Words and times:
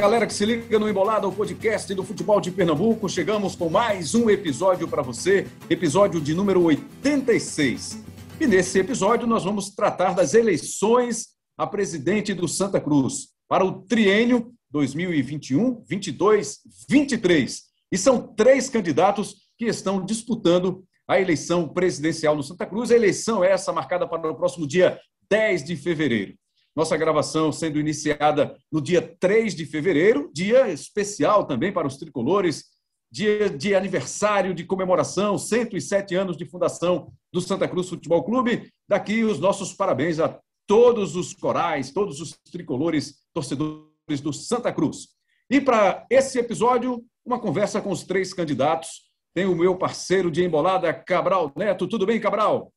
galera 0.00 0.26
que 0.26 0.32
se 0.32 0.46
liga 0.46 0.78
no 0.78 0.88
Embolada, 0.88 1.28
o 1.28 1.32
podcast 1.32 1.94
do 1.94 2.02
futebol 2.02 2.40
de 2.40 2.50
Pernambuco. 2.50 3.06
Chegamos 3.06 3.54
com 3.54 3.68
mais 3.68 4.14
um 4.14 4.30
episódio 4.30 4.88
para 4.88 5.02
você, 5.02 5.46
episódio 5.68 6.18
de 6.22 6.32
número 6.32 6.62
86. 6.62 8.02
E 8.40 8.46
nesse 8.46 8.78
episódio 8.78 9.26
nós 9.26 9.44
vamos 9.44 9.74
tratar 9.74 10.14
das 10.14 10.32
eleições 10.32 11.34
a 11.54 11.66
presidente 11.66 12.32
do 12.32 12.48
Santa 12.48 12.80
Cruz 12.80 13.28
para 13.46 13.62
o 13.62 13.82
triênio 13.82 14.54
2021, 14.70 15.84
22, 15.86 16.60
23. 16.88 17.62
E 17.92 17.98
são 17.98 18.26
três 18.34 18.70
candidatos 18.70 19.50
que 19.58 19.66
estão 19.66 20.02
disputando 20.02 20.82
a 21.06 21.20
eleição 21.20 21.68
presidencial 21.68 22.34
no 22.34 22.42
Santa 22.42 22.64
Cruz. 22.64 22.90
A 22.90 22.96
eleição 22.96 23.44
é 23.44 23.52
essa 23.52 23.70
marcada 23.70 24.08
para 24.08 24.30
o 24.30 24.34
próximo 24.34 24.66
dia 24.66 24.98
10 25.28 25.62
de 25.62 25.76
fevereiro. 25.76 26.40
Nossa 26.74 26.96
gravação 26.96 27.50
sendo 27.50 27.78
iniciada 27.78 28.56
no 28.70 28.80
dia 28.80 29.02
3 29.18 29.54
de 29.54 29.66
fevereiro, 29.66 30.30
dia 30.32 30.68
especial 30.68 31.46
também 31.46 31.72
para 31.72 31.86
os 31.86 31.96
tricolores, 31.96 32.66
dia 33.10 33.50
de 33.50 33.74
aniversário 33.74 34.54
de 34.54 34.64
comemoração, 34.64 35.36
107 35.36 36.14
anos 36.14 36.36
de 36.36 36.44
fundação 36.44 37.12
do 37.32 37.40
Santa 37.40 37.66
Cruz 37.66 37.88
Futebol 37.88 38.22
Clube. 38.22 38.70
Daqui 38.88 39.24
os 39.24 39.40
nossos 39.40 39.72
parabéns 39.72 40.20
a 40.20 40.38
todos 40.66 41.16
os 41.16 41.34
corais, 41.34 41.90
todos 41.90 42.20
os 42.20 42.38
tricolores 42.50 43.16
torcedores 43.34 44.20
do 44.22 44.32
Santa 44.32 44.72
Cruz. 44.72 45.08
E 45.50 45.60
para 45.60 46.06
esse 46.08 46.38
episódio, 46.38 47.04
uma 47.26 47.40
conversa 47.40 47.80
com 47.80 47.90
os 47.90 48.04
três 48.04 48.32
candidatos. 48.32 49.10
Tem 49.34 49.46
o 49.46 49.54
meu 49.54 49.76
parceiro 49.76 50.30
de 50.30 50.44
embolada, 50.44 50.92
Cabral 50.92 51.52
Neto. 51.56 51.88
Tudo 51.88 52.06
bem, 52.06 52.20
Cabral? 52.20 52.72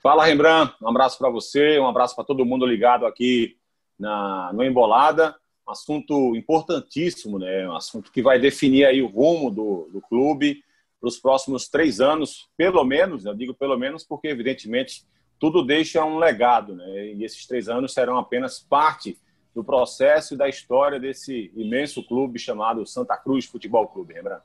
Fala, 0.00 0.24
Rembrandt. 0.24 0.74
Um 0.80 0.88
abraço 0.88 1.18
para 1.18 1.28
você, 1.28 1.78
um 1.78 1.86
abraço 1.88 2.14
para 2.14 2.24
todo 2.24 2.44
mundo 2.44 2.64
ligado 2.64 3.04
aqui 3.04 3.56
na, 3.98 4.52
no 4.52 4.62
Embolada. 4.62 5.34
Um 5.66 5.72
assunto 5.72 6.36
importantíssimo, 6.36 7.36
né? 7.36 7.68
Um 7.68 7.74
assunto 7.74 8.12
que 8.12 8.22
vai 8.22 8.38
definir 8.38 8.84
aí 8.84 9.02
o 9.02 9.08
rumo 9.08 9.50
do, 9.50 9.88
do 9.92 10.00
clube 10.00 10.62
para 11.00 11.08
os 11.08 11.18
próximos 11.18 11.68
três 11.68 12.00
anos, 12.00 12.48
pelo 12.56 12.84
menos. 12.84 13.24
Eu 13.24 13.34
digo 13.34 13.52
pelo 13.52 13.76
menos 13.76 14.04
porque, 14.04 14.28
evidentemente, 14.28 15.04
tudo 15.38 15.64
deixa 15.64 16.04
um 16.04 16.16
legado, 16.18 16.76
né? 16.76 17.12
E 17.14 17.24
esses 17.24 17.44
três 17.44 17.68
anos 17.68 17.92
serão 17.92 18.18
apenas 18.18 18.60
parte 18.60 19.18
do 19.52 19.64
processo 19.64 20.34
e 20.34 20.36
da 20.36 20.48
história 20.48 21.00
desse 21.00 21.52
imenso 21.56 22.06
clube 22.06 22.38
chamado 22.38 22.86
Santa 22.86 23.16
Cruz 23.16 23.46
Futebol 23.46 23.88
Clube, 23.88 24.14
Rembrandt. 24.14 24.44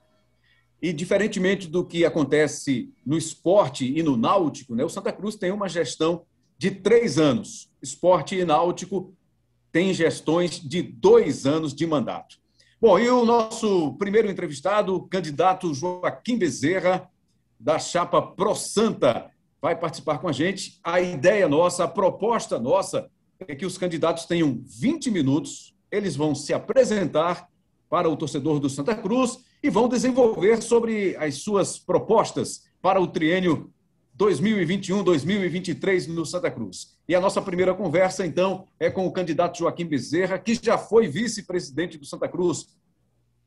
E, 0.83 0.91
diferentemente 0.91 1.65
do 1.65 1.85
que 1.85 2.03
acontece 2.03 2.91
no 3.05 3.17
esporte 3.17 3.85
e 3.97 4.03
no 4.03 4.17
náutico, 4.17 4.75
né, 4.75 4.83
o 4.83 4.89
Santa 4.89 5.13
Cruz 5.13 5.37
tem 5.37 5.49
uma 5.49 5.69
gestão 5.69 6.25
de 6.57 6.71
três 6.71 7.17
anos. 7.17 7.71
Esporte 7.81 8.35
e 8.35 8.43
náutico 8.43 9.15
têm 9.71 9.93
gestões 9.93 10.59
de 10.59 10.81
dois 10.81 11.45
anos 11.45 11.73
de 11.73 11.87
mandato. 11.87 12.35
Bom, 12.81 12.99
e 12.99 13.09
o 13.09 13.23
nosso 13.23 13.93
primeiro 13.93 14.29
entrevistado, 14.29 15.07
candidato 15.07 15.73
Joaquim 15.73 16.37
Bezerra, 16.37 17.09
da 17.57 17.79
chapa 17.79 18.21
Pro 18.21 18.53
Santa, 18.53 19.31
vai 19.61 19.79
participar 19.79 20.17
com 20.17 20.27
a 20.27 20.33
gente. 20.33 20.81
A 20.83 20.99
ideia 20.99 21.47
nossa, 21.47 21.85
a 21.85 21.87
proposta 21.87 22.59
nossa, 22.59 23.09
é 23.47 23.55
que 23.55 23.65
os 23.65 23.77
candidatos 23.77 24.25
tenham 24.25 24.61
20 24.65 25.09
minutos, 25.09 25.73
eles 25.89 26.17
vão 26.17 26.35
se 26.35 26.53
apresentar 26.53 27.47
para 27.89 28.09
o 28.09 28.17
torcedor 28.17 28.59
do 28.59 28.69
Santa 28.69 28.93
Cruz 28.93 29.45
e 29.63 29.69
vão 29.69 29.87
desenvolver 29.87 30.61
sobre 30.61 31.15
as 31.15 31.35
suas 31.35 31.79
propostas 31.79 32.65
para 32.81 32.99
o 32.99 33.07
triênio 33.07 33.71
2021-2023 34.19 36.07
no 36.07 36.25
Santa 36.25 36.51
Cruz. 36.51 36.97
E 37.07 37.15
a 37.15 37.21
nossa 37.21 37.41
primeira 37.41 37.73
conversa, 37.73 38.25
então, 38.25 38.67
é 38.77 38.89
com 38.89 39.07
o 39.07 39.11
candidato 39.11 39.57
Joaquim 39.57 39.85
Bezerra, 39.85 40.37
que 40.37 40.53
já 40.53 40.77
foi 40.77 41.07
vice-presidente 41.07 41.97
do 41.97 42.05
Santa 42.05 42.27
Cruz 42.27 42.75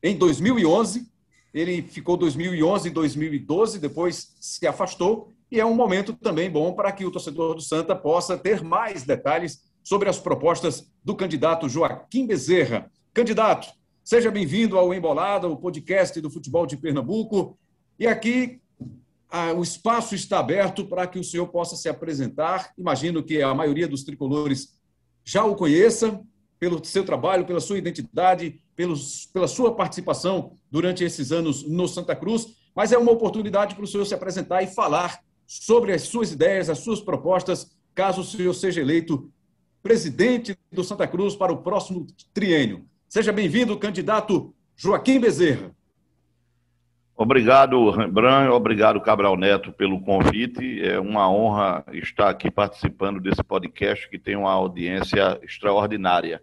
em 0.01 0.17
2011. 0.17 1.07
Ele 1.53 1.83
ficou 1.83 2.17
2011 2.17 2.87
e 2.87 2.91
2012, 2.91 3.79
depois 3.79 4.35
se 4.41 4.65
afastou. 4.65 5.31
E 5.51 5.59
é 5.59 5.65
um 5.65 5.75
momento 5.75 6.13
também 6.13 6.49
bom 6.49 6.73
para 6.73 6.91
que 6.91 7.05
o 7.05 7.11
torcedor 7.11 7.55
do 7.55 7.61
Santa 7.61 7.95
possa 7.95 8.37
ter 8.37 8.63
mais 8.63 9.03
detalhes 9.03 9.61
sobre 9.83 10.09
as 10.09 10.19
propostas 10.19 10.91
do 11.03 11.15
candidato 11.15 11.69
Joaquim 11.69 12.27
Bezerra. 12.27 12.91
Candidato, 13.13 13.69
Seja 14.07 14.31
bem-vindo 14.31 14.77
ao 14.77 14.93
Embolada, 14.93 15.49
o 15.49 15.57
podcast 15.57 16.21
do 16.21 16.29
futebol 16.29 16.65
de 16.65 16.77
Pernambuco. 16.77 17.59
E 17.99 18.07
aqui 18.07 18.61
o 19.57 19.61
espaço 19.61 20.15
está 20.15 20.39
aberto 20.39 20.85
para 20.85 21.05
que 21.05 21.19
o 21.19 21.23
senhor 21.25 21.45
possa 21.47 21.75
se 21.75 21.89
apresentar. 21.89 22.71
Imagino 22.77 23.21
que 23.21 23.41
a 23.41 23.53
maioria 23.53 23.85
dos 23.85 24.05
tricolores 24.05 24.79
já 25.25 25.43
o 25.43 25.57
conheça 25.57 26.21
pelo 26.57 26.81
seu 26.85 27.03
trabalho, 27.03 27.45
pela 27.45 27.59
sua 27.59 27.77
identidade, 27.77 28.61
pelos, 28.77 29.25
pela 29.25 29.45
sua 29.45 29.75
participação 29.75 30.53
durante 30.71 31.03
esses 31.03 31.33
anos 31.33 31.67
no 31.67 31.85
Santa 31.85 32.15
Cruz, 32.15 32.55
mas 32.73 32.93
é 32.93 32.97
uma 32.97 33.11
oportunidade 33.11 33.75
para 33.75 33.83
o 33.83 33.87
senhor 33.87 34.05
se 34.05 34.13
apresentar 34.13 34.63
e 34.63 34.67
falar 34.67 35.19
sobre 35.45 35.91
as 35.91 36.03
suas 36.03 36.31
ideias, 36.31 36.69
as 36.69 36.79
suas 36.79 37.01
propostas, 37.01 37.77
caso 37.93 38.21
o 38.21 38.23
senhor 38.23 38.53
seja 38.53 38.79
eleito 38.79 39.29
presidente 39.83 40.57
do 40.71 40.81
Santa 40.81 41.05
Cruz 41.05 41.35
para 41.35 41.51
o 41.51 41.61
próximo 41.61 42.07
triênio. 42.33 42.87
Seja 43.07 43.31
bem-vindo, 43.31 43.79
candidato 43.79 44.53
Joaquim 44.75 45.17
Bezerra. 45.17 45.71
Obrigado, 47.15 47.89
Rembrandt, 47.89 48.51
obrigado, 48.51 48.99
Cabral 48.99 49.37
Neto, 49.37 49.71
pelo 49.71 50.01
convite. 50.01 50.85
É 50.85 50.99
uma 50.99 51.31
honra 51.31 51.85
estar 51.93 52.29
aqui 52.29 52.51
participando 52.51 53.21
desse 53.21 53.41
podcast 53.41 54.09
que 54.09 54.19
tem 54.19 54.35
uma 54.35 54.51
audiência 54.51 55.39
extraordinária. 55.41 56.41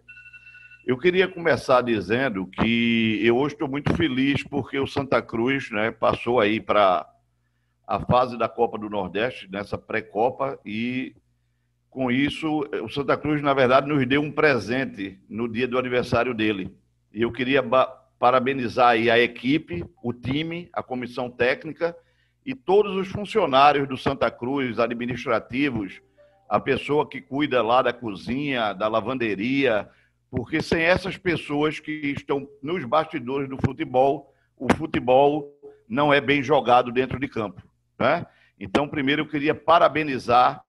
Eu 0.87 0.97
queria 0.97 1.27
começar 1.27 1.81
dizendo 1.81 2.47
que 2.47 3.19
eu 3.23 3.37
hoje 3.37 3.53
estou 3.53 3.69
muito 3.69 3.93
feliz 3.93 4.43
porque 4.43 4.79
o 4.79 4.87
Santa 4.87 5.21
Cruz 5.21 5.69
né, 5.69 5.91
passou 5.91 6.39
aí 6.39 6.59
para 6.59 7.07
a 7.85 7.99
fase 7.99 8.39
da 8.39 8.49
Copa 8.49 8.79
do 8.79 8.89
Nordeste, 8.89 9.47
nessa 9.51 9.77
pré-copa, 9.77 10.59
e 10.65 11.15
com 11.95 12.11
isso, 12.11 12.67
o 12.83 12.89
Santa 12.89 13.15
Cruz, 13.15 13.41
na 13.41 13.53
verdade, 13.53 13.87
nos 13.87 14.05
deu 14.05 14.21
um 14.21 14.29
presente 14.29 15.17
no 15.29 15.47
dia 15.47 15.65
do 15.65 15.79
aniversário 15.79 16.33
dele. 16.33 16.75
E 17.13 17.21
eu 17.21 17.31
queria 17.31 17.63
parabenizar 18.19 18.89
aí 18.89 19.09
a 19.09 19.17
equipe, 19.17 19.81
o 20.03 20.11
time, 20.11 20.67
a 20.73 20.83
comissão 20.83 21.31
técnica 21.31 21.95
e 22.45 22.53
todos 22.53 22.97
os 22.97 23.07
funcionários 23.07 23.87
do 23.87 23.95
Santa 23.95 24.29
Cruz, 24.29 24.77
administrativos, 24.77 26.01
a 26.49 26.59
pessoa 26.59 27.07
que 27.07 27.21
cuida 27.21 27.63
lá 27.63 27.81
da 27.81 27.93
cozinha, 27.93 28.73
da 28.73 28.89
lavanderia, 28.89 29.89
porque 30.29 30.61
sem 30.61 30.81
essas 30.81 31.15
pessoas 31.15 31.79
que 31.79 31.91
estão 31.91 32.45
nos 32.61 32.83
bastidores 32.83 33.47
do 33.47 33.55
futebol, 33.55 34.33
o 34.57 34.67
futebol 34.73 35.49
não 35.87 36.13
é 36.13 36.19
bem 36.19 36.43
jogado 36.43 36.91
dentro 36.91 37.17
de 37.17 37.29
campo. 37.29 37.63
Né? 37.97 38.25
Então, 38.59 38.85
primeiro 38.85 39.21
eu 39.21 39.29
queria 39.29 39.55
parabenizar 39.55 40.64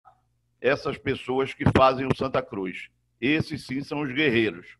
essas 0.66 0.98
pessoas 0.98 1.54
que 1.54 1.64
fazem 1.76 2.06
o 2.06 2.16
Santa 2.16 2.42
Cruz. 2.42 2.88
Esses 3.20 3.64
sim 3.64 3.82
são 3.82 4.00
os 4.00 4.12
guerreiros. 4.12 4.76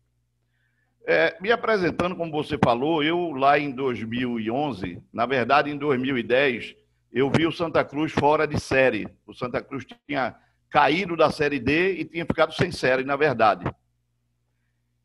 É, 1.05 1.37
me 1.39 1.49
apresentando, 1.49 2.15
como 2.15 2.29
você 2.29 2.57
falou, 2.61 3.01
eu 3.01 3.31
lá 3.31 3.57
em 3.57 3.71
2011, 3.71 5.01
na 5.13 5.25
verdade 5.25 5.71
em 5.71 5.77
2010, 5.77 6.75
eu 7.13 7.31
vi 7.31 7.47
o 7.47 7.51
Santa 7.53 7.85
Cruz 7.85 8.11
fora 8.11 8.45
de 8.45 8.59
série. 8.59 9.07
O 9.25 9.33
Santa 9.33 9.61
Cruz 9.61 9.85
tinha 10.05 10.35
caído 10.69 11.15
da 11.15 11.31
série 11.31 11.59
D 11.59 11.93
e 11.93 12.03
tinha 12.03 12.25
ficado 12.25 12.53
sem 12.53 12.69
série, 12.69 13.05
na 13.05 13.15
verdade. 13.15 13.65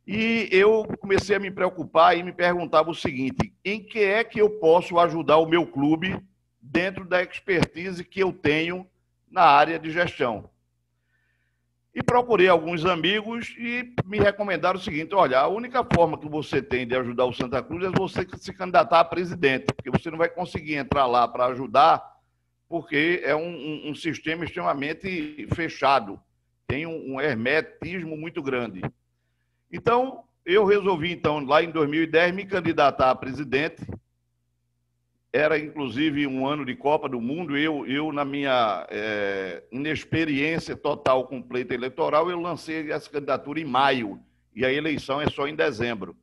E 0.04 0.48
eu 0.50 0.84
comecei 0.98 1.36
a 1.36 1.38
me 1.38 1.52
preocupar 1.52 2.18
e 2.18 2.24
me 2.24 2.32
perguntava 2.32 2.90
o 2.90 2.94
seguinte: 2.94 3.54
em 3.64 3.80
que 3.80 4.00
é 4.00 4.24
que 4.24 4.40
eu 4.40 4.50
posso 4.58 4.98
ajudar 4.98 5.36
o 5.36 5.46
meu 5.46 5.64
clube 5.64 6.20
dentro 6.60 7.04
da 7.04 7.22
expertise 7.22 8.04
que 8.04 8.18
eu 8.18 8.32
tenho 8.32 8.84
na 9.30 9.44
área 9.44 9.78
de 9.78 9.92
gestão? 9.92 10.50
E 11.94 12.02
procurei 12.02 12.48
alguns 12.48 12.86
amigos 12.86 13.54
e 13.58 13.92
me 14.06 14.18
recomendaram 14.18 14.78
o 14.78 14.82
seguinte: 14.82 15.14
olha, 15.14 15.38
a 15.38 15.48
única 15.48 15.84
forma 15.84 16.18
que 16.18 16.28
você 16.28 16.62
tem 16.62 16.86
de 16.86 16.96
ajudar 16.96 17.26
o 17.26 17.34
Santa 17.34 17.62
Cruz 17.62 17.84
é 17.84 17.90
você 17.90 18.26
se 18.38 18.52
candidatar 18.52 19.00
a 19.00 19.04
presidente, 19.04 19.66
porque 19.66 19.90
você 19.90 20.10
não 20.10 20.16
vai 20.16 20.30
conseguir 20.30 20.76
entrar 20.76 21.06
lá 21.06 21.28
para 21.28 21.46
ajudar, 21.46 22.02
porque 22.66 23.20
é 23.22 23.36
um, 23.36 23.46
um, 23.46 23.90
um, 23.90 23.94
sistema 23.94 24.44
extremamente 24.44 25.46
fechado, 25.54 26.18
tem 26.66 26.86
um, 26.86 27.14
um 27.14 27.20
hermetismo 27.20 28.16
muito 28.16 28.42
grande. 28.42 28.80
Então, 29.70 30.24
eu 30.46 30.64
resolvi, 30.64 31.12
então, 31.12 31.44
lá 31.44 31.62
em 31.62 31.70
2010, 31.70 32.34
me 32.34 32.46
candidatar 32.46 33.10
a 33.10 33.14
presidente 33.14 33.86
era 35.32 35.58
inclusive 35.58 36.26
um 36.26 36.46
ano 36.46 36.64
de 36.64 36.76
Copa 36.76 37.08
do 37.08 37.20
Mundo. 37.20 37.56
Eu, 37.56 37.86
eu 37.86 38.12
na 38.12 38.24
minha 38.24 38.86
é, 38.90 39.62
inexperiência 39.72 40.76
total 40.76 41.26
completa 41.26 41.72
eleitoral, 41.72 42.30
eu 42.30 42.38
lancei 42.38 42.92
essa 42.92 43.08
candidatura 43.08 43.58
em 43.58 43.64
maio 43.64 44.20
e 44.54 44.64
a 44.64 44.72
eleição 44.72 45.20
é 45.20 45.28
só 45.30 45.48
em 45.48 45.56
dezembro. 45.56 46.14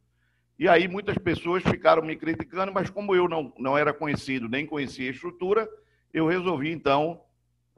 E 0.60 0.68
aí 0.68 0.88
muitas 0.88 1.18
pessoas 1.18 1.64
ficaram 1.64 2.04
me 2.04 2.16
criticando, 2.16 2.72
mas 2.72 2.90
como 2.90 3.16
eu 3.16 3.28
não, 3.28 3.52
não 3.58 3.78
era 3.78 3.94
conhecido, 3.94 4.48
nem 4.48 4.66
conhecia 4.66 5.08
a 5.08 5.14
estrutura, 5.14 5.68
eu 6.14 6.28
resolvi 6.28 6.72
então 6.72 7.22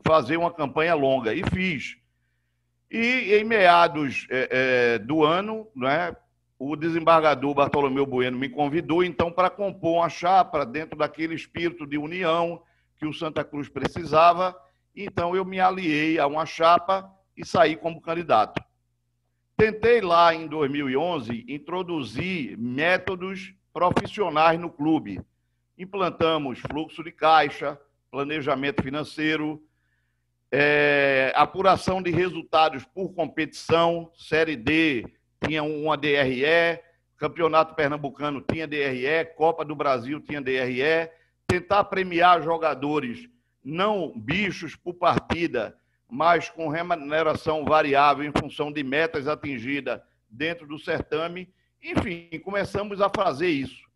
fazer 0.04 0.36
uma 0.36 0.51
campanha 0.51 0.95
longa 0.95 1.33
e 1.33 1.44
fiz. 1.44 1.95
E 2.89 3.36
em 3.36 3.45
meados 3.45 4.28
é, 4.30 4.48
é, 4.51 5.00
do 5.00 5.24
ano, 5.24 5.68
né, 5.74 6.13
o 6.63 6.75
desembargador 6.75 7.55
Bartolomeu 7.55 8.05
Bueno 8.05 8.37
me 8.37 8.47
convidou, 8.47 9.03
então, 9.03 9.31
para 9.31 9.49
compor 9.49 9.95
uma 9.97 10.09
chapa 10.09 10.63
dentro 10.63 10.95
daquele 10.95 11.33
espírito 11.33 11.87
de 11.87 11.97
união 11.97 12.61
que 12.99 13.07
o 13.07 13.11
Santa 13.11 13.43
Cruz 13.43 13.67
precisava. 13.67 14.55
Então, 14.95 15.35
eu 15.35 15.43
me 15.43 15.59
aliei 15.59 16.19
a 16.19 16.27
uma 16.27 16.45
chapa 16.45 17.11
e 17.35 17.43
saí 17.43 17.75
como 17.75 17.99
candidato. 17.99 18.63
Tentei 19.57 20.01
lá 20.01 20.35
em 20.35 20.45
2011 20.45 21.45
introduzir 21.47 22.55
métodos 22.59 23.55
profissionais 23.73 24.59
no 24.59 24.69
clube. 24.69 25.19
Implantamos 25.75 26.59
fluxo 26.59 27.03
de 27.03 27.11
caixa, 27.11 27.75
planejamento 28.11 28.83
financeiro, 28.83 29.59
é, 30.51 31.33
apuração 31.35 32.03
de 32.03 32.11
resultados 32.11 32.85
por 32.85 33.15
competição, 33.15 34.11
Série 34.13 34.55
D, 34.55 35.11
tinha 35.45 35.63
uma 35.63 35.97
DRE, 35.97 36.79
Campeonato 37.17 37.75
Pernambucano 37.75 38.41
tinha 38.41 38.67
DRE, 38.67 39.25
Copa 39.35 39.63
do 39.65 39.75
Brasil 39.75 40.19
tinha 40.19 40.41
DRE, 40.41 41.09
tentar 41.47 41.83
premiar 41.85 42.41
jogadores 42.41 43.29
não 43.63 44.11
bichos 44.17 44.75
por 44.75 44.93
partida, 44.95 45.77
mas 46.09 46.49
com 46.49 46.67
remuneração 46.67 47.63
variável 47.63 48.23
em 48.23 48.31
função 48.31 48.71
de 48.71 48.83
metas 48.83 49.27
atingidas 49.27 50.01
dentro 50.29 50.67
do 50.67 50.79
certame. 50.79 51.53
Enfim, 51.81 52.29
começamos 52.44 53.01
a 53.01 53.09
fazer 53.09 53.49
isso. 53.49 53.89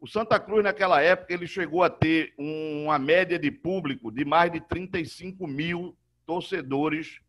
O 0.00 0.06
Santa 0.06 0.38
Cruz, 0.38 0.62
naquela 0.62 1.00
época, 1.00 1.32
ele 1.32 1.46
chegou 1.46 1.82
a 1.82 1.90
ter 1.90 2.34
uma 2.36 2.98
média 2.98 3.38
de 3.38 3.50
público 3.50 4.10
de 4.10 4.24
mais 4.24 4.52
de 4.52 4.60
35 4.60 5.46
mil 5.46 5.96
torcedores 6.26 7.20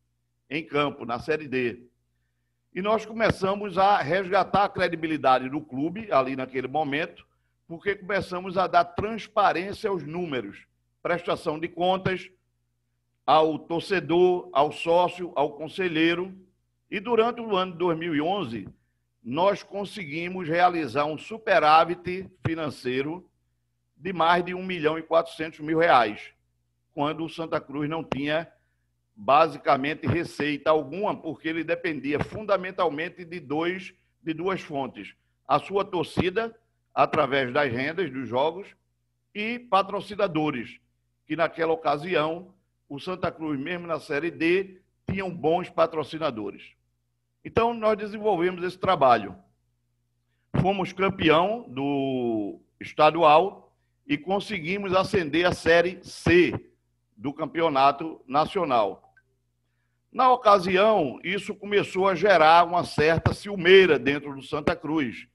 em 0.50 0.64
campo, 0.66 1.06
na 1.06 1.20
Série 1.20 1.48
D. 1.48 1.88
E 2.74 2.82
nós 2.82 3.06
começamos 3.06 3.78
a 3.78 3.98
resgatar 3.98 4.66
a 4.66 4.70
credibilidade 4.70 5.50
do 5.50 5.62
clube 5.62 6.12
ali 6.12 6.36
naquele 6.36 6.68
momento, 6.68 7.26
porque 7.68 7.96
começamos 7.96 8.58
a 8.58 8.68
dar 8.68 8.86
transparência 8.86 9.90
aos 9.90 10.04
números, 10.04 10.66
prestação 11.02 11.60
de 11.60 11.68
contas 11.68 12.30
ao 13.26 13.60
torcedor, 13.60 14.50
ao 14.54 14.72
sócio, 14.72 15.34
ao 15.36 15.52
conselheiro. 15.52 16.34
E 16.90 17.00
durante 17.00 17.42
o 17.42 17.56
ano 17.56 17.74
de 17.74 17.78
2011, 17.80 18.70
nós 19.22 19.62
conseguimos 19.64 20.48
realizar 20.48 21.06
um 21.06 21.18
superávit 21.18 22.30
financeiro 22.46 23.30
de 23.98 24.14
mais 24.14 24.46
de 24.46 24.54
1 24.54 24.64
milhão 24.64 24.98
e 24.98 25.02
400 25.02 25.60
mil 25.60 25.80
reais, 25.80 26.32
quando 26.94 27.26
o 27.26 27.30
Santa 27.30 27.60
Cruz 27.60 27.90
não 27.90 28.04
tinha 28.04 28.50
basicamente 29.18 30.06
receita 30.06 30.70
alguma, 30.70 31.20
porque 31.20 31.48
ele 31.50 31.64
dependia 31.64 32.24
fundamentalmente 32.24 33.26
de, 33.26 33.40
dois, 33.40 33.94
de 34.22 34.32
duas 34.32 34.62
fontes: 34.62 35.16
a 35.48 35.58
sua 35.58 35.84
torcida, 35.84 36.56
através 36.94 37.52
das 37.52 37.72
rendas 37.72 38.12
dos 38.12 38.30
jogos, 38.30 38.68
e 39.34 39.58
patrocinadores, 39.58 40.80
que 41.26 41.36
naquela 41.36 41.74
ocasião 41.74 42.54
o 42.88 43.00
Santa 43.00 43.32
Cruz, 43.32 43.60
mesmo 43.60 43.88
na 43.88 44.00
Série 44.00 44.32
D, 44.32 44.80
tinham 45.10 45.30
bons 45.34 45.70
patrocinadores. 45.70 46.74
Então, 47.44 47.74
nós 47.74 47.98
desenvolvemos 47.98 48.64
esse 48.64 48.78
trabalho. 48.78 49.36
Fomos 50.62 50.94
campeão 50.94 51.66
do 51.68 52.60
estadual 52.80 53.76
e 54.06 54.18
conseguimos 54.18 54.94
ascender 54.94 55.46
a 55.46 55.52
Série 55.52 56.00
C 56.04 56.54
do 57.16 57.34
campeonato 57.34 58.22
nacional. 58.28 59.07
Na 60.12 60.32
ocasião, 60.32 61.20
isso 61.24 61.54
começou 61.54 62.08
a 62.08 62.16
gerar 62.16 62.66
uma 62.66 62.84
certa 62.84 63.34
ciumeira 63.34 64.00
dentro 64.00 64.34
do 64.34 64.42
Santa 64.42 64.76
Cruz. 64.76 65.28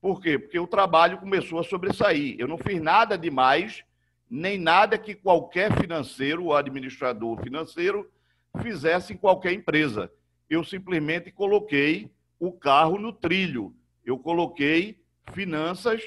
Por 0.00 0.20
quê? 0.20 0.38
Porque 0.38 0.58
o 0.58 0.66
trabalho 0.66 1.18
começou 1.18 1.58
a 1.58 1.64
sobressair. 1.64 2.36
Eu 2.38 2.46
não 2.46 2.58
fiz 2.58 2.80
nada 2.80 3.16
demais, 3.16 3.82
nem 4.28 4.58
nada 4.58 4.98
que 4.98 5.14
qualquer 5.14 5.72
financeiro 5.80 6.44
ou 6.44 6.54
administrador 6.54 7.40
financeiro 7.42 8.10
fizesse 8.60 9.14
em 9.14 9.16
qualquer 9.16 9.52
empresa. 9.52 10.10
Eu 10.48 10.62
simplesmente 10.62 11.30
coloquei 11.30 12.10
o 12.38 12.52
carro 12.52 12.98
no 12.98 13.12
trilho. 13.12 13.74
Eu 14.04 14.18
coloquei 14.18 15.00
finanças 15.32 16.02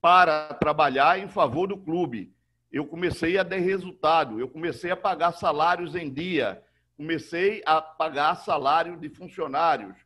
para 0.00 0.52
trabalhar 0.54 1.18
em 1.18 1.28
favor 1.28 1.66
do 1.66 1.78
clube. 1.78 2.32
Eu 2.70 2.84
comecei 2.84 3.38
a 3.38 3.42
dar 3.42 3.56
resultado, 3.56 4.38
eu 4.38 4.48
comecei 4.48 4.90
a 4.90 4.96
pagar 4.96 5.32
salários 5.32 5.94
em 5.94 6.12
dia 6.12 6.62
comecei 6.98 7.62
a 7.64 7.80
pagar 7.80 8.34
salário 8.34 8.98
de 8.98 9.08
funcionários. 9.08 9.96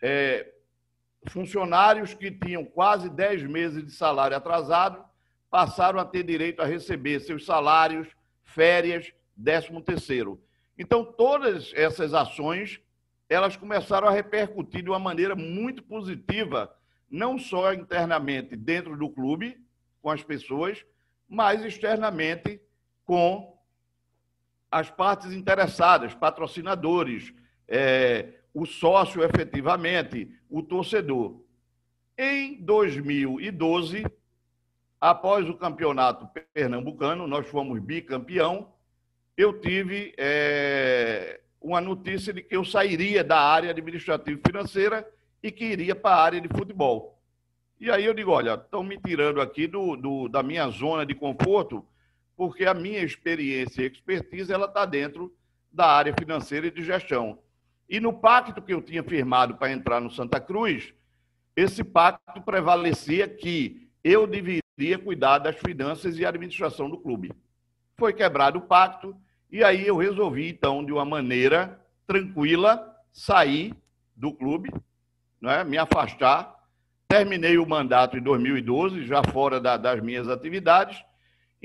É, 0.00 0.48
funcionários 1.26 2.14
que 2.14 2.30
tinham 2.30 2.64
quase 2.64 3.10
10 3.10 3.42
meses 3.42 3.84
de 3.84 3.90
salário 3.90 4.36
atrasado 4.36 5.04
passaram 5.50 5.98
a 5.98 6.04
ter 6.04 6.22
direito 6.22 6.62
a 6.62 6.66
receber 6.66 7.18
seus 7.18 7.44
salários, 7.44 8.06
férias, 8.44 9.12
13 9.42 9.82
terceiro. 9.82 10.40
Então, 10.78 11.04
todas 11.04 11.72
essas 11.74 12.14
ações, 12.14 12.80
elas 13.28 13.56
começaram 13.56 14.06
a 14.06 14.12
repercutir 14.12 14.84
de 14.84 14.90
uma 14.90 14.98
maneira 15.00 15.34
muito 15.34 15.82
positiva, 15.82 16.72
não 17.10 17.38
só 17.38 17.72
internamente 17.72 18.54
dentro 18.54 18.96
do 18.96 19.10
clube, 19.10 19.60
com 20.00 20.10
as 20.10 20.22
pessoas, 20.22 20.84
mas 21.28 21.64
externamente 21.64 22.60
com 23.04 23.53
as 24.74 24.90
partes 24.90 25.30
interessadas, 25.30 26.14
patrocinadores, 26.14 27.32
é, 27.68 28.30
o 28.52 28.66
sócio 28.66 29.22
efetivamente, 29.22 30.28
o 30.50 30.64
torcedor. 30.64 31.40
Em 32.18 32.60
2012, 32.60 34.04
após 35.00 35.48
o 35.48 35.54
campeonato 35.54 36.28
pernambucano, 36.52 37.24
nós 37.28 37.46
fomos 37.46 37.78
bicampeão, 37.78 38.72
eu 39.36 39.60
tive 39.60 40.12
é, 40.18 41.40
uma 41.60 41.80
notícia 41.80 42.32
de 42.32 42.42
que 42.42 42.56
eu 42.56 42.64
sairia 42.64 43.22
da 43.22 43.38
área 43.38 43.70
administrativa 43.70 44.40
financeira 44.44 45.08
e 45.40 45.52
que 45.52 45.66
iria 45.66 45.94
para 45.94 46.16
a 46.16 46.20
área 46.20 46.40
de 46.40 46.48
futebol. 46.48 47.16
E 47.78 47.92
aí 47.92 48.04
eu 48.04 48.12
digo, 48.12 48.32
olha, 48.32 48.54
estão 48.54 48.82
me 48.82 48.98
tirando 48.98 49.40
aqui 49.40 49.68
do, 49.68 49.94
do, 49.94 50.28
da 50.28 50.42
minha 50.42 50.68
zona 50.68 51.06
de 51.06 51.14
conforto, 51.14 51.86
porque 52.36 52.64
a 52.64 52.74
minha 52.74 53.00
experiência 53.00 53.82
e 53.82 53.86
expertise 53.86 54.52
ela 54.52 54.66
está 54.66 54.84
dentro 54.84 55.34
da 55.72 55.86
área 55.86 56.14
financeira 56.18 56.66
e 56.66 56.70
de 56.70 56.84
gestão. 56.84 57.38
E 57.88 58.00
no 58.00 58.12
pacto 58.12 58.62
que 58.62 58.72
eu 58.72 58.80
tinha 58.80 59.02
firmado 59.02 59.56
para 59.56 59.72
entrar 59.72 60.00
no 60.00 60.10
Santa 60.10 60.40
Cruz, 60.40 60.94
esse 61.56 61.84
pacto 61.84 62.40
prevalecia 62.42 63.28
que 63.28 63.88
eu 64.02 64.26
deveria 64.26 64.98
cuidar 65.02 65.38
das 65.38 65.56
finanças 65.56 66.18
e 66.18 66.26
administração 66.26 66.90
do 66.90 66.98
clube. 66.98 67.32
Foi 67.96 68.12
quebrado 68.12 68.58
o 68.58 68.62
pacto 68.62 69.16
e 69.50 69.62
aí 69.62 69.86
eu 69.86 69.96
resolvi, 69.96 70.48
então, 70.48 70.84
de 70.84 70.92
uma 70.92 71.04
maneira 71.04 71.80
tranquila, 72.06 72.92
sair 73.12 73.74
do 74.16 74.32
clube, 74.32 74.70
né, 75.40 75.62
me 75.62 75.78
afastar. 75.78 76.54
Terminei 77.06 77.56
o 77.58 77.66
mandato 77.66 78.16
em 78.16 78.22
2012, 78.22 79.06
já 79.06 79.22
fora 79.22 79.60
da, 79.60 79.76
das 79.76 80.00
minhas 80.00 80.28
atividades, 80.28 81.02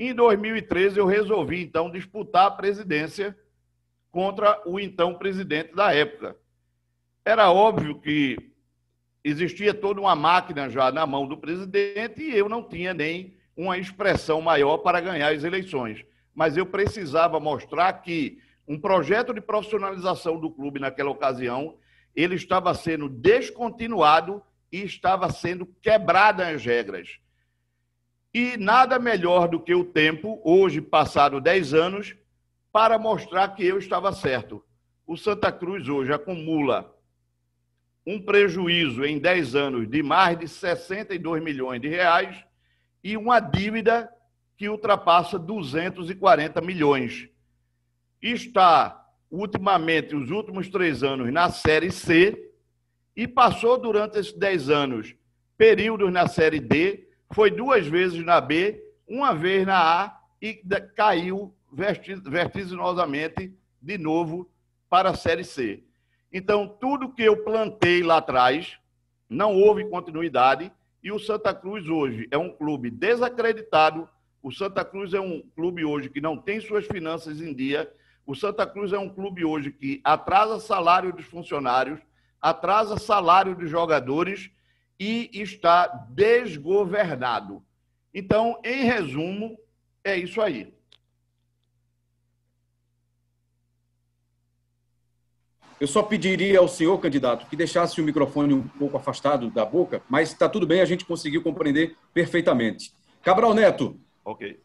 em 0.08 0.14
2013, 0.14 0.98
eu 0.98 1.06
resolvi, 1.06 1.62
então, 1.62 1.90
disputar 1.90 2.46
a 2.46 2.50
presidência 2.50 3.36
contra 4.10 4.60
o 4.64 4.80
então 4.80 5.14
presidente 5.14 5.74
da 5.74 5.94
época. 5.94 6.36
Era 7.24 7.50
óbvio 7.50 8.00
que 8.00 8.50
existia 9.22 9.74
toda 9.74 10.00
uma 10.00 10.14
máquina 10.14 10.68
já 10.70 10.90
na 10.90 11.06
mão 11.06 11.26
do 11.26 11.36
presidente 11.36 12.22
e 12.22 12.36
eu 12.36 12.48
não 12.48 12.62
tinha 12.62 12.94
nem 12.94 13.36
uma 13.56 13.76
expressão 13.76 14.40
maior 14.40 14.78
para 14.78 15.00
ganhar 15.00 15.32
as 15.32 15.44
eleições. 15.44 16.04
Mas 16.34 16.56
eu 16.56 16.64
precisava 16.64 17.38
mostrar 17.38 17.92
que 17.92 18.38
um 18.66 18.80
projeto 18.80 19.34
de 19.34 19.40
profissionalização 19.40 20.40
do 20.40 20.50
clube 20.50 20.80
naquela 20.80 21.10
ocasião, 21.10 21.76
ele 22.14 22.36
estava 22.36 22.72
sendo 22.72 23.08
descontinuado 23.08 24.42
e 24.72 24.82
estava 24.82 25.30
sendo 25.30 25.66
quebradas 25.82 26.46
as 26.46 26.64
regras. 26.64 27.18
E 28.32 28.56
nada 28.56 28.98
melhor 28.98 29.48
do 29.48 29.58
que 29.58 29.74
o 29.74 29.84
tempo, 29.84 30.40
hoje 30.44 30.80
passado 30.80 31.40
10 31.40 31.74
anos, 31.74 32.16
para 32.72 32.98
mostrar 32.98 33.48
que 33.48 33.66
eu 33.66 33.78
estava 33.78 34.12
certo. 34.12 34.64
O 35.04 35.16
Santa 35.16 35.50
Cruz 35.50 35.88
hoje 35.88 36.12
acumula 36.12 36.96
um 38.06 38.20
prejuízo 38.20 39.04
em 39.04 39.18
10 39.18 39.54
anos 39.56 39.90
de 39.90 40.02
mais 40.02 40.38
de 40.38 40.46
62 40.46 41.42
milhões 41.42 41.80
de 41.80 41.88
reais 41.88 42.44
e 43.02 43.16
uma 43.16 43.40
dívida 43.40 44.08
que 44.56 44.68
ultrapassa 44.68 45.36
240 45.36 46.60
milhões. 46.60 47.28
Está, 48.22 49.08
ultimamente, 49.28 50.14
os 50.14 50.30
últimos 50.30 50.68
três 50.68 51.02
anos, 51.02 51.32
na 51.32 51.50
Série 51.50 51.90
C 51.90 52.52
e 53.16 53.26
passou 53.26 53.76
durante 53.76 54.18
esses 54.18 54.32
10 54.32 54.70
anos 54.70 55.16
períodos 55.56 56.12
na 56.12 56.28
Série 56.28 56.60
D 56.60 57.09
foi 57.32 57.50
duas 57.50 57.86
vezes 57.86 58.24
na 58.24 58.40
B, 58.40 58.82
uma 59.06 59.34
vez 59.34 59.66
na 59.66 59.78
A 59.78 60.20
e 60.42 60.54
caiu 60.96 61.54
vertiginosamente 61.72 63.54
de 63.80 63.98
novo 63.98 64.50
para 64.88 65.10
a 65.10 65.14
Série 65.14 65.44
C. 65.44 65.84
Então, 66.32 66.66
tudo 66.66 67.12
que 67.12 67.22
eu 67.22 67.44
plantei 67.44 68.02
lá 68.02 68.18
atrás, 68.18 68.78
não 69.28 69.54
houve 69.54 69.88
continuidade 69.88 70.72
e 71.02 71.12
o 71.12 71.18
Santa 71.18 71.54
Cruz 71.54 71.88
hoje 71.88 72.26
é 72.30 72.38
um 72.38 72.50
clube 72.50 72.90
desacreditado. 72.90 74.08
O 74.42 74.50
Santa 74.50 74.84
Cruz 74.84 75.14
é 75.14 75.20
um 75.20 75.42
clube 75.54 75.84
hoje 75.84 76.10
que 76.10 76.20
não 76.20 76.36
tem 76.36 76.60
suas 76.60 76.86
finanças 76.86 77.40
em 77.40 77.54
dia. 77.54 77.92
O 78.26 78.34
Santa 78.34 78.66
Cruz 78.66 78.92
é 78.92 78.98
um 78.98 79.08
clube 79.08 79.44
hoje 79.44 79.70
que 79.70 80.00
atrasa 80.02 80.58
salário 80.58 81.12
dos 81.12 81.26
funcionários, 81.26 82.00
atrasa 82.40 82.98
salário 82.98 83.54
dos 83.54 83.70
jogadores 83.70 84.50
e 85.00 85.30
está 85.32 85.86
desgovernado. 86.10 87.64
Então, 88.12 88.60
em 88.62 88.84
resumo, 88.84 89.58
é 90.04 90.14
isso 90.14 90.42
aí. 90.42 90.74
Eu 95.80 95.86
só 95.86 96.02
pediria 96.02 96.58
ao 96.58 96.68
senhor 96.68 96.98
candidato 96.98 97.48
que 97.48 97.56
deixasse 97.56 97.98
o 97.98 98.04
microfone 98.04 98.52
um 98.52 98.68
pouco 98.68 98.98
afastado 98.98 99.50
da 99.50 99.64
boca, 99.64 100.02
mas 100.10 100.28
está 100.28 100.46
tudo 100.46 100.66
bem, 100.66 100.82
a 100.82 100.84
gente 100.84 101.06
conseguiu 101.06 101.42
compreender 101.42 101.96
perfeitamente. 102.12 102.92
Cabral 103.22 103.54
Neto. 103.54 103.98
Ok. 104.22 104.60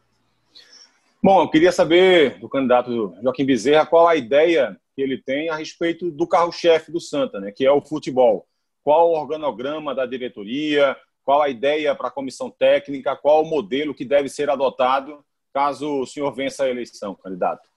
Bom, 1.24 1.44
eu 1.44 1.50
queria 1.50 1.72
saber 1.72 2.38
do 2.39 2.50
candidato 2.50 3.15
Joaquim 3.24 3.46
Bezerra 3.46 3.86
qual 3.86 4.10
a 4.10 4.18
ideia 4.18 4.77
que 4.94 5.01
ele 5.01 5.18
tem 5.18 5.50
a 5.50 5.56
respeito 5.56 6.12
do 6.12 6.27
carro-chefe 6.27 6.92
do 6.92 7.00
Santa, 7.00 7.39
né, 7.39 7.51
que 7.51 7.65
é 7.65 7.72
o 7.72 7.82
futebol. 7.82 8.46
Qual 8.86 9.10
o 9.10 9.20
organograma 9.20 9.96
da 9.96 10.06
diretoria, 10.06 10.96
qual 11.24 11.42
a 11.42 11.50
ideia 11.50 11.96
para 11.96 12.10
a 12.10 12.12
comissão 12.12 12.51
técnica, 12.51 13.15
qual 13.15 13.42
o 13.42 13.50
modelo 13.50 13.96
que 13.96 14.06
deve 14.06 14.30
ser 14.30 14.48
adotado 14.48 15.25
caso 15.51 16.01
o 16.01 16.06
senhor 16.06 16.32
vença 16.32 16.65
a 16.65 16.70
eleição, 16.70 17.15
candidato? 17.15 17.68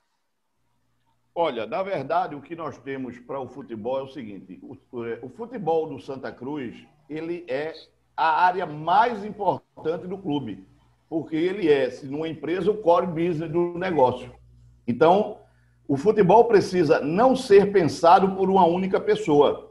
Olha, 1.33 1.65
na 1.65 1.81
verdade, 1.81 2.35
o 2.35 2.41
que 2.41 2.55
nós 2.55 2.77
temos 2.77 3.17
para 3.17 3.39
o 3.39 3.47
futebol 3.47 3.97
é 3.97 4.03
o 4.03 4.07
seguinte: 4.07 4.59
o, 4.61 4.77
o, 5.23 5.29
futebol 5.29 5.89
do 5.89 5.99
Santa 5.99 6.31
Cruz 6.31 6.85
ele 7.09 7.43
é 7.47 7.73
a 8.15 8.43
área 8.43 8.67
mais 8.67 9.25
importante 9.25 10.05
do 10.05 10.17
clube, 10.17 10.63
porque 11.09 11.35
ele 11.35 11.71
é, 11.71 11.89
se 11.89 12.05
numa 12.05 12.27
empresa, 12.27 12.69
o 12.69 12.77
core 12.77 13.07
business 13.07 13.51
do 13.51 13.79
negócio. 13.79 14.31
Então, 14.87 15.39
o 15.87 15.97
futebol 15.97 16.45
precisa 16.45 16.99
não 16.99 17.35
ser 17.35 17.71
pensado 17.71 18.35
por 18.35 18.47
uma 18.47 18.65
única 18.65 18.99
pessoa. 18.99 19.68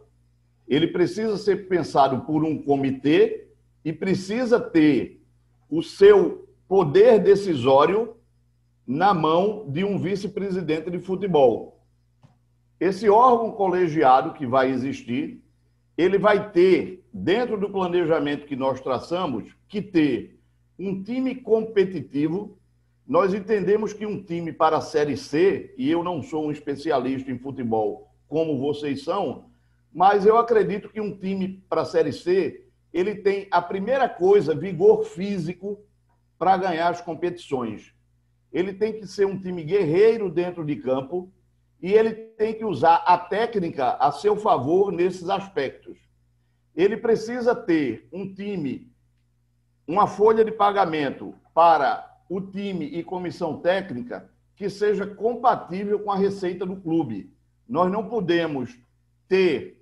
Ele 0.69 0.87
precisa 0.87 1.37
ser 1.39 1.69
pensado 1.69 2.21
por 2.27 2.45
um 2.45 2.61
comitê 2.61 3.49
e 3.85 3.93
precisa 3.93 4.61
ter 4.61 5.23
o 5.71 5.83
seu 5.83 6.49
poder 6.69 7.19
decisório 7.19 8.17
na 8.87 9.15
mão 9.15 9.67
de 9.69 9.85
um 9.85 9.99
vice-presidente 9.99 10.91
de 10.91 10.99
futebol. 10.99 11.83
Esse 12.79 13.09
órgão 13.09 13.53
colegiado 13.53 14.35
que 14.35 14.47
vai 14.47 14.71
existir, 14.71 15.43
ele 15.97 16.19
vai 16.19 16.53
ter, 16.53 17.05
dentro 17.13 17.59
do 17.59 17.71
planejamento 17.71 18.47
que 18.47 18.55
nós 18.55 18.81
traçamos, 18.81 19.45
que 19.69 19.83
ter 19.83 20.39
um 20.79 21.03
time 21.03 21.35
competitivo. 21.35 22.57
Nós 23.07 23.35
entendemos 23.35 23.93
que 23.93 24.07
um 24.07 24.23
time 24.23 24.53
para 24.53 24.77
a 24.77 24.83
Série 24.83 25.17
C, 25.17 25.75
e 25.77 25.91
eu 25.91 26.05
não 26.05 26.23
sou 26.23 26.47
um 26.47 26.53
especialista 26.53 27.31
em 27.31 27.39
futebol 27.39 28.09
como 28.29 28.59
vocês 28.59 29.03
são, 29.03 29.48
mas 29.99 30.25
eu 30.25 30.39
acredito 30.39 30.89
que 30.89 31.01
um 31.01 31.17
time 31.19 31.63
para 31.69 31.83
a 31.83 31.85
Série 31.85 32.13
C, 32.13 32.65
ele 32.93 33.17
tem 33.17 33.49
a 33.51 33.61
primeira 33.61 34.09
coisa, 34.09 34.55
vigor 34.55 35.05
físico 35.05 35.79
para 36.39 36.57
ganhar 36.57 36.89
as 36.89 37.01
competições 37.01 37.93
ele 38.53 38.73
tem 38.73 38.93
que 38.93 39.07
ser 39.07 39.27
um 39.27 39.39
time 39.39 39.63
guerreiro 39.63 40.31
dentro 40.31 40.65
de 40.65 40.77
campo 40.77 41.31
e 41.81 41.93
ele 41.93 42.13
tem 42.13 42.55
que 42.55 42.65
usar 42.65 42.97
a 43.07 43.17
técnica 43.19 43.93
a 43.95 44.11
seu 44.11 44.37
favor 44.37 44.91
nesses 44.91 45.29
aspectos. 45.29 45.99
Ele 46.75 46.97
precisa 46.97 47.55
ter 47.55 48.09
um 48.13 48.33
time, 48.33 48.91
uma 49.87 50.07
folha 50.07 50.45
de 50.45 50.53
pagamento 50.53 51.35
para 51.55 52.05
o 52.29 52.41
time 52.41 52.87
e 52.87 53.03
comissão 53.03 53.61
técnica 53.61 54.31
que 54.57 54.69
seja 54.69 55.07
compatível 55.07 56.01
com 56.01 56.11
a 56.11 56.17
receita 56.17 56.67
do 56.67 56.77
clube. 56.77 57.33
Nós 57.69 57.91
não 57.91 58.09
podemos 58.09 58.77
ter 59.29 59.78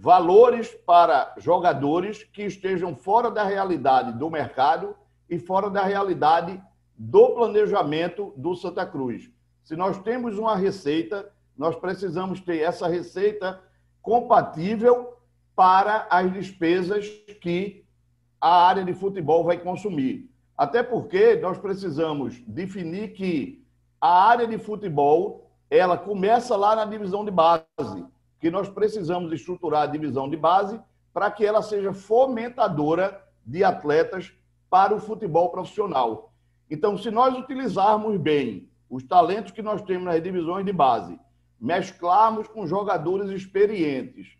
valores 0.00 0.72
para 0.86 1.34
jogadores 1.38 2.22
que 2.22 2.44
estejam 2.44 2.94
fora 2.94 3.30
da 3.32 3.42
realidade 3.42 4.16
do 4.16 4.30
mercado 4.30 4.94
e 5.28 5.40
fora 5.40 5.68
da 5.68 5.82
realidade 5.82 6.62
do 6.96 7.30
planejamento 7.30 8.32
do 8.36 8.54
Santa 8.54 8.86
Cruz. 8.86 9.28
Se 9.64 9.74
nós 9.74 9.98
temos 9.98 10.38
uma 10.38 10.54
receita, 10.54 11.28
nós 11.56 11.74
precisamos 11.74 12.40
ter 12.40 12.60
essa 12.60 12.86
receita 12.86 13.60
compatível 14.00 15.16
para 15.56 16.06
as 16.08 16.32
despesas 16.32 17.08
que 17.40 17.84
a 18.40 18.68
área 18.68 18.84
de 18.84 18.94
futebol 18.94 19.42
vai 19.42 19.58
consumir. 19.58 20.30
Até 20.56 20.80
porque 20.80 21.34
nós 21.36 21.58
precisamos 21.58 22.40
definir 22.46 23.14
que 23.14 23.66
a 24.00 24.28
área 24.28 24.46
de 24.46 24.58
futebol 24.58 25.50
ela 25.68 25.98
começa 25.98 26.56
lá 26.56 26.76
na 26.76 26.84
divisão 26.84 27.24
de 27.24 27.32
base, 27.32 28.06
que 28.40 28.50
nós 28.50 28.68
precisamos 28.68 29.32
estruturar 29.32 29.82
a 29.82 29.86
divisão 29.86 30.28
de 30.28 30.36
base 30.36 30.80
para 31.12 31.30
que 31.30 31.44
ela 31.44 31.62
seja 31.62 31.92
fomentadora 31.92 33.20
de 33.44 33.64
atletas 33.64 34.32
para 34.70 34.94
o 34.94 35.00
futebol 35.00 35.50
profissional. 35.50 36.32
Então, 36.70 36.96
se 36.96 37.10
nós 37.10 37.36
utilizarmos 37.36 38.16
bem 38.18 38.68
os 38.88 39.02
talentos 39.02 39.52
que 39.52 39.62
nós 39.62 39.82
temos 39.82 40.04
nas 40.04 40.22
divisões 40.22 40.64
de 40.64 40.72
base, 40.72 41.18
mesclarmos 41.60 42.46
com 42.46 42.66
jogadores 42.66 43.30
experientes, 43.30 44.36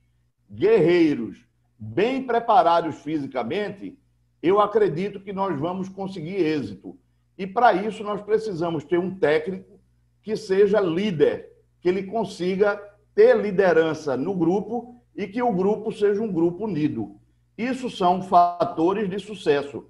guerreiros, 0.50 1.44
bem 1.78 2.24
preparados 2.24 2.96
fisicamente, 2.96 3.98
eu 4.42 4.60
acredito 4.60 5.20
que 5.20 5.32
nós 5.32 5.58
vamos 5.58 5.88
conseguir 5.88 6.36
êxito. 6.36 6.98
E 7.36 7.46
para 7.46 7.72
isso 7.72 8.02
nós 8.04 8.20
precisamos 8.20 8.84
ter 8.84 8.98
um 8.98 9.18
técnico 9.18 9.78
que 10.22 10.36
seja 10.36 10.80
líder, 10.80 11.52
que 11.80 11.88
ele 11.88 12.04
consiga 12.04 12.80
ter 13.18 13.36
liderança 13.36 14.16
no 14.16 14.32
grupo 14.32 14.94
e 15.16 15.26
que 15.26 15.42
o 15.42 15.52
grupo 15.52 15.90
seja 15.90 16.22
um 16.22 16.30
grupo 16.30 16.66
unido. 16.66 17.16
Isso 17.58 17.90
são 17.90 18.22
fatores 18.22 19.10
de 19.10 19.18
sucesso. 19.18 19.86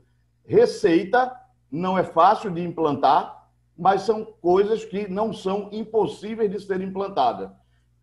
Receita 0.47 1.31
não 1.71 1.99
é 1.99 2.03
fácil 2.03 2.51
de 2.51 2.63
implantar, 2.63 3.51
mas 3.77 4.01
são 4.01 4.25
coisas 4.41 4.83
que 4.83 5.07
não 5.09 5.35
são 5.35 5.69
impossíveis 5.73 6.51
de 6.51 6.59
serem 6.59 6.89
implantadas. 6.89 7.51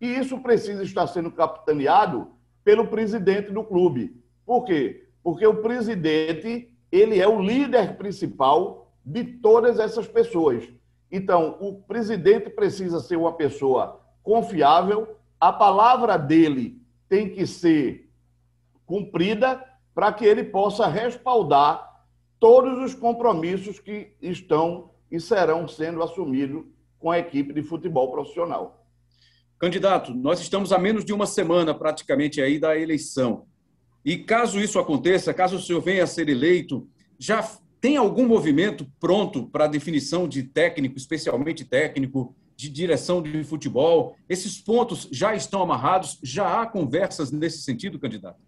E 0.00 0.06
isso 0.06 0.38
precisa 0.38 0.84
estar 0.84 1.08
sendo 1.08 1.32
capitaneado 1.32 2.28
pelo 2.62 2.86
presidente 2.86 3.50
do 3.50 3.64
clube. 3.64 4.22
Por 4.44 4.62
quê? 4.64 5.08
Porque 5.24 5.44
o 5.44 5.60
presidente, 5.60 6.72
ele 6.92 7.18
é 7.18 7.26
o 7.26 7.42
líder 7.42 7.96
principal 7.96 8.92
de 9.04 9.24
todas 9.24 9.80
essas 9.80 10.06
pessoas. 10.06 10.68
Então, 11.10 11.56
o 11.60 11.82
presidente 11.82 12.48
precisa 12.48 13.00
ser 13.00 13.16
uma 13.16 13.32
pessoa 13.32 14.06
confiável, 14.22 15.15
a 15.40 15.52
palavra 15.52 16.16
dele 16.16 16.80
tem 17.08 17.30
que 17.30 17.46
ser 17.46 18.10
cumprida 18.84 19.62
para 19.94 20.12
que 20.12 20.24
ele 20.24 20.44
possa 20.44 20.86
respaldar 20.86 22.04
todos 22.38 22.78
os 22.78 22.94
compromissos 22.94 23.78
que 23.78 24.12
estão 24.20 24.90
e 25.10 25.20
serão 25.20 25.66
sendo 25.66 26.02
assumidos 26.02 26.64
com 26.98 27.10
a 27.10 27.18
equipe 27.18 27.52
de 27.52 27.62
futebol 27.62 28.10
profissional. 28.10 28.86
Candidato, 29.58 30.12
nós 30.12 30.40
estamos 30.40 30.72
a 30.72 30.78
menos 30.78 31.04
de 31.04 31.12
uma 31.12 31.26
semana 31.26 31.74
praticamente 31.74 32.42
aí 32.42 32.58
da 32.58 32.76
eleição. 32.76 33.46
E 34.04 34.18
caso 34.18 34.60
isso 34.60 34.78
aconteça, 34.78 35.32
caso 35.32 35.56
o 35.56 35.60
senhor 35.60 35.80
venha 35.80 36.04
a 36.04 36.06
ser 36.06 36.28
eleito, 36.28 36.88
já 37.18 37.42
tem 37.80 37.96
algum 37.96 38.26
movimento 38.26 38.86
pronto 39.00 39.46
para 39.46 39.66
definição 39.66 40.28
de 40.28 40.42
técnico, 40.42 40.96
especialmente 40.98 41.64
técnico, 41.64 42.34
de 42.56 42.70
direção 42.70 43.22
de 43.22 43.44
futebol? 43.44 44.16
Esses 44.28 44.58
pontos 44.58 45.08
já 45.12 45.34
estão 45.34 45.62
amarrados? 45.62 46.18
Já 46.22 46.62
há 46.62 46.66
conversas 46.66 47.30
nesse 47.30 47.58
sentido, 47.58 47.98
candidato? 47.98 48.40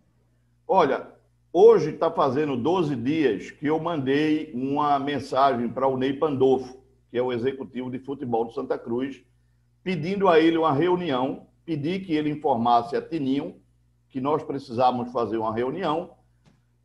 Olha, 0.66 1.18
Hoje 1.50 1.90
está 1.90 2.10
fazendo 2.10 2.58
12 2.58 2.94
dias 2.94 3.50
que 3.50 3.66
eu 3.66 3.80
mandei 3.80 4.52
uma 4.52 4.98
mensagem 4.98 5.66
para 5.66 5.88
o 5.88 5.96
Ney 5.96 6.12
Pandolfo, 6.12 6.78
que 7.10 7.16
é 7.16 7.22
o 7.22 7.32
executivo 7.32 7.90
de 7.90 7.98
futebol 7.98 8.44
do 8.44 8.52
Santa 8.52 8.78
Cruz, 8.78 9.24
pedindo 9.82 10.28
a 10.28 10.38
ele 10.38 10.58
uma 10.58 10.74
reunião, 10.74 11.46
pedi 11.64 12.00
que 12.00 12.12
ele 12.12 12.28
informasse 12.28 12.94
a 12.94 13.00
Tininho 13.00 13.56
que 14.10 14.20
nós 14.20 14.42
precisávamos 14.42 15.10
fazer 15.10 15.38
uma 15.38 15.54
reunião, 15.54 16.10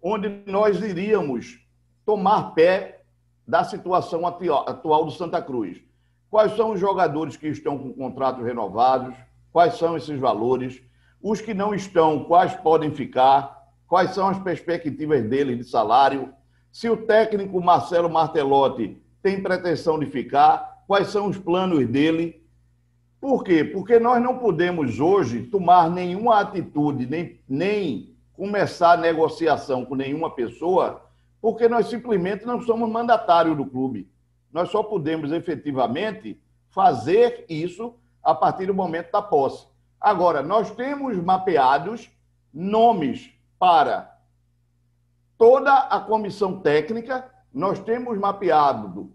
onde 0.01 0.29
nós 0.47 0.81
iríamos 0.81 1.59
tomar 2.05 2.53
pé 2.53 3.03
da 3.45 3.65
situação 3.65 4.25
atual 4.25 5.03
do 5.03 5.11
Santa 5.11 5.41
Cruz. 5.41 5.83
Quais 6.33 6.55
são 6.55 6.71
os 6.71 6.79
jogadores 6.79 7.37
que 7.37 7.47
estão 7.47 7.77
com 7.77 7.93
contratos 7.93 8.43
renovados? 8.43 9.15
Quais 9.51 9.75
são 9.75 9.95
esses 9.95 10.19
valores? 10.19 10.81
Os 11.21 11.39
que 11.39 11.53
não 11.53 11.75
estão, 11.75 12.23
quais 12.25 12.55
podem 12.55 12.91
ficar? 12.91 13.63
quais 13.93 14.09
são 14.15 14.27
as 14.27 14.39
perspectivas 14.39 15.23
dele 15.23 15.55
de 15.55 15.63
salário, 15.63 16.33
se 16.71 16.89
o 16.89 16.97
técnico 16.97 17.61
Marcelo 17.61 18.09
Martelotti 18.09 18.99
tem 19.21 19.39
pretensão 19.39 19.99
de 19.99 20.07
ficar, 20.07 20.83
quais 20.87 21.09
são 21.09 21.27
os 21.27 21.37
planos 21.37 21.87
dele. 21.87 22.43
Por 23.21 23.43
quê? 23.43 23.63
Porque 23.63 23.99
nós 23.99 24.19
não 24.19 24.39
podemos 24.39 24.99
hoje 24.99 25.43
tomar 25.43 25.91
nenhuma 25.91 26.39
atitude, 26.39 27.05
nem, 27.05 27.39
nem 27.47 28.15
começar 28.33 28.97
negociação 28.97 29.85
com 29.85 29.93
nenhuma 29.93 30.31
pessoa, 30.31 31.05
porque 31.39 31.69
nós 31.69 31.85
simplesmente 31.85 32.47
não 32.47 32.59
somos 32.63 32.89
mandatário 32.89 33.55
do 33.55 33.67
clube. 33.67 34.09
Nós 34.53 34.69
só 34.69 34.83
podemos 34.83 35.31
efetivamente 35.31 36.39
fazer 36.69 37.45
isso 37.49 37.95
a 38.23 38.35
partir 38.35 38.67
do 38.67 38.73
momento 38.73 39.11
da 39.11 39.21
posse. 39.21 39.67
Agora, 39.99 40.43
nós 40.43 40.69
temos 40.71 41.17
mapeados 41.17 42.09
nomes 42.53 43.31
para 43.57 44.15
toda 45.37 45.75
a 45.75 45.99
comissão 45.99 46.59
técnica, 46.59 47.29
nós 47.51 47.79
temos 47.79 48.17
mapeado, 48.17 49.11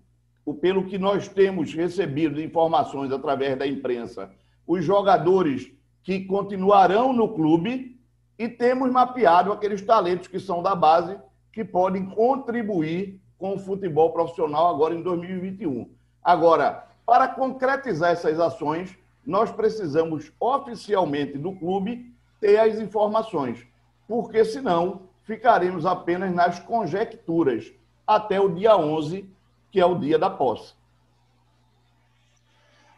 pelo 0.61 0.87
que 0.87 0.99
nós 0.99 1.29
temos 1.29 1.73
recebido 1.73 2.37
de 2.37 2.45
informações 2.45 3.13
através 3.13 3.59
da 3.59 3.67
imprensa, 3.67 4.31
os 4.67 4.85
jogadores 4.85 5.71
que 6.03 6.25
continuarão 6.25 7.13
no 7.13 7.35
clube 7.35 8.01
e 8.39 8.49
temos 8.49 8.91
mapeado 8.91 9.53
aqueles 9.53 9.83
talentos 9.83 10.27
que 10.27 10.41
são 10.41 10.63
da 10.63 10.75
base 10.75 11.19
que 11.53 11.65
podem 11.65 12.07
contribuir 12.07 13.21
com 13.39 13.55
o 13.55 13.59
futebol 13.59 14.13
profissional 14.13 14.69
agora 14.69 14.95
em 14.95 15.03
2021. 15.03 15.89
Agora, 16.23 16.87
para 17.07 17.29
concretizar 17.29 18.11
essas 18.11 18.39
ações, 18.39 18.99
nós 19.25 19.51
precisamos 19.51 20.33
oficialmente 20.41 21.39
do 21.39 21.53
clube 21.53 22.13
ter 22.41 22.59
as 22.59 22.79
informações, 22.79 23.67
porque 24.07 24.45
senão 24.45 25.03
ficaremos 25.23 25.87
apenas 25.87 26.35
nas 26.35 26.59
conjecturas 26.59 27.73
até 28.07 28.41
o 28.41 28.49
dia 28.49 28.77
11, 28.77 29.29
que 29.71 29.81
é 29.81 29.85
o 29.85 29.99
dia 29.99 30.19
da 30.19 30.31
posse. 30.31 30.73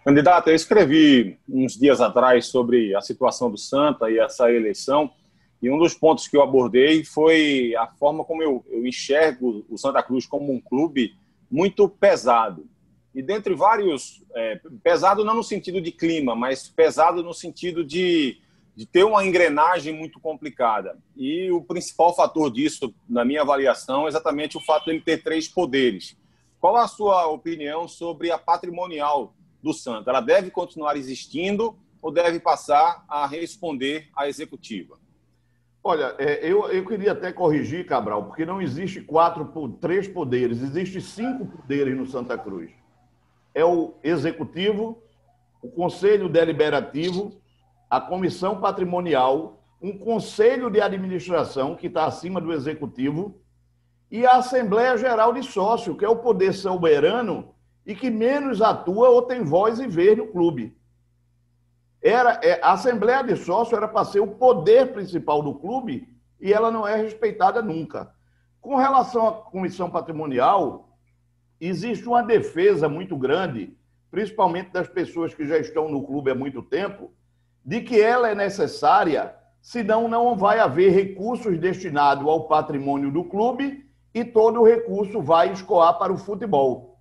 Candidato, 0.04 0.49
eu 0.49 0.54
escrevi 0.54 1.38
uns 1.49 1.75
dias 1.75 2.00
atrás 2.00 2.47
sobre 2.47 2.94
a 2.94 3.00
situação 3.00 3.50
do 3.50 3.59
Santa 3.59 4.11
e 4.11 4.18
essa 4.18 4.50
eleição, 4.50 5.11
e 5.62 5.71
um 5.71 5.79
dos 5.79 5.95
pontos 5.95 6.26
que 6.26 6.37
eu 6.37 6.43
abordei 6.43 7.05
foi 7.05 7.75
a 7.76 7.87
forma 7.87 8.25
como 8.25 8.43
eu, 8.43 8.64
eu 8.69 8.87
enxergo 8.87 9.64
o 9.69 9.76
Santa 9.76 10.02
Cruz 10.02 10.25
como 10.26 10.52
um 10.52 10.61
clube 10.61 11.14
muito 11.50 11.88
pesado. 11.88 12.67
E 13.14 13.23
dentre 13.23 13.55
vários, 13.55 14.23
é, 14.35 14.61
pesado 14.83 15.25
não 15.25 15.35
no 15.35 15.43
sentido 15.43 15.81
de 15.81 15.90
clima, 15.90 16.35
mas 16.35 16.69
pesado 16.69 17.23
no 17.23 17.35
sentido 17.35 17.85
de, 17.85 18.38
de 18.75 18.87
ter 18.87 19.05
uma 19.05 19.25
engrenagem 19.26 19.93
muito 19.93 20.19
complicada. 20.21 20.97
E 21.17 21.50
o 21.50 21.61
principal 21.61 22.14
fator 22.14 22.50
disso, 22.50 22.95
na 23.09 23.25
minha 23.25 23.43
avaliação, 23.43 24.07
é 24.07 24.09
exatamente 24.09 24.57
o 24.57 24.61
fato 24.61 24.85
de 24.85 24.93
ele 24.93 25.00
ter 25.00 25.23
três 25.23 25.49
poderes. 25.49 26.17
Qual 26.61 26.76
a 26.76 26.87
sua 26.87 27.26
opinião 27.26 27.88
sobre 27.88 28.31
a 28.31 28.38
patrimonial 28.38 29.35
do 29.62 29.75
Santa? 29.75 30.11
Ela 30.11 30.21
deve 30.21 30.50
continuar 30.50 30.97
existindo 30.97 31.76
ou 32.00 32.11
deve 32.11 32.38
passar 32.38 33.05
a 33.09 33.26
responder 33.26 34.09
à 34.17 34.29
executiva? 34.29 34.99
Olha, 35.82 36.14
é, 36.18 36.46
eu, 36.46 36.68
eu 36.68 36.84
queria 36.84 37.12
até 37.12 37.32
corrigir, 37.32 37.87
Cabral, 37.87 38.25
porque 38.25 38.44
não 38.44 38.60
existe 38.60 39.00
quatro, 39.00 39.46
três 39.80 40.06
poderes, 40.06 40.62
existe 40.62 41.00
cinco 41.00 41.46
poderes 41.46 41.96
no 41.96 42.06
Santa 42.06 42.37
Cruz. 42.37 42.70
É 43.54 43.64
o 43.64 43.94
executivo, 44.04 45.02
o 45.62 45.70
conselho 45.70 46.28
deliberativo, 46.28 47.40
a 47.88 48.00
comissão 48.00 48.60
patrimonial, 48.60 49.62
um 49.80 49.96
conselho 49.96 50.70
de 50.70 50.80
administração 50.80 51.75
que 51.75 51.87
está 51.87 52.04
acima 52.04 52.40
do 52.40 52.52
executivo 52.52 53.40
e 54.10 54.26
a 54.26 54.37
Assembleia 54.37 54.99
Geral 54.99 55.32
de 55.32 55.42
Sócio, 55.42 55.96
que 55.96 56.04
é 56.04 56.08
o 56.08 56.16
poder 56.16 56.52
soberano 56.52 57.54
e 57.87 57.94
que 57.94 58.10
menos 58.10 58.60
atua 58.60 59.08
ou 59.08 59.22
tem 59.22 59.42
voz 59.42 59.80
e 59.80 59.87
vez 59.87 60.16
no 60.18 60.26
clube. 60.26 60.76
Era, 62.02 62.40
é, 62.42 62.59
a 62.62 62.72
Assembleia 62.72 63.22
de 63.22 63.37
Sócio 63.37 63.77
era 63.77 63.87
para 63.87 64.05
ser 64.07 64.20
o 64.20 64.27
poder 64.27 64.92
principal 64.92 65.42
do 65.42 65.55
clube 65.55 66.09
e 66.40 66.53
ela 66.53 66.70
não 66.70 66.88
é 66.88 66.96
respeitada 66.96 67.61
nunca. 67.61 68.11
Com 68.61 68.77
relação 68.77 69.29
à 69.29 69.33
comissão 69.33 69.90
patrimonial, 69.90 70.96
existe 71.61 72.07
uma 72.07 72.22
defesa 72.22 72.88
muito 72.88 73.16
grande, 73.16 73.77
principalmente 74.11 74.70
das 74.70 74.88
pessoas 74.88 75.35
que 75.35 75.46
já 75.46 75.59
estão 75.59 75.90
no 75.90 76.03
clube 76.03 76.31
há 76.31 76.35
muito 76.35 76.62
tempo, 76.62 77.12
de 77.64 77.83
que 77.83 78.01
ela 78.01 78.31
é 78.31 78.35
necessária, 78.35 79.35
senão 79.61 80.09
não 80.09 80.37
vai 80.37 80.59
haver 80.59 80.90
recursos 80.90 81.59
destinados 81.59 82.27
ao 82.27 82.48
patrimônio 82.48 83.11
do 83.11 83.24
clube 83.24 83.87
e 84.14 84.24
todo 84.24 84.61
o 84.61 84.64
recurso 84.64 85.20
vai 85.20 85.53
escoar 85.53 85.98
para 85.98 86.12
o 86.12 86.18
futebol. 86.18 86.98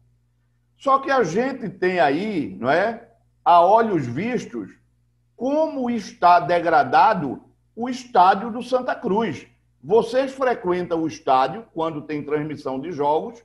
Só 0.77 0.99
que 0.99 1.09
a 1.09 1.23
gente 1.23 1.69
tem 1.69 1.99
aí, 1.99 2.55
não 2.59 2.69
é, 2.69 3.09
a 3.43 3.61
olhos 3.61 4.05
vistos, 4.05 4.78
como 5.39 5.89
está 5.89 6.37
degradado 6.41 7.41
o 7.73 7.87
estádio 7.87 8.51
do 8.51 8.61
Santa 8.61 8.93
Cruz. 8.93 9.47
Vocês 9.81 10.33
frequentam 10.33 11.01
o 11.01 11.07
estádio 11.07 11.65
quando 11.73 12.01
tem 12.01 12.25
transmissão 12.25 12.77
de 12.77 12.91
jogos 12.91 13.41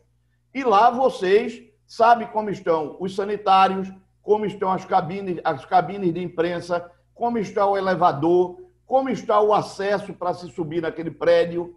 e 0.52 0.64
lá 0.64 0.90
vocês 0.90 1.62
sabem 1.86 2.26
como 2.26 2.50
estão 2.50 2.96
os 2.98 3.14
sanitários, 3.14 3.88
como 4.20 4.44
estão 4.44 4.72
as 4.72 4.84
cabines, 4.84 5.40
as 5.44 5.64
cabines 5.64 6.12
de 6.12 6.20
imprensa, 6.20 6.90
como 7.14 7.38
está 7.38 7.64
o 7.64 7.76
elevador, 7.76 8.58
como 8.84 9.08
está 9.08 9.40
o 9.40 9.54
acesso 9.54 10.12
para 10.14 10.34
se 10.34 10.50
subir 10.50 10.82
naquele 10.82 11.12
prédio. 11.12 11.76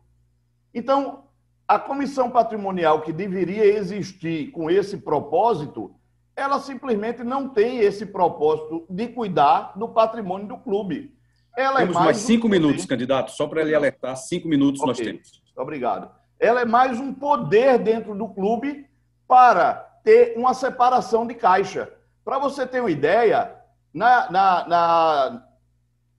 Então, 0.73 1.25
a 1.67 1.77
comissão 1.77 2.31
patrimonial 2.31 3.01
que 3.01 3.13
deveria 3.13 3.65
existir 3.67 4.49
com 4.49 4.67
esse 4.67 4.97
propósito 4.97 5.93
ela 6.37 6.59
simplesmente 6.59 7.23
não 7.23 7.49
tem 7.49 7.79
esse 7.79 8.05
propósito 8.05 8.85
de 8.87 9.07
cuidar 9.07 9.73
do 9.75 9.89
patrimônio 9.89 10.47
do 10.47 10.57
clube. 10.57 11.11
Ela 11.57 11.79
é 11.79 11.81
temos 11.81 11.95
é 11.95 11.99
mais, 11.99 12.05
mais 12.05 12.17
cinco 12.17 12.45
um 12.45 12.49
minutos, 12.51 12.85
candidato, 12.85 13.31
só 13.31 13.47
para 13.47 13.61
ele 13.61 13.73
alertar, 13.73 14.15
cinco 14.15 14.47
minutos 14.47 14.79
okay. 14.79 14.87
nós 14.87 14.99
temos. 14.99 15.41
Obrigado. 15.57 16.11
Ela 16.39 16.61
é 16.61 16.65
mais 16.65 16.99
um 16.99 17.11
poder 17.11 17.79
dentro 17.79 18.13
do 18.13 18.29
clube 18.29 18.85
para 19.27 19.73
ter 20.03 20.37
uma 20.37 20.53
separação 20.53 21.25
de 21.25 21.33
caixa. 21.33 21.91
Para 22.23 22.37
você 22.37 22.67
ter 22.67 22.81
uma 22.81 22.91
ideia, 22.91 23.55
na, 23.91 24.29
na, 24.29 24.67
na, 24.67 25.43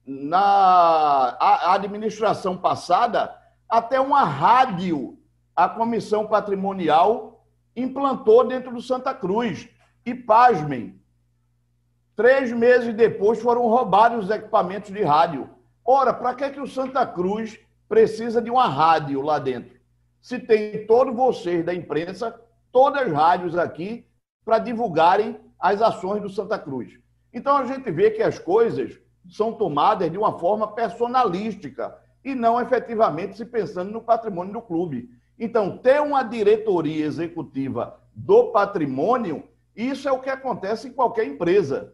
na 0.05 1.73
administração 1.73 2.57
passada, 2.57 3.33
até 3.69 4.01
uma 4.01 4.25
rádio 4.25 5.17
a 5.55 5.69
comissão 5.69 6.27
patrimonial 6.27 7.45
implantou 7.73 8.45
dentro 8.45 8.73
do 8.73 8.81
Santa 8.81 9.13
Cruz 9.13 9.69
e, 10.05 10.13
pasmem, 10.13 10.99
três 12.15 12.51
meses 12.51 12.93
depois 12.93 13.41
foram 13.41 13.67
roubados 13.67 14.25
os 14.25 14.31
equipamentos 14.31 14.91
de 14.91 15.01
rádio. 15.03 15.49
Ora, 15.85 16.13
para 16.13 16.33
que, 16.35 16.49
que 16.49 16.59
o 16.59 16.67
Santa 16.67 17.05
Cruz 17.05 17.59
precisa 17.87 18.41
de 18.41 18.49
uma 18.49 18.67
rádio 18.67 19.21
lá 19.21 19.39
dentro? 19.39 19.79
Se 20.21 20.37
tem 20.37 20.85
todos 20.85 21.15
vocês 21.15 21.65
da 21.65 21.73
imprensa, 21.73 22.39
todas 22.71 23.03
as 23.03 23.11
rádios 23.11 23.57
aqui, 23.57 24.05
para 24.43 24.59
divulgarem 24.59 25.39
as 25.59 25.81
ações 25.81 26.21
do 26.21 26.29
Santa 26.29 26.57
Cruz. 26.57 26.99
Então 27.33 27.57
a 27.57 27.65
gente 27.65 27.91
vê 27.91 28.11
que 28.11 28.23
as 28.23 28.39
coisas 28.39 28.99
são 29.29 29.53
tomadas 29.53 30.11
de 30.11 30.17
uma 30.17 30.37
forma 30.39 30.67
personalística 30.73 31.95
e 32.23 32.33
não 32.33 32.59
efetivamente 32.59 33.37
se 33.37 33.45
pensando 33.45 33.91
no 33.91 34.01
patrimônio 34.01 34.53
do 34.53 34.61
clube. 34.61 35.09
Então, 35.37 35.77
ter 35.77 36.01
uma 36.01 36.21
diretoria 36.21 37.05
executiva 37.05 37.99
do 38.13 38.51
patrimônio 38.51 39.47
isso 39.75 40.07
é 40.07 40.11
o 40.11 40.19
que 40.19 40.29
acontece 40.29 40.87
em 40.87 40.93
qualquer 40.93 41.25
empresa. 41.25 41.93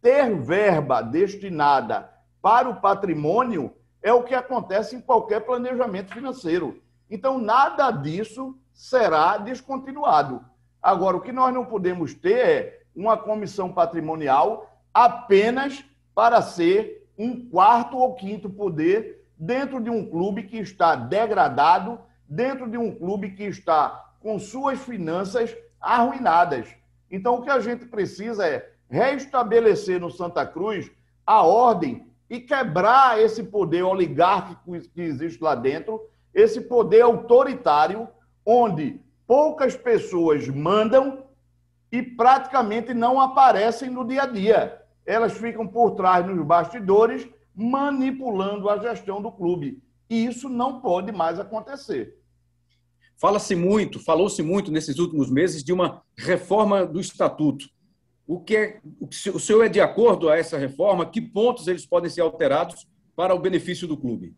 Ter 0.00 0.34
verba 0.38 1.02
destinada 1.02 2.10
para 2.40 2.68
o 2.68 2.80
patrimônio 2.80 3.74
é 4.02 4.12
o 4.12 4.22
que 4.22 4.34
acontece 4.34 4.94
em 4.94 5.00
qualquer 5.00 5.40
planejamento 5.40 6.14
financeiro. 6.14 6.80
Então, 7.10 7.38
nada 7.38 7.90
disso 7.90 8.56
será 8.72 9.36
descontinuado. 9.38 10.44
Agora, 10.82 11.16
o 11.16 11.20
que 11.20 11.32
nós 11.32 11.52
não 11.52 11.64
podemos 11.64 12.14
ter 12.14 12.38
é 12.38 12.82
uma 12.94 13.16
comissão 13.16 13.72
patrimonial 13.72 14.70
apenas 14.94 15.84
para 16.14 16.40
ser 16.40 17.06
um 17.18 17.48
quarto 17.48 17.98
ou 17.98 18.14
quinto 18.14 18.48
poder 18.48 19.26
dentro 19.36 19.80
de 19.80 19.90
um 19.90 20.08
clube 20.08 20.44
que 20.44 20.58
está 20.58 20.94
degradado, 20.94 22.00
dentro 22.28 22.70
de 22.70 22.78
um 22.78 22.94
clube 22.94 23.32
que 23.32 23.44
está 23.44 24.12
com 24.20 24.38
suas 24.38 24.78
finanças 24.80 25.54
arruinadas. 25.80 26.68
Então, 27.10 27.36
o 27.36 27.42
que 27.42 27.50
a 27.50 27.60
gente 27.60 27.86
precisa 27.86 28.46
é 28.46 28.72
restabelecer 28.88 30.00
no 30.00 30.10
Santa 30.10 30.46
Cruz 30.46 30.90
a 31.26 31.42
ordem 31.42 32.06
e 32.28 32.40
quebrar 32.40 33.20
esse 33.20 33.42
poder 33.42 33.82
oligárquico 33.82 34.78
que 34.94 35.00
existe 35.00 35.42
lá 35.42 35.54
dentro, 35.54 36.00
esse 36.34 36.60
poder 36.60 37.02
autoritário, 37.02 38.08
onde 38.44 39.00
poucas 39.26 39.76
pessoas 39.76 40.48
mandam 40.48 41.24
e 41.90 42.02
praticamente 42.02 42.92
não 42.92 43.20
aparecem 43.20 43.90
no 43.90 44.04
dia 44.04 44.22
a 44.22 44.26
dia. 44.26 44.82
Elas 45.04 45.32
ficam 45.32 45.66
por 45.66 45.92
trás 45.92 46.26
nos 46.26 46.44
bastidores, 46.44 47.28
manipulando 47.54 48.68
a 48.68 48.78
gestão 48.78 49.22
do 49.22 49.30
clube. 49.30 49.82
E 50.10 50.26
isso 50.26 50.48
não 50.48 50.80
pode 50.80 51.10
mais 51.12 51.40
acontecer. 51.40 52.20
Fala-se 53.18 53.54
muito, 53.54 53.98
falou-se 53.98 54.42
muito 54.42 54.70
nesses 54.70 54.98
últimos 54.98 55.30
meses 55.30 55.64
de 55.64 55.72
uma 55.72 56.02
reforma 56.18 56.84
do 56.84 57.00
estatuto. 57.00 57.66
O 58.26 58.40
que 58.40 58.56
é, 58.56 58.80
o 59.32 59.38
senhor 59.38 59.64
é 59.64 59.68
de 59.68 59.80
acordo 59.80 60.28
a 60.28 60.36
essa 60.36 60.58
reforma? 60.58 61.06
Que 61.06 61.20
pontos 61.20 61.68
eles 61.68 61.86
podem 61.86 62.10
ser 62.10 62.20
alterados 62.20 62.86
para 63.14 63.34
o 63.34 63.38
benefício 63.38 63.86
do 63.86 63.96
clube? 63.96 64.34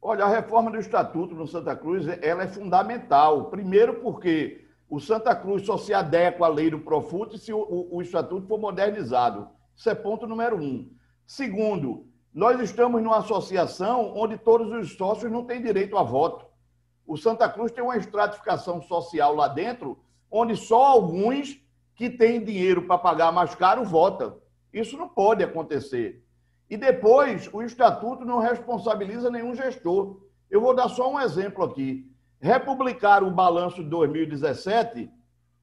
Olha, 0.00 0.24
a 0.24 0.28
reforma 0.28 0.70
do 0.70 0.78
Estatuto 0.78 1.34
no 1.34 1.46
Santa 1.46 1.74
Cruz 1.74 2.06
ela 2.22 2.44
é 2.44 2.48
fundamental. 2.48 3.50
Primeiro, 3.50 4.00
porque 4.00 4.64
o 4.88 5.00
Santa 5.00 5.34
Cruz 5.34 5.66
só 5.66 5.76
se 5.76 5.92
adequa 5.92 6.46
à 6.46 6.48
lei 6.48 6.70
do 6.70 6.78
Profut 6.78 7.36
se 7.38 7.52
o, 7.52 7.58
o, 7.58 7.96
o 7.96 8.02
Estatuto 8.02 8.46
for 8.46 8.58
modernizado. 8.58 9.48
Isso 9.76 9.90
é 9.90 9.94
ponto 9.94 10.26
número 10.26 10.56
um. 10.56 10.90
Segundo, 11.26 12.06
nós 12.32 12.60
estamos 12.60 13.02
numa 13.02 13.18
associação 13.18 14.12
onde 14.16 14.38
todos 14.38 14.72
os 14.72 14.96
sócios 14.96 15.30
não 15.30 15.44
têm 15.44 15.62
direito 15.62 15.96
a 15.96 16.02
voto. 16.02 16.46
O 17.08 17.16
Santa 17.16 17.48
Cruz 17.48 17.72
tem 17.72 17.82
uma 17.82 17.96
estratificação 17.96 18.82
social 18.82 19.34
lá 19.34 19.48
dentro, 19.48 19.98
onde 20.30 20.54
só 20.54 20.84
alguns 20.84 21.58
que 21.94 22.10
têm 22.10 22.44
dinheiro 22.44 22.82
para 22.82 22.98
pagar 22.98 23.32
mais 23.32 23.54
caro 23.54 23.82
votam. 23.82 24.36
Isso 24.70 24.94
não 24.98 25.08
pode 25.08 25.42
acontecer. 25.42 26.22
E 26.68 26.76
depois, 26.76 27.48
o 27.50 27.62
estatuto 27.62 28.26
não 28.26 28.40
responsabiliza 28.40 29.30
nenhum 29.30 29.54
gestor. 29.54 30.20
Eu 30.50 30.60
vou 30.60 30.76
dar 30.76 30.90
só 30.90 31.10
um 31.10 31.18
exemplo 31.18 31.64
aqui. 31.64 32.06
Republicar 32.38 33.24
o 33.24 33.30
balanço 33.30 33.82
de 33.82 33.88
2017 33.88 35.10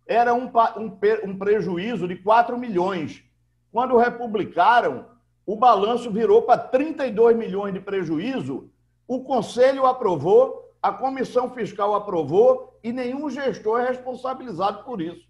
era 0.08 0.34
um, 0.34 0.46
um, 0.78 0.98
um 1.26 1.38
prejuízo 1.38 2.08
de 2.08 2.16
4 2.16 2.58
milhões. 2.58 3.24
Quando 3.72 3.98
republicaram, 3.98 5.06
o 5.46 5.56
balanço 5.56 6.10
virou 6.10 6.42
para 6.42 6.58
32 6.58 7.38
milhões 7.38 7.72
de 7.72 7.80
prejuízo. 7.80 8.72
O 9.08 9.24
conselho 9.24 9.86
aprovou, 9.86 10.65
a 10.86 10.94
comissão 10.94 11.50
fiscal 11.50 11.96
aprovou 11.96 12.78
e 12.84 12.94
nenhum 12.94 13.28
gestor 13.28 13.80
é 13.80 13.88
responsabilizado 13.88 14.84
por 14.84 15.02
isso. 15.02 15.28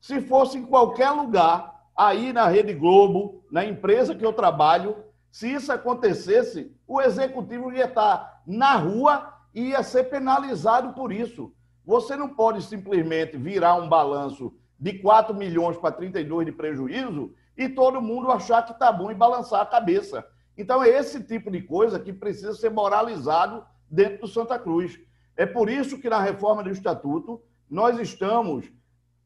Se 0.00 0.18
fosse 0.22 0.56
em 0.56 0.64
qualquer 0.64 1.10
lugar, 1.10 1.90
aí 1.94 2.32
na 2.32 2.46
Rede 2.48 2.72
Globo, 2.72 3.44
na 3.50 3.66
empresa 3.66 4.14
que 4.14 4.24
eu 4.24 4.32
trabalho, 4.32 4.96
se 5.30 5.52
isso 5.52 5.70
acontecesse, 5.70 6.74
o 6.88 7.02
executivo 7.02 7.70
ia 7.70 7.84
estar 7.84 8.40
na 8.46 8.76
rua 8.76 9.34
e 9.54 9.68
ia 9.68 9.82
ser 9.82 10.04
penalizado 10.04 10.94
por 10.94 11.12
isso. 11.12 11.52
Você 11.84 12.16
não 12.16 12.30
pode 12.30 12.62
simplesmente 12.62 13.36
virar 13.36 13.74
um 13.74 13.90
balanço 13.90 14.54
de 14.80 14.94
4 15.00 15.34
milhões 15.34 15.76
para 15.76 15.92
32 15.92 16.46
de 16.46 16.52
prejuízo 16.52 17.34
e 17.58 17.68
todo 17.68 18.00
mundo 18.00 18.32
achar 18.32 18.64
que 18.64 18.72
está 18.72 18.90
bom 18.90 19.10
e 19.10 19.14
balançar 19.14 19.60
a 19.60 19.66
cabeça. 19.66 20.26
Então, 20.56 20.82
é 20.82 20.88
esse 20.88 21.22
tipo 21.22 21.50
de 21.50 21.60
coisa 21.60 22.00
que 22.00 22.10
precisa 22.10 22.54
ser 22.54 22.70
moralizado 22.70 23.70
dentro 23.92 24.22
do 24.22 24.26
Santa 24.26 24.58
Cruz. 24.58 24.98
É 25.36 25.44
por 25.44 25.68
isso 25.68 25.98
que 25.98 26.08
na 26.08 26.20
reforma 26.20 26.62
do 26.62 26.70
Estatuto 26.70 27.42
nós 27.70 27.98
estamos, 27.98 28.72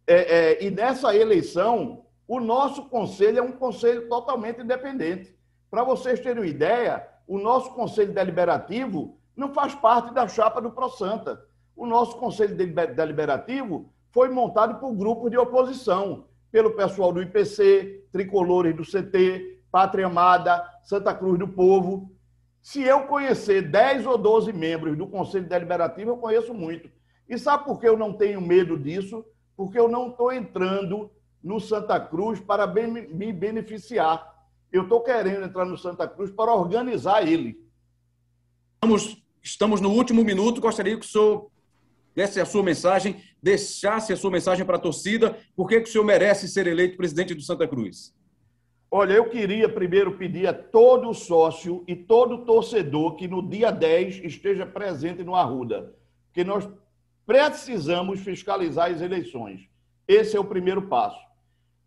é, 0.06 0.14
é, 0.14 0.64
e 0.64 0.70
nessa 0.70 1.14
eleição, 1.14 2.04
o 2.26 2.40
nosso 2.40 2.86
conselho 2.86 3.38
é 3.38 3.42
um 3.42 3.52
conselho 3.52 4.08
totalmente 4.08 4.60
independente. 4.60 5.36
Para 5.70 5.84
vocês 5.84 6.18
terem 6.20 6.42
uma 6.42 6.46
ideia, 6.46 7.06
o 7.26 7.38
nosso 7.38 7.72
conselho 7.74 8.12
deliberativo 8.12 9.16
não 9.36 9.52
faz 9.52 9.74
parte 9.74 10.12
da 10.12 10.26
chapa 10.26 10.60
do 10.60 10.70
ProSanta. 10.70 11.40
O 11.76 11.86
nosso 11.86 12.16
conselho 12.16 12.56
deliberativo 12.56 13.92
foi 14.10 14.28
montado 14.28 14.80
por 14.80 14.94
grupos 14.94 15.30
de 15.30 15.36
oposição, 15.36 16.24
pelo 16.50 16.70
pessoal 16.74 17.12
do 17.12 17.20
IPC, 17.20 18.06
Tricolores 18.10 18.74
do 18.74 18.82
CT, 18.82 19.60
Pátria 19.70 20.06
Amada, 20.06 20.64
Santa 20.82 21.12
Cruz 21.12 21.38
do 21.38 21.48
Povo. 21.48 22.10
Se 22.66 22.82
eu 22.82 23.02
conhecer 23.02 23.70
10 23.70 24.06
ou 24.06 24.18
12 24.18 24.52
membros 24.52 24.98
do 24.98 25.06
Conselho 25.06 25.48
Deliberativo, 25.48 26.10
eu 26.10 26.16
conheço 26.16 26.52
muito. 26.52 26.90
E 27.28 27.38
sabe 27.38 27.64
por 27.64 27.78
que 27.78 27.86
eu 27.86 27.96
não 27.96 28.12
tenho 28.12 28.40
medo 28.40 28.76
disso? 28.76 29.24
Porque 29.56 29.78
eu 29.78 29.86
não 29.86 30.08
estou 30.08 30.32
entrando 30.32 31.08
no 31.40 31.60
Santa 31.60 32.00
Cruz 32.00 32.40
para 32.40 32.66
me 32.66 33.32
beneficiar. 33.32 34.34
Eu 34.72 34.82
estou 34.82 35.00
querendo 35.00 35.44
entrar 35.44 35.64
no 35.64 35.78
Santa 35.78 36.08
Cruz 36.08 36.32
para 36.32 36.52
organizar 36.52 37.24
ele. 37.24 37.56
Estamos, 38.74 39.24
estamos 39.40 39.80
no 39.80 39.92
último 39.92 40.24
minuto. 40.24 40.60
Gostaria 40.60 40.98
que 40.98 41.06
o 41.06 41.08
senhor 41.08 41.48
desse 42.16 42.40
a 42.40 42.44
sua 42.44 42.64
mensagem, 42.64 43.22
deixasse 43.40 44.12
a 44.12 44.16
sua 44.16 44.32
mensagem 44.32 44.66
para 44.66 44.76
a 44.76 44.80
torcida. 44.80 45.38
Por 45.54 45.68
que, 45.68 45.82
que 45.82 45.88
o 45.88 45.92
senhor 45.92 46.04
merece 46.04 46.48
ser 46.48 46.66
eleito 46.66 46.96
presidente 46.96 47.32
do 47.32 47.42
Santa 47.42 47.68
Cruz? 47.68 48.12
Olha, 48.90 49.14
eu 49.14 49.28
queria 49.28 49.68
primeiro 49.68 50.16
pedir 50.16 50.46
a 50.46 50.54
todo 50.54 51.12
sócio 51.12 51.82
e 51.88 51.96
todo 51.96 52.44
torcedor 52.44 53.16
que 53.16 53.26
no 53.26 53.42
dia 53.42 53.70
10 53.70 54.24
esteja 54.24 54.64
presente 54.64 55.24
no 55.24 55.34
Arruda, 55.34 55.92
porque 56.26 56.44
nós 56.44 56.68
precisamos 57.26 58.20
fiscalizar 58.20 58.90
as 58.90 59.00
eleições. 59.00 59.68
Esse 60.06 60.36
é 60.36 60.40
o 60.40 60.44
primeiro 60.44 60.82
passo. 60.82 61.18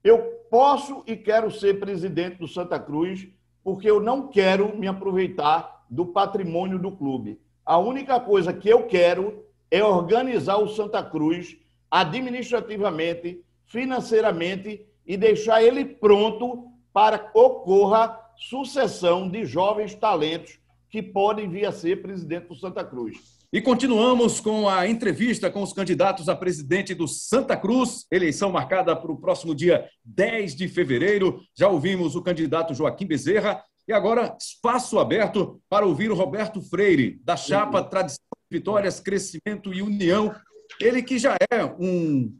Eu 0.03 0.19
posso 0.49 1.03
e 1.07 1.15
quero 1.15 1.49
ser 1.49 1.79
presidente 1.79 2.37
do 2.37 2.47
Santa 2.47 2.77
Cruz 2.79 3.27
porque 3.63 3.89
eu 3.89 4.01
não 4.01 4.27
quero 4.27 4.77
me 4.77 4.87
aproveitar 4.87 5.85
do 5.89 6.05
patrimônio 6.05 6.77
do 6.77 6.91
clube. 6.91 7.39
A 7.65 7.77
única 7.77 8.19
coisa 8.19 8.53
que 8.53 8.67
eu 8.67 8.87
quero 8.87 9.45
é 9.71 9.83
organizar 9.83 10.57
o 10.57 10.67
Santa 10.67 11.03
Cruz 11.03 11.57
administrativamente, 11.89 13.43
financeiramente 13.65 14.85
e 15.05 15.15
deixar 15.15 15.63
ele 15.63 15.85
pronto 15.85 16.68
para 16.93 17.19
que 17.19 17.37
ocorra 17.37 18.19
sucessão 18.37 19.29
de 19.29 19.45
jovens 19.45 19.93
talentos 19.93 20.59
que 20.89 21.03
podem 21.03 21.49
vir 21.49 21.65
a 21.65 21.71
ser 21.71 22.01
presidente 22.01 22.47
do 22.47 22.55
Santa 22.55 22.83
Cruz. 22.83 23.39
E 23.51 23.61
continuamos 23.61 24.39
com 24.39 24.69
a 24.69 24.87
entrevista 24.87 25.49
com 25.49 25.63
os 25.63 25.73
candidatos 25.73 26.29
a 26.29 26.35
presidente 26.35 26.93
do 26.93 27.07
Santa 27.07 27.57
Cruz, 27.57 28.05
eleição 28.11 28.51
marcada 28.51 28.95
para 28.95 29.11
o 29.11 29.17
próximo 29.17 29.55
dia 29.55 29.89
10 30.05 30.55
de 30.55 30.67
fevereiro. 30.67 31.41
Já 31.55 31.67
ouvimos 31.67 32.15
o 32.15 32.21
candidato 32.21 32.75
Joaquim 32.75 33.07
Bezerra 33.07 33.63
e 33.87 33.93
agora 33.93 34.35
espaço 34.39 34.99
aberto 34.99 35.59
para 35.67 35.85
ouvir 35.85 36.11
o 36.11 36.15
Roberto 36.15 36.61
Freire, 36.61 37.19
da 37.23 37.35
chapa 37.35 37.83
Tradição, 37.83 38.23
Vitórias, 38.51 38.99
Crescimento 38.99 39.73
e 39.73 39.81
União. 39.81 40.31
Ele 40.79 41.01
que 41.01 41.17
já 41.17 41.35
é 41.51 41.65
um 41.65 42.31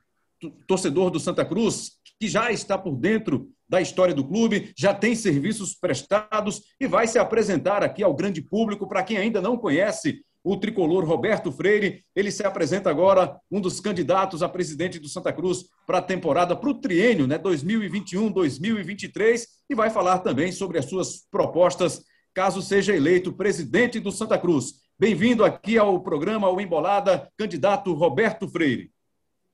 torcedor 0.67 1.09
do 1.09 1.19
Santa 1.19 1.43
Cruz, 1.43 1.93
que 2.19 2.27
já 2.27 2.51
está 2.51 2.77
por 2.77 2.95
dentro 2.95 3.49
da 3.69 3.79
história 3.79 4.13
do 4.13 4.27
clube, 4.27 4.73
já 4.75 4.93
tem 4.93 5.15
serviços 5.15 5.75
prestados 5.75 6.63
e 6.81 6.87
vai 6.87 7.07
se 7.07 7.19
apresentar 7.19 7.83
aqui 7.83 8.03
ao 8.03 8.15
grande 8.15 8.41
público. 8.41 8.87
Para 8.87 9.03
quem 9.03 9.17
ainda 9.17 9.39
não 9.39 9.55
conhece, 9.55 10.21
o 10.43 10.57
tricolor 10.57 11.05
Roberto 11.05 11.51
Freire. 11.51 12.03
Ele 12.15 12.31
se 12.31 12.45
apresenta 12.45 12.89
agora, 12.89 13.37
um 13.51 13.61
dos 13.61 13.79
candidatos 13.79 14.41
a 14.41 14.49
presidente 14.49 14.97
do 14.97 15.07
Santa 15.07 15.31
Cruz 15.31 15.65
para 15.85 15.99
a 15.99 16.01
temporada, 16.01 16.55
para 16.55 16.69
o 16.69 16.79
triênio, 16.79 17.27
né, 17.27 17.37
2021-2023, 17.37 19.45
e 19.69 19.75
vai 19.75 19.89
falar 19.89 20.19
também 20.19 20.51
sobre 20.51 20.79
as 20.79 20.85
suas 20.85 21.27
propostas, 21.29 22.03
caso 22.33 22.61
seja 22.61 22.95
eleito 22.95 23.33
presidente 23.33 23.99
do 23.99 24.11
Santa 24.11 24.37
Cruz. 24.37 24.75
Bem-vindo 24.97 25.45
aqui 25.45 25.77
ao 25.77 26.01
programa 26.01 26.49
O 26.49 26.59
Embolada, 26.59 27.29
candidato 27.37 27.93
Roberto 27.93 28.47
Freire. 28.47 28.91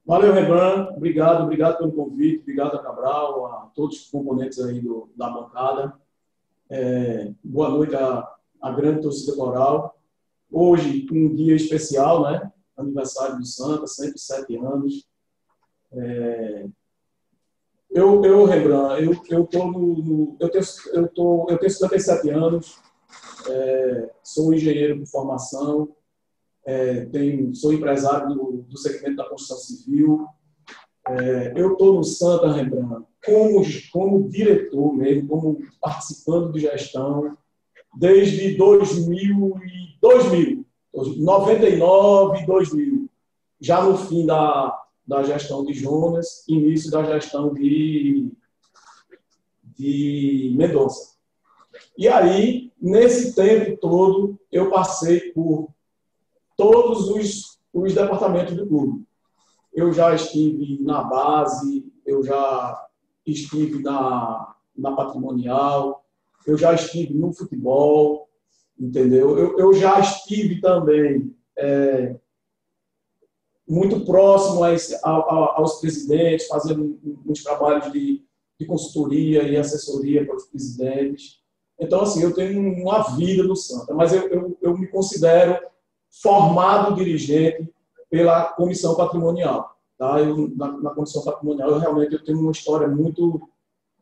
Valeu, 0.06 0.34
Rebran. 0.34 0.90
Obrigado, 0.96 1.44
obrigado 1.44 1.80
pelo 1.80 1.92
convite, 1.92 2.42
obrigado 2.42 2.76
a 2.76 2.84
Cabral, 2.84 3.46
a 3.48 3.72
todos 3.74 4.02
os 4.02 4.10
componentes 4.12 4.60
aí 4.60 4.80
do, 4.80 5.10
da 5.16 5.28
bancada. 5.28 6.00
É, 6.70 7.34
boa 7.44 7.70
noite 7.70 7.96
à, 7.96 8.32
à 8.62 8.72
grande 8.72 9.02
torcida 9.02 9.36
coral. 9.36 10.00
Hoje, 10.52 11.08
um 11.12 11.34
dia 11.34 11.56
especial, 11.56 12.22
né? 12.22 12.52
Aniversário 12.78 13.38
do 13.38 13.46
Santa, 13.46 13.88
107 13.88 14.56
anos. 14.58 15.08
É... 15.92 16.68
Eu, 17.90 18.24
eu, 18.24 18.46
Rembrandt, 18.46 19.04
eu, 19.04 19.40
eu, 19.40 19.48
tô 19.48 19.66
no, 19.72 19.96
no, 19.96 20.38
eu, 20.40 20.50
tenho, 20.50 20.64
eu, 20.94 21.08
tô, 21.08 21.48
eu 21.50 21.58
tenho 21.58 21.72
57 21.72 22.30
anos, 22.30 22.78
é, 23.50 24.12
sou 24.22 24.54
engenheiro 24.54 25.00
por 25.00 25.08
formação, 25.08 25.96
é, 26.66 27.08
sou 27.54 27.74
empresário 27.74 28.30
do, 28.30 28.66
do 28.68 28.78
segmento 28.78 29.18
da 29.18 29.30
construção 29.30 29.58
civil. 29.58 30.26
É, 31.08 31.54
eu 31.56 31.74
estou 31.74 31.96
no 31.96 32.04
Santa, 32.04 32.52
Rembrandt, 32.52 33.06
como, 33.24 33.64
como 33.92 34.30
diretor 34.30 34.94
mesmo, 34.94 35.28
como 35.28 35.60
participando 35.80 36.52
de 36.52 36.62
gestão, 36.62 37.38
desde 37.98 38.56
2000, 38.56 39.58
e 39.64 40.00
2000 40.02 40.66
99 41.18 42.42
e 42.42 42.46
2000, 42.46 43.10
já 43.60 43.84
no 43.84 43.98
fim 43.98 44.26
da, 44.26 44.82
da 45.06 45.24
gestão 45.24 45.66
de 45.66 45.74
Jonas, 45.74 46.48
início 46.48 46.90
da 46.90 47.04
gestão 47.04 47.54
de, 47.54 48.32
de 49.76 50.54
Mendonça. 50.56 51.16
E 51.98 52.08
aí, 52.08 52.72
nesse 52.82 53.36
tempo 53.36 53.78
todo, 53.78 54.40
eu 54.52 54.70
passei 54.70 55.32
por 55.32 55.70
todos 56.56 57.10
os, 57.10 57.60
os 57.74 57.94
departamentos 57.94 58.56
do 58.56 58.68
clube. 58.68 59.06
Eu 59.74 59.92
já 59.92 60.14
estive 60.14 60.82
na 60.82 61.04
base, 61.04 61.86
eu 62.06 62.24
já 62.24 62.88
estive 63.26 63.82
na, 63.82 64.56
na 64.76 64.92
patrimonial, 64.94 66.06
eu 66.46 66.58
já 66.58 66.74
estive 66.74 67.14
no 67.14 67.34
futebol, 67.34 68.30
entendeu? 68.80 69.38
Eu, 69.38 69.58
eu 69.58 69.74
já 69.74 70.00
estive 70.00 70.62
também 70.62 71.36
é, 71.58 72.16
muito 73.68 74.06
próximo 74.06 74.64
a 74.64 74.74
esse, 74.74 74.96
a, 75.04 75.10
a, 75.10 75.54
aos 75.58 75.80
presidentes, 75.80 76.48
fazendo 76.48 77.00
uns 77.26 77.44
trabalhos 77.44 77.92
de, 77.92 78.24
de 78.60 78.66
consultoria 78.66 79.44
e 79.44 79.58
assessoria 79.58 80.26
para 80.26 80.36
os 80.36 80.46
presidentes. 80.46 81.42
Então, 81.80 82.02
assim, 82.02 82.22
eu 82.22 82.34
tenho 82.34 82.62
uma 82.62 83.16
vida 83.16 83.44
no 83.44 83.56
Santa, 83.56 83.94
mas 83.94 84.14
eu, 84.14 84.28
eu, 84.30 84.58
eu 84.62 84.78
me 84.78 84.88
considero 84.88 85.60
formado 86.22 86.96
dirigente 86.96 87.74
pela 88.10 88.46
comissão 88.54 88.96
patrimonial. 88.96 89.76
Tá? 89.98 90.20
Eu, 90.20 90.50
na, 90.56 90.72
na, 90.72 90.90
comissão 90.92 91.24
patrimonial, 91.24 91.72
eu 91.72 91.80
realmente 91.80 92.14
eu 92.14 92.24
tenho 92.24 92.40
uma 92.40 92.52
história 92.52 92.88
muito, 92.88 93.50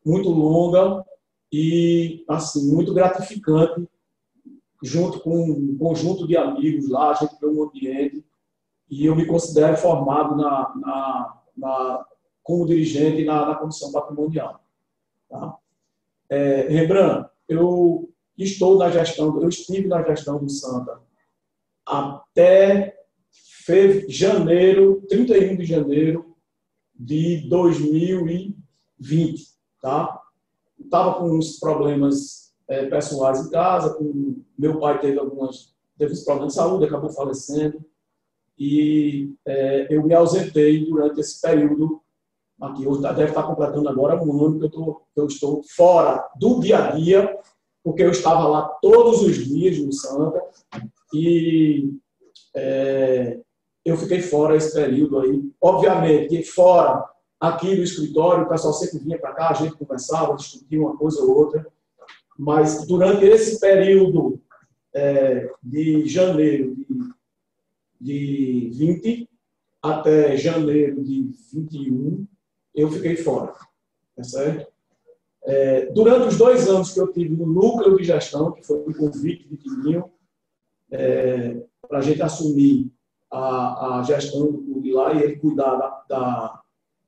muito 0.06 0.30
longa 0.30 1.06
e 1.52 2.24
assim 2.28 2.74
muito 2.74 2.94
gratificante, 2.94 3.88
junto 4.82 5.20
com 5.20 5.36
um 5.36 5.78
conjunto 5.78 6.28
de 6.28 6.36
amigos 6.36 6.90
lá, 6.90 7.12
a 7.12 7.14
gente 7.14 7.38
criou 7.38 7.54
um 7.54 7.64
ambiente 7.64 8.26
e 8.90 9.06
eu 9.06 9.16
me 9.16 9.26
considero 9.26 9.78
formado 9.78 10.36
na, 10.36 10.74
na, 10.76 11.42
na 11.56 12.06
como 12.42 12.66
dirigente 12.66 13.24
na, 13.24 13.46
na 13.46 13.56
comissão 13.56 13.92
patrimonial. 13.92 14.60
Tá? 15.30 15.58
É, 16.30 16.68
eu 17.48 18.10
estou 18.38 18.78
na 18.78 18.90
gestão, 18.90 19.40
eu 19.42 19.48
estive 19.48 19.88
na 19.88 20.04
gestão 20.04 20.38
do 20.38 20.50
Santa 20.50 21.03
até 21.86 22.96
janeiro, 24.10 25.02
31 25.08 25.56
de 25.56 25.66
janeiro 25.66 26.36
de 26.94 27.48
2020, 27.48 29.44
tá? 29.82 30.22
Estava 30.80 31.16
com 31.16 31.38
uns 31.38 31.60
problemas 31.60 32.54
é, 32.68 32.86
pessoais 32.88 33.46
em 33.46 33.50
casa, 33.50 33.94
com, 33.94 34.44
meu 34.58 34.80
pai 34.80 35.00
teve 35.00 35.18
algumas 35.18 35.74
teve 35.98 36.16
problemas 36.26 36.54
de 36.54 36.60
saúde, 36.60 36.86
acabou 36.86 37.10
falecendo 37.10 37.84
e 38.58 39.34
é, 39.46 39.88
eu 39.90 40.04
me 40.04 40.14
ausentei 40.14 40.86
durante 40.86 41.20
esse 41.20 41.42
período 41.42 42.02
aqui. 42.62 42.84
Eu 42.84 43.00
deve 43.02 43.26
estar 43.26 43.44
completando 43.44 43.90
agora 43.90 44.22
um 44.22 44.46
ano 44.46 44.60
que 44.60 44.66
eu, 44.66 44.70
tô, 44.70 45.02
que 45.14 45.20
eu 45.20 45.28
estou 45.28 45.64
fora 45.76 46.28
do 46.36 46.60
dia 46.60 46.78
a 46.78 46.92
dia, 46.92 47.40
porque 47.84 48.04
eu 48.04 48.12
estava 48.12 48.48
lá 48.48 48.64
todos 48.82 49.22
os 49.22 49.36
dias 49.46 49.78
no 49.80 49.92
Santa 49.92 50.42
e 51.14 51.94
é, 52.56 53.40
eu 53.86 53.98
fiquei 53.98 54.22
fora 54.22 54.56
esse 54.56 54.74
período 54.74 55.20
aí. 55.20 55.44
Obviamente 55.62 56.44
fora 56.44 57.04
aqui 57.40 57.76
do 57.76 57.84
escritório, 57.84 58.46
o 58.46 58.50
pessoal 58.50 58.74
sempre 58.74 59.00
vinha 59.00 59.20
para 59.20 59.34
cá, 59.34 59.50
a 59.50 59.54
gente 59.54 59.76
conversava, 59.76 60.36
discutia 60.36 60.80
uma 60.80 60.98
coisa 60.98 61.22
ou 61.22 61.38
outra, 61.38 61.68
mas 62.38 62.88
durante 62.88 63.26
esse 63.26 63.60
período 63.60 64.42
é, 64.94 65.52
de 65.62 66.08
janeiro 66.08 66.76
de, 68.00 68.70
de 68.70 68.70
20 68.74 69.30
até 69.82 70.38
janeiro 70.38 71.04
de 71.04 71.30
21, 71.52 72.26
eu 72.74 72.90
fiquei 72.90 73.18
fora. 73.18 73.54
Tá 74.16 74.24
certo? 74.24 74.72
É, 75.46 75.88
durante 75.92 76.28
os 76.28 76.38
dois 76.38 76.70
anos 76.70 76.94
que 76.94 77.02
eu 77.02 77.12
tive 77.12 77.36
no 77.36 77.46
núcleo 77.46 77.98
de 77.98 78.06
gestão, 78.06 78.54
que 78.54 78.64
foi 78.64 78.78
o 78.80 78.94
convite 78.94 79.48
de 79.50 79.58
Tininho, 79.58 80.10
é, 80.94 81.60
para 81.90 81.98
a 81.98 82.02
gente 82.02 82.22
assumir 82.22 82.92
a, 83.32 84.00
a 84.00 84.04
gestão 84.04 84.52
do 84.52 84.60
clube 84.60 84.94
lá 84.94 85.14
e 85.14 85.24
ele 85.24 85.38
cuidar 85.38 85.76
da, 85.76 86.04
da, 86.08 86.62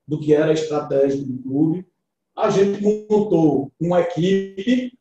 do 0.08 0.20
que 0.20 0.34
era 0.34 0.52
estratégico 0.52 1.24
do 1.24 1.44
clube. 1.44 1.88
A 2.36 2.50
gente 2.50 2.82
montou 2.84 3.72
uma 3.80 4.02
equipe 4.02 4.98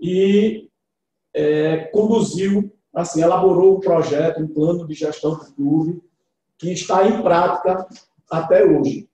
e 0.00 0.70
é, 1.34 1.78
conduziu, 1.86 2.72
assim, 2.94 3.20
elaborou 3.20 3.76
um 3.76 3.80
projeto, 3.80 4.40
um 4.40 4.48
plano 4.48 4.86
de 4.86 4.94
gestão 4.94 5.36
do 5.36 5.52
clube 5.54 6.02
que 6.56 6.72
está 6.72 7.06
em 7.06 7.20
prática 7.20 7.86
até 8.30 8.64
hoje. 8.64 9.08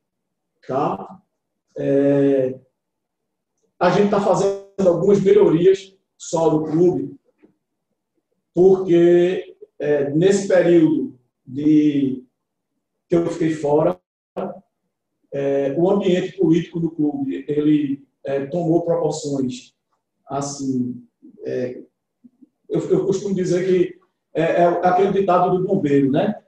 Tá? 0.68 1.20
É, 1.76 2.58
a 3.78 3.90
gente 3.90 4.06
está 4.06 4.20
fazendo 4.20 4.64
algumas 4.86 5.20
melhorias 5.20 5.94
só 6.16 6.48
do 6.50 6.64
clube, 6.64 7.18
porque 8.54 9.56
é, 9.78 10.10
nesse 10.10 10.46
período 10.46 11.18
de 11.44 12.24
que 13.08 13.16
eu 13.16 13.26
fiquei 13.26 13.50
fora, 13.50 14.00
é, 15.32 15.74
o 15.76 15.90
ambiente 15.90 16.36
político 16.36 16.78
do 16.78 16.90
clube 16.90 17.44
ele 17.48 18.06
é, 18.24 18.46
tomou 18.46 18.84
proporções 18.84 19.74
assim. 20.26 21.04
É, 21.44 21.82
eu, 22.68 22.80
eu, 22.88 23.04
costumo 23.04 23.34
dizer 23.34 23.66
que 23.66 23.98
é, 24.32 24.42
é, 24.42 24.64
aquele 24.64 25.12
ditado 25.12 25.58
do 25.58 25.66
bombeiro, 25.66 26.10
né? 26.10 26.40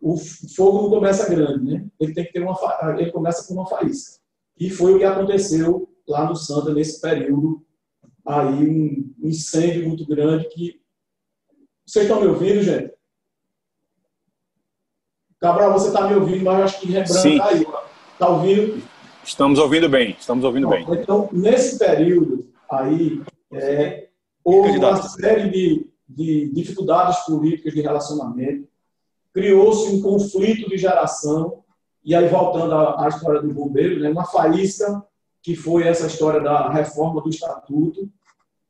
O 0.00 0.16
fogo 0.16 0.82
não 0.82 0.90
começa 0.90 1.28
grande, 1.28 1.64
né? 1.64 1.86
Ele 1.98 2.14
tem 2.14 2.24
que 2.24 2.32
ter 2.32 2.42
uma 2.42 2.56
ele 2.98 3.10
começa 3.10 3.46
com 3.48 3.54
uma 3.54 3.66
faísca. 3.66 4.20
E 4.58 4.70
foi 4.70 4.94
o 4.94 4.98
que 4.98 5.04
aconteceu 5.04 5.88
lá 6.06 6.28
no 6.28 6.36
Santa 6.36 6.72
nesse 6.72 7.00
período 7.00 7.64
aí 8.24 9.14
um 9.20 9.28
incêndio 9.28 9.88
muito 9.88 10.06
grande 10.06 10.48
que 10.48 10.80
vocês 11.86 12.04
estão 12.04 12.20
me 12.20 12.26
ouvindo, 12.26 12.62
gente? 12.62 12.92
Cabral, 15.40 15.72
você 15.72 15.88
está 15.88 16.08
me 16.08 16.14
ouvindo, 16.14 16.44
mas 16.44 16.64
acho 16.64 16.80
que 16.80 16.86
Rembrandt 16.86 17.28
está 17.28 17.46
aí. 17.46 17.66
Está 18.12 18.28
ouvindo? 18.28 18.82
Estamos 19.22 19.58
ouvindo 19.58 19.88
bem, 19.88 20.16
estamos 20.18 20.44
ouvindo 20.44 20.68
bem. 20.68 20.84
Então, 20.90 21.28
nesse 21.32 21.78
período 21.78 22.48
aí, 22.68 23.22
é, 23.52 24.08
houve 24.42 24.78
uma 24.78 25.00
série 25.02 25.50
de, 25.50 25.90
de 26.08 26.52
dificuldades 26.52 27.18
políticas 27.20 27.72
de 27.72 27.80
relacionamento, 27.80 28.68
criou-se 29.32 29.88
um 29.92 30.00
conflito 30.00 30.68
de 30.68 30.78
geração, 30.78 31.62
e 32.04 32.14
aí 32.14 32.28
voltando 32.28 32.74
à, 32.74 33.04
à 33.04 33.08
história 33.08 33.42
do 33.42 33.52
bombeiro, 33.52 34.00
né, 34.00 34.08
uma 34.08 34.24
faísca, 34.24 35.04
que 35.42 35.54
foi 35.54 35.84
essa 35.86 36.06
história 36.06 36.40
da 36.40 36.70
reforma 36.70 37.20
do 37.20 37.28
Estatuto, 37.28 38.08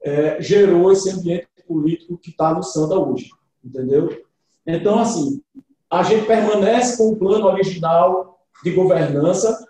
é, 0.03 0.41
gerou 0.41 0.93
esse 0.93 1.11
ambiente 1.11 1.49
político 1.67 2.19
que 2.19 2.31
está 2.31 2.55
no 2.55 2.63
Santa 2.63 2.95
hoje, 2.99 3.31
entendeu? 3.65 4.25
Então, 4.67 4.99
assim, 4.99 5.43
a 5.91 6.03
gente 6.03 6.27
permanece 6.27 6.97
com 6.97 7.11
o 7.11 7.17
plano 7.17 7.47
original 7.47 8.41
de 8.63 8.73
governança, 8.73 9.67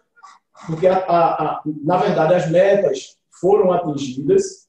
porque, 0.67 0.87
a, 0.87 0.99
a, 0.99 1.45
a, 1.45 1.63
na 1.85 1.97
verdade, 1.97 2.35
as 2.35 2.51
metas 2.51 3.17
foram 3.41 3.73
atingidas, 3.73 4.67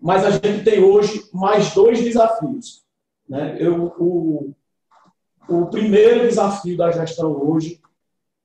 mas 0.00 0.24
a 0.24 0.30
gente 0.30 0.64
tem 0.64 0.82
hoje 0.82 1.28
mais 1.32 1.72
dois 1.72 2.02
desafios. 2.02 2.84
Né? 3.28 3.56
Eu, 3.60 3.94
o, 3.98 4.54
o 5.48 5.66
primeiro 5.66 6.28
desafio 6.28 6.76
da 6.76 6.90
gestão 6.90 7.32
hoje 7.32 7.80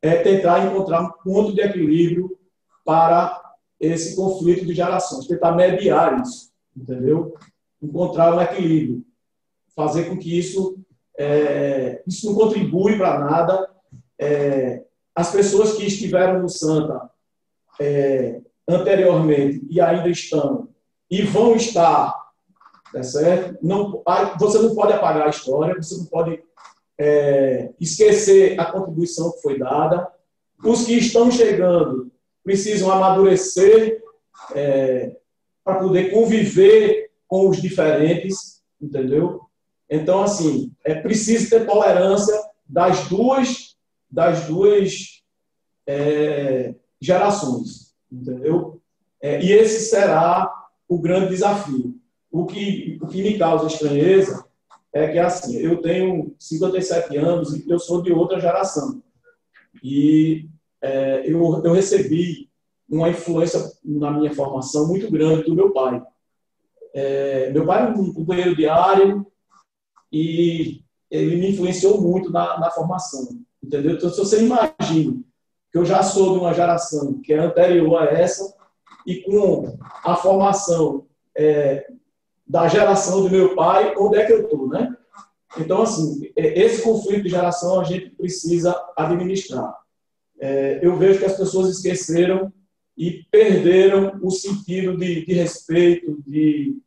é 0.02 0.18
tentar 0.18 0.66
encontrar 0.66 1.02
um 1.02 1.12
ponto 1.24 1.54
de 1.54 1.62
equilíbrio 1.62 2.38
para 2.86 3.42
esse 3.80 4.16
conflito 4.16 4.66
de 4.66 4.74
gerações, 4.74 5.28
tentar 5.28 5.54
mediar 5.54 6.22
isso, 6.22 6.53
entendeu? 6.76 7.36
Encontrar 7.82 8.36
um 8.36 8.42
equilíbrio, 8.42 9.04
fazer 9.76 10.06
com 10.06 10.18
que 10.18 10.38
isso 10.38 10.78
é, 11.18 12.02
isso 12.08 12.26
não 12.28 12.36
contribui 12.36 12.98
para 12.98 13.20
nada. 13.20 13.70
É, 14.20 14.84
as 15.16 15.32
pessoas 15.32 15.74
que 15.74 15.86
estiveram 15.86 16.42
no 16.42 16.50
Santa 16.50 17.10
é, 17.80 18.42
anteriormente 18.68 19.66
e 19.70 19.80
ainda 19.80 20.10
estão 20.10 20.70
e 21.10 21.22
vão 21.22 21.56
estar, 21.56 22.14
tá 22.92 23.04
certo? 23.04 23.60
Não, 23.62 24.02
você 24.40 24.60
não 24.60 24.74
pode 24.74 24.94
apagar 24.94 25.28
a 25.28 25.30
história, 25.30 25.76
você 25.76 25.96
não 25.98 26.06
pode 26.06 26.42
é, 26.98 27.72
esquecer 27.80 28.60
a 28.60 28.66
contribuição 28.66 29.32
que 29.34 29.42
foi 29.42 29.60
dada. 29.60 30.12
Os 30.64 30.86
que 30.86 30.94
estão 30.94 31.30
chegando 31.30 32.12
precisam 32.44 32.92
amadurecer 32.92 34.02
é, 34.56 35.16
para 35.64 35.80
poder 35.80 36.12
conviver 36.12 37.12
com 37.28 37.50
os 37.50 37.62
diferentes, 37.62 38.62
entendeu? 38.82 39.42
Então, 39.90 40.24
assim, 40.24 40.72
é 40.84 40.96
preciso 40.96 41.50
ter 41.50 41.66
tolerância 41.66 42.36
das 42.68 43.08
duas, 43.08 43.76
das 44.10 44.46
duas 44.46 45.24
é, 45.88 46.76
gerações, 47.00 47.94
entendeu? 48.12 48.82
É, 49.22 49.42
e 49.44 49.52
esse 49.52 49.90
será 49.90 50.52
o 50.88 51.00
grande 51.00 51.30
desafio. 51.30 51.96
O 52.32 52.46
que, 52.46 52.98
o 53.02 53.08
que 53.08 53.22
me 53.22 53.38
causa 53.38 53.68
estranheza 53.68 54.46
é 54.92 55.12
que, 55.12 55.20
assim, 55.20 55.58
eu 55.58 55.82
tenho 55.82 56.36
57 56.40 57.18
anos 57.18 57.54
e 57.54 57.70
eu 57.70 57.80
sou 57.80 58.02
de 58.02 58.12
outra 58.12 58.40
geração. 58.40 59.02
E 59.84 60.48
é, 60.82 61.24
eu, 61.26 61.62
eu 61.64 61.74
recebi 61.74 62.50
uma 62.94 63.10
influência 63.10 63.60
na 63.84 64.12
minha 64.12 64.34
formação 64.34 64.88
muito 64.88 65.10
grande 65.12 65.44
do 65.44 65.56
meu 65.56 65.72
pai. 65.72 66.02
É, 66.94 67.52
meu 67.52 67.66
pai 67.66 67.84
é 67.84 67.90
um 67.90 68.14
companheiro 68.14 68.56
diário, 68.56 69.26
e 70.14 70.84
ele 71.10 71.38
me 71.38 71.52
influenciou 71.52 72.00
muito 72.00 72.32
na, 72.32 72.60
na 72.60 72.70
formação, 72.70 73.28
entendeu? 73.64 73.94
Então, 73.94 74.12
se 74.12 74.18
você 74.18 74.44
imagina 74.44 75.20
que 75.72 75.78
eu 75.78 75.84
já 75.84 76.04
sou 76.04 76.34
de 76.34 76.40
uma 76.40 76.54
geração 76.54 77.20
que 77.20 77.34
é 77.34 77.40
anterior 77.40 77.98
a 77.98 78.06
essa 78.06 78.56
e 79.08 79.22
com 79.22 79.76
a 80.04 80.16
formação 80.16 81.08
é, 81.36 81.88
da 82.48 82.68
geração 82.68 83.24
do 83.24 83.30
meu 83.30 83.56
pai, 83.56 83.96
onde 83.98 84.18
é 84.18 84.26
que 84.26 84.34
eu 84.34 84.44
estou, 84.44 84.68
né? 84.68 84.96
Então, 85.58 85.82
assim, 85.82 86.32
é, 86.36 86.60
esse 86.60 86.84
conflito 86.84 87.24
de 87.24 87.30
geração 87.30 87.80
a 87.80 87.84
gente 87.84 88.12
precisa 88.12 88.80
administrar. 88.96 89.76
É, 90.40 90.80
eu 90.84 90.96
vejo 90.96 91.20
que 91.20 91.26
as 91.26 91.38
pessoas 91.38 91.70
esqueceram 91.70 92.54
e 92.98 93.26
perderam 93.32 94.20
o 94.22 94.30
sentido 94.30 94.96
de, 94.98 95.26
de 95.26 95.34
respeito, 95.34 96.22
de, 96.26 96.78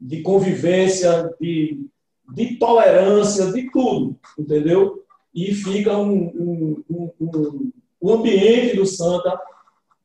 de 0.00 0.22
convivência, 0.22 1.34
de, 1.40 1.84
de 2.32 2.56
tolerância, 2.56 3.52
de 3.52 3.70
tudo, 3.70 4.18
entendeu? 4.38 5.04
E 5.34 5.52
fica 5.54 5.96
um, 5.96 6.84
um, 6.88 7.12
um, 7.20 7.72
um, 8.00 8.12
ambiente 8.12 8.76
do 8.76 8.86
Santa, 8.86 9.38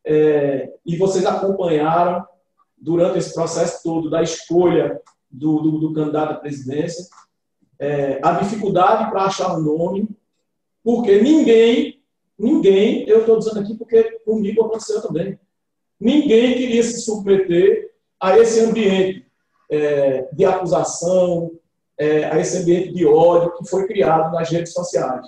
é, 0.05 0.73
e 0.85 0.97
vocês 0.97 1.25
acompanharam 1.25 2.25
durante 2.77 3.17
esse 3.17 3.33
processo 3.33 3.81
todo 3.83 4.09
da 4.09 4.21
escolha 4.21 4.99
do, 5.31 5.59
do, 5.59 5.79
do 5.79 5.93
candidato 5.93 6.33
à 6.33 6.35
presidência, 6.35 7.07
é, 7.79 8.19
a 8.23 8.33
dificuldade 8.33 9.09
para 9.09 9.25
achar 9.25 9.57
um 9.57 9.61
nome, 9.61 10.07
porque 10.83 11.21
ninguém, 11.21 11.92
ninguém, 12.43 13.07
eu 13.07 13.21
estou 13.21 13.39
dizendo 13.39 13.59
aqui 13.59 13.75
porque 13.75 14.03
comigo 14.25 14.65
aconteceu 14.65 15.01
também, 15.01 15.39
ninguém 15.99 16.55
queria 16.55 16.83
se 16.83 17.01
submeter 17.01 17.91
a 18.19 18.37
esse 18.37 18.59
ambiente 18.59 19.25
é, 19.71 20.27
de 20.33 20.45
acusação, 20.45 21.51
é, 21.97 22.25
a 22.25 22.39
esse 22.39 22.57
ambiente 22.57 22.93
de 22.93 23.05
ódio 23.05 23.55
que 23.57 23.69
foi 23.69 23.87
criado 23.87 24.33
nas 24.33 24.49
redes 24.49 24.73
sociais. 24.73 25.25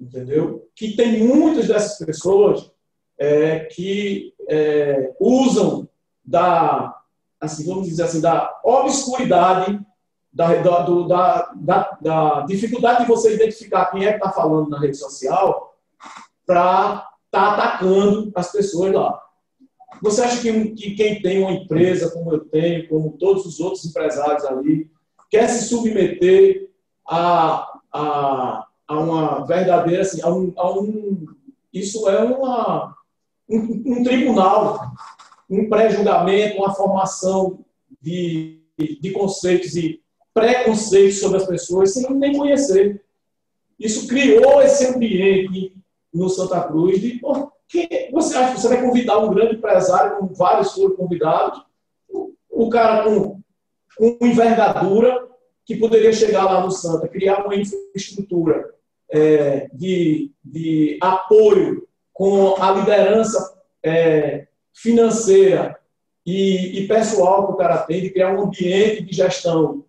Entendeu? 0.00 0.68
Que 0.76 0.96
tem 0.96 1.24
muitas 1.24 1.66
dessas 1.66 1.98
pessoas 1.98 2.70
é, 3.18 3.60
que 3.60 4.32
é, 4.48 5.12
usam 5.18 5.88
da, 6.24 6.96
assim, 7.40 7.66
vamos 7.66 7.88
dizer 7.88 8.04
assim, 8.04 8.20
da 8.20 8.60
obscuridade, 8.62 9.80
da, 10.32 10.54
da, 10.54 10.80
do, 10.82 11.08
da, 11.08 11.52
da, 11.56 11.98
da, 12.00 12.40
dificuldade 12.42 13.00
de 13.00 13.08
você 13.08 13.34
identificar 13.34 13.86
quem 13.86 14.06
é 14.06 14.12
que 14.12 14.18
está 14.18 14.30
falando 14.30 14.70
na 14.70 14.78
rede 14.78 14.96
social 14.96 15.67
para 16.48 17.06
estar 17.26 17.30
tá 17.30 17.52
atacando 17.52 18.32
as 18.34 18.50
pessoas 18.50 18.94
lá. 18.94 19.22
Você 20.00 20.22
acha 20.22 20.40
que, 20.40 20.70
que 20.70 20.94
quem 20.94 21.20
tem 21.20 21.40
uma 21.40 21.52
empresa 21.52 22.10
como 22.10 22.32
eu 22.32 22.40
tenho, 22.40 22.88
como 22.88 23.18
todos 23.18 23.44
os 23.44 23.60
outros 23.60 23.84
empresários 23.84 24.46
ali, 24.46 24.90
quer 25.30 25.46
se 25.48 25.68
submeter 25.68 26.70
a, 27.06 27.68
a, 27.92 28.66
a 28.86 28.98
uma 28.98 29.44
verdadeira, 29.44 30.00
assim, 30.00 30.22
a 30.22 30.30
um, 30.30 30.54
a 30.56 30.70
um 30.72 31.26
isso 31.70 32.08
é 32.08 32.18
uma, 32.22 32.96
um, 33.46 33.82
um 33.84 34.02
tribunal, 34.02 34.80
um 35.50 35.68
pré-julgamento, 35.68 36.56
uma 36.56 36.74
formação 36.74 37.58
de, 38.00 38.62
de 38.78 39.10
conceitos 39.10 39.76
e 39.76 40.00
preconceitos 40.32 41.20
sobre 41.20 41.36
as 41.36 41.46
pessoas 41.46 41.92
sem 41.92 42.08
nem 42.14 42.34
conhecer. 42.34 43.04
Isso 43.78 44.06
criou 44.08 44.62
esse 44.62 44.86
ambiente 44.86 45.77
no 46.12 46.28
Santa 46.28 46.60
Cruz 46.62 47.00
de 47.00 47.20
que 47.68 48.08
você 48.10 48.36
acha 48.36 48.54
que 48.54 48.60
você 48.60 48.68
vai 48.68 48.80
convidar 48.80 49.18
um 49.18 49.32
grande 49.32 49.56
empresário, 49.56 50.16
como 50.16 50.34
vários 50.34 50.72
foram 50.72 50.96
convidados, 50.96 51.62
o 52.48 52.68
cara 52.70 53.04
com, 53.04 53.40
com 53.96 54.26
envergadura, 54.26 55.28
que 55.64 55.76
poderia 55.76 56.12
chegar 56.12 56.44
lá 56.46 56.62
no 56.64 56.70
Santa, 56.70 57.06
criar 57.06 57.44
uma 57.44 57.54
infraestrutura 57.54 58.74
é, 59.10 59.68
de, 59.72 60.32
de 60.42 60.98
apoio 61.00 61.86
com 62.12 62.60
a 62.60 62.70
liderança 62.72 63.60
é, 63.82 64.48
financeira 64.72 65.78
e, 66.24 66.80
e, 66.80 66.88
pessoal 66.88 67.46
que 67.46 67.52
o 67.52 67.56
cara 67.56 67.78
tem, 67.78 68.02
de 68.02 68.10
criar 68.10 68.34
um 68.34 68.44
ambiente 68.44 69.02
de 69.02 69.14
gestão 69.14 69.84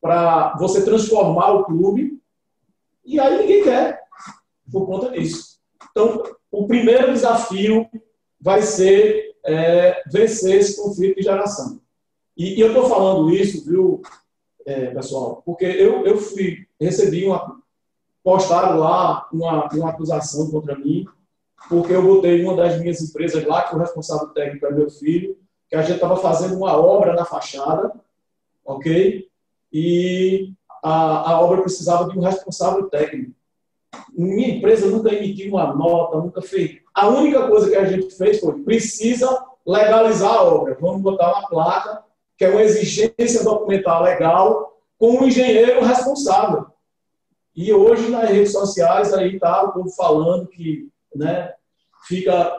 para 0.00 0.54
você 0.58 0.84
transformar 0.84 1.52
o 1.52 1.64
clube, 1.64 2.20
e 3.04 3.18
aí 3.18 3.38
ninguém 3.38 3.62
quer, 3.62 4.02
por 4.70 4.86
conta 4.86 5.10
disso. 5.10 5.51
Então, 5.92 6.22
o 6.50 6.66
primeiro 6.66 7.12
desafio 7.12 7.88
vai 8.40 8.60
ser 8.62 9.36
é, 9.44 10.02
vencer 10.10 10.56
esse 10.56 10.76
conflito 10.76 11.16
de 11.16 11.22
geração. 11.22 11.80
E, 12.36 12.54
e 12.56 12.60
eu 12.60 12.68
estou 12.68 12.88
falando 12.88 13.30
isso, 13.30 13.64
viu, 13.64 14.02
é, 14.66 14.86
pessoal, 14.86 15.42
porque 15.44 15.64
eu, 15.64 16.04
eu 16.04 16.18
fui, 16.18 16.66
recebi 16.80 17.24
uma. 17.24 17.60
Postaram 18.22 18.78
lá 18.78 19.28
uma, 19.32 19.68
uma 19.72 19.90
acusação 19.90 20.50
contra 20.50 20.78
mim, 20.78 21.04
porque 21.68 21.92
eu 21.92 22.02
botei 22.02 22.44
uma 22.44 22.54
das 22.54 22.80
minhas 22.80 23.00
empresas 23.02 23.44
lá, 23.44 23.62
que 23.62 23.74
o 23.74 23.78
responsável 23.78 24.28
técnico 24.28 24.66
é 24.66 24.70
meu 24.70 24.88
filho, 24.88 25.36
que 25.68 25.74
a 25.74 25.82
gente 25.82 25.94
estava 25.94 26.16
fazendo 26.16 26.56
uma 26.56 26.76
obra 26.76 27.14
na 27.14 27.24
fachada, 27.24 27.92
ok? 28.64 29.28
E 29.72 30.52
a, 30.82 31.32
a 31.32 31.40
obra 31.40 31.62
precisava 31.62 32.08
de 32.08 32.16
um 32.16 32.22
responsável 32.22 32.88
técnico. 32.88 33.32
Minha 34.12 34.56
empresa 34.56 34.86
nunca 34.86 35.12
emitiu 35.12 35.54
uma 35.54 35.74
nota, 35.74 36.18
nunca 36.18 36.42
fez. 36.42 36.78
A 36.94 37.08
única 37.08 37.46
coisa 37.48 37.70
que 37.70 37.76
a 37.76 37.84
gente 37.84 38.14
fez 38.14 38.40
foi: 38.40 38.62
precisa 38.62 39.44
legalizar 39.66 40.32
a 40.32 40.42
obra. 40.42 40.76
Vamos 40.80 41.02
botar 41.02 41.32
uma 41.32 41.48
placa, 41.48 42.04
que 42.36 42.44
é 42.44 42.50
uma 42.50 42.62
exigência 42.62 43.44
documental 43.44 44.02
legal, 44.02 44.78
com 44.98 45.18
um 45.18 45.26
engenheiro 45.26 45.84
responsável. 45.84 46.66
E 47.54 47.72
hoje 47.72 48.10
nas 48.10 48.30
redes 48.30 48.52
sociais 48.52 49.12
aí 49.12 49.38
tá 49.38 49.62
o 49.64 49.72
povo 49.72 49.90
falando 49.90 50.46
que 50.46 50.88
né, 51.14 51.52
fica 52.08 52.58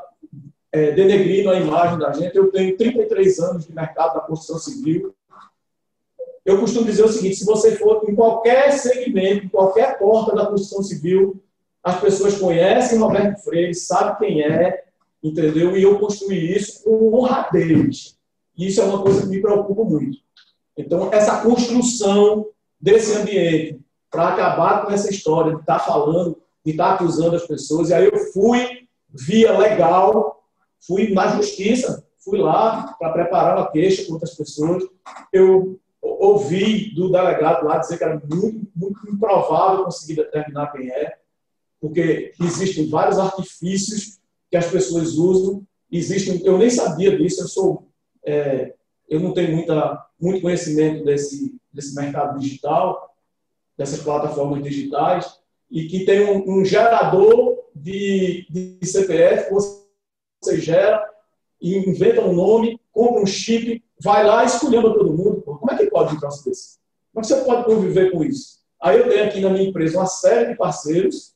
é, 0.72 0.91
denegrindo 0.91 1.50
a 1.50 1.60
imagem 1.60 1.98
da 1.98 2.12
gente. 2.13 2.36
Eu 2.36 2.52
tenho 2.52 2.78
33 2.78 3.39
anos 3.39 3.65
de 3.65 3.74
mercado 3.74 4.15
da 4.15 4.22
construção 4.22 4.60
civil 4.60 5.13
eu 6.45 6.60
costumo 6.60 6.86
dizer 6.86 7.03
o 7.03 7.10
seguinte: 7.10 7.38
se 7.38 7.45
você 7.45 7.75
for 7.75 8.03
em 8.08 8.15
qualquer 8.15 8.71
segmento, 8.71 9.49
qualquer 9.49 9.97
porta 9.97 10.36
da 10.36 10.45
construção 10.45 10.84
civil, 10.84 11.41
as 11.84 11.99
pessoas 11.99 12.38
conhecem 12.38 12.99
Roberto 12.99 13.43
Freire, 13.43 13.73
sabem 13.73 14.15
quem 14.17 14.41
é, 14.41 14.84
entendeu? 15.23 15.75
E 15.77 15.84
eu 15.84 15.99
construí 15.99 16.56
isso 16.56 16.84
com 16.84 17.13
honradez. 17.13 18.17
Isso 18.58 18.82
é 18.82 18.86
uma 18.86 19.01
coisa 19.01 19.21
que 19.21 19.27
me 19.27 19.41
preocupa 19.41 19.84
muito. 19.84 20.17
Então, 20.77 21.12
essa 21.12 21.41
construção 21.41 22.47
desse 22.79 23.15
ambiente 23.15 23.79
para 24.10 24.29
acabar 24.29 24.86
com 24.86 24.91
essa 24.91 25.10
história 25.10 25.56
de 25.56 25.62
estar 25.62 25.79
tá 25.79 25.86
falando, 25.86 26.38
de 26.63 26.71
estar 26.71 26.89
tá 26.89 26.93
acusando 26.95 27.36
as 27.36 27.47
pessoas. 27.47 27.89
E 27.89 27.93
aí 27.93 28.06
eu 28.06 28.17
fui 28.32 28.88
via 29.10 29.58
legal, 29.58 30.43
fui 30.86 31.13
na 31.13 31.36
justiça, 31.36 32.06
fui 32.23 32.38
lá 32.38 32.95
para 32.99 33.12
preparar 33.12 33.58
uma 33.58 33.71
queixa 33.71 34.06
contra 34.06 34.27
as 34.27 34.36
pessoas. 34.36 34.84
Eu 35.32 35.79
ouvi 36.23 36.93
do 36.93 37.12
delegado 37.12 37.65
lá 37.65 37.77
dizer 37.77 37.97
que 37.97 38.03
era 38.03 38.21
muito, 38.25 38.67
muito 38.75 39.09
improvável 39.09 39.86
conseguir 39.86 40.15
determinar 40.15 40.71
quem 40.71 40.89
é, 40.89 41.17
porque 41.79 42.33
existem 42.39 42.89
vários 42.89 43.19
artifícios 43.19 44.19
que 44.49 44.55
as 44.55 44.67
pessoas 44.67 45.17
usam. 45.17 45.65
Existem, 45.91 46.41
eu 46.45 46.57
nem 46.57 46.69
sabia 46.69 47.17
disso, 47.17 47.41
eu 47.41 47.47
sou, 47.47 47.88
é, 48.25 48.73
eu 49.09 49.19
não 49.19 49.33
tenho 49.33 49.55
muita, 49.55 50.05
muito 50.19 50.41
conhecimento 50.41 51.03
desse, 51.03 51.55
desse 51.73 51.93
mercado 51.95 52.39
digital, 52.39 53.15
dessas 53.77 54.01
plataformas 54.01 54.63
digitais, 54.63 55.39
e 55.69 55.88
que 55.88 56.05
tem 56.05 56.23
um, 56.23 56.59
um 56.59 56.65
gerador 56.65 57.57
de, 57.75 58.45
de 58.49 58.79
CPF, 58.86 59.51
você 59.51 60.62
gera 60.62 61.03
e 61.62 61.77
inventa 61.77 62.21
um 62.21 62.33
nome, 62.33 62.79
compra 62.91 63.21
um 63.21 63.25
chip, 63.25 63.83
vai 64.01 64.25
lá 64.25 64.43
escolhendo 64.43 64.93
todo 64.93 65.13
mundo. 65.13 65.42
Pode 65.93 66.19
troço 66.19 66.43
desse? 66.43 66.79
Que 67.13 67.23
você 67.23 67.36
pode 67.41 67.65
conviver 67.65 68.12
com 68.12 68.23
isso? 68.23 68.58
Aí 68.82 68.97
eu 68.97 69.08
tenho 69.08 69.23
aqui 69.23 69.39
na 69.39 69.51
minha 69.51 69.69
empresa 69.69 69.99
uma 69.99 70.08
série 70.08 70.49
de 70.49 70.58
parceiros, 70.58 71.36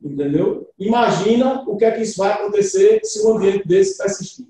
entendeu? 0.00 0.70
Imagina 0.78 1.64
o 1.66 1.76
que 1.76 1.84
é 1.84 1.90
que 1.90 2.02
isso 2.02 2.18
vai 2.18 2.32
acontecer 2.32 3.00
se 3.02 3.26
um 3.26 3.36
ambiente 3.36 3.66
desse 3.66 3.98
persistir. 3.98 4.46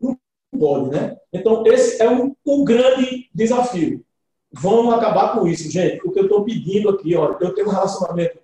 Não 0.00 0.18
pode, 0.58 0.90
né? 0.90 1.16
Então, 1.32 1.64
esse 1.66 2.02
é 2.02 2.10
um, 2.10 2.34
um 2.44 2.64
grande 2.64 3.30
desafio. 3.32 4.04
Vamos 4.52 4.92
acabar 4.92 5.38
com 5.38 5.46
isso, 5.46 5.70
gente. 5.70 6.06
O 6.06 6.10
que 6.10 6.18
eu 6.18 6.24
estou 6.24 6.44
pedindo 6.44 6.90
aqui, 6.90 7.14
olha, 7.14 7.36
eu 7.40 7.54
tenho 7.54 7.68
um 7.68 7.72
relacionamento 7.72 8.38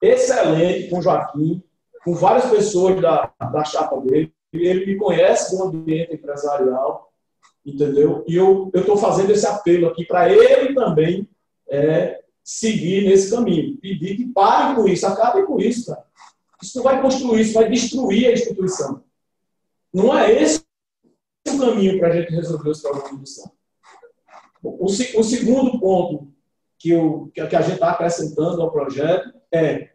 excelente 0.00 0.90
com 0.90 0.98
o 0.98 1.02
Joaquim, 1.02 1.62
com 2.04 2.14
várias 2.14 2.50
pessoas 2.50 3.00
da, 3.00 3.32
da 3.40 3.64
chapa 3.64 3.98
dele. 4.02 4.32
Ele 4.52 4.86
me 4.86 4.96
conhece 4.96 5.56
do 5.56 5.64
ambiente 5.64 6.14
empresarial 6.14 7.11
entendeu? 7.64 8.24
E 8.26 8.36
eu 8.36 8.70
estou 8.74 8.96
fazendo 8.96 9.30
esse 9.30 9.46
apelo 9.46 9.88
aqui 9.88 10.04
para 10.04 10.32
ele 10.32 10.74
também 10.74 11.28
é, 11.68 12.22
seguir 12.42 13.04
nesse 13.04 13.30
caminho. 13.30 13.76
Pedir 13.78 14.16
que 14.16 14.26
pare 14.28 14.74
com 14.74 14.88
isso, 14.88 15.06
acabe 15.06 15.44
com 15.44 15.60
isso, 15.60 15.86
cara. 15.86 16.04
Isso 16.62 16.76
não 16.76 16.84
vai 16.84 17.02
construir, 17.02 17.40
isso 17.40 17.54
vai 17.54 17.68
destruir 17.68 18.28
a 18.28 18.32
instituição. 18.32 19.02
Não 19.92 20.16
é 20.16 20.32
esse 20.32 20.62
o 21.48 21.58
caminho 21.58 21.98
para 21.98 22.08
a 22.08 22.12
gente 22.12 22.32
resolver 22.32 22.70
os 22.70 22.80
problemas 22.80 23.18
do 23.18 23.24
Estado. 23.24 23.52
O, 24.62 24.84
o 24.84 25.24
segundo 25.24 25.80
ponto 25.80 26.32
que, 26.78 26.90
eu, 26.90 27.32
que 27.34 27.40
a 27.40 27.62
gente 27.62 27.74
está 27.74 27.90
acrescentando 27.90 28.62
ao 28.62 28.70
projeto 28.70 29.34
é 29.52 29.90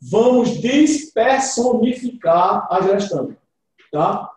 vamos 0.00 0.60
despersonificar 0.60 2.68
a 2.70 2.80
gestão. 2.82 3.36
Tá? 3.90 4.30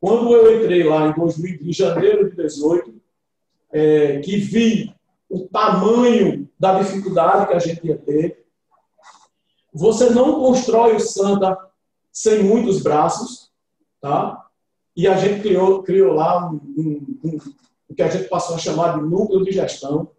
Quando 0.00 0.32
eu 0.32 0.60
entrei 0.60 0.84
lá 0.84 1.08
em, 1.08 1.14
2000, 1.14 1.58
em 1.62 1.72
janeiro 1.72 2.30
de 2.30 2.36
2018, 2.36 2.94
é, 3.72 4.20
que 4.20 4.36
vi 4.36 4.94
o 5.28 5.46
tamanho 5.48 6.48
da 6.58 6.78
dificuldade 6.80 7.48
que 7.48 7.54
a 7.54 7.58
gente 7.58 7.86
ia 7.86 7.98
ter, 7.98 8.46
você 9.72 10.10
não 10.10 10.40
constrói 10.40 10.96
o 10.96 11.00
Santa 11.00 11.56
sem 12.12 12.42
muitos 12.42 12.82
braços, 12.82 13.50
tá? 14.00 14.48
e 14.98 15.06
a 15.06 15.16
gente 15.16 15.42
criou, 15.42 15.80
criou 15.84 16.12
lá 16.12 16.50
um, 16.50 16.56
um, 16.76 17.18
um, 17.22 17.38
o 17.88 17.94
que 17.94 18.02
a 18.02 18.08
gente 18.08 18.28
passou 18.28 18.56
a 18.56 18.58
chamar 18.58 18.98
de 18.98 19.04
núcleo 19.04 19.44
de 19.44 19.52
gestão. 19.52 20.10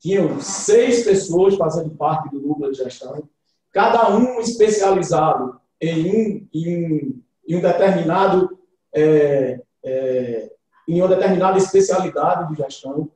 Tinham 0.00 0.40
seis 0.40 1.04
pessoas 1.04 1.56
fazendo 1.56 1.90
parte 1.90 2.30
do 2.30 2.40
núcleo 2.40 2.72
de 2.72 2.78
gestão, 2.78 3.28
cada 3.70 4.16
um 4.16 4.40
especializado 4.40 5.60
em 5.78 6.06
um, 6.10 6.48
em, 6.54 7.22
em 7.46 7.56
um 7.56 7.60
determinado 7.60 8.57
é, 8.98 9.60
é, 9.84 10.50
em 10.86 11.00
uma 11.00 11.08
determinada 11.08 11.58
especialidade 11.58 12.52
de 12.52 12.62
gestão. 12.62 13.10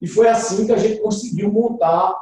E 0.00 0.06
foi 0.06 0.28
assim 0.28 0.66
que 0.66 0.72
a 0.72 0.76
gente 0.76 1.00
conseguiu 1.00 1.50
montar 1.50 2.14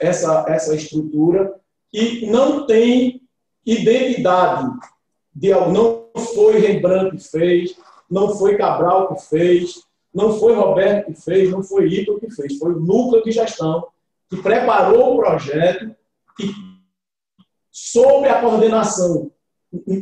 essa, 0.00 0.44
essa 0.48 0.74
estrutura 0.74 1.54
que 1.90 2.26
não 2.26 2.66
tem 2.66 3.22
identidade 3.64 4.70
de 5.34 5.50
não 5.50 6.08
foi 6.34 6.58
Rembrandt 6.58 7.16
que 7.16 7.22
fez, 7.22 7.76
não 8.10 8.36
foi 8.36 8.56
Cabral 8.56 9.14
que 9.14 9.22
fez, 9.28 9.82
não 10.12 10.38
foi 10.38 10.54
Roberto 10.54 11.06
que 11.06 11.20
fez, 11.20 11.50
não 11.50 11.62
foi 11.62 11.88
Ito 11.88 12.18
que 12.18 12.30
fez, 12.30 12.58
foi 12.58 12.72
o 12.72 12.80
núcleo 12.80 13.22
de 13.22 13.30
gestão 13.30 13.86
que 14.28 14.36
preparou 14.42 15.14
o 15.14 15.16
projeto 15.18 15.94
e 16.40 16.52
sob 17.70 18.28
a 18.28 18.40
coordenação 18.40 19.30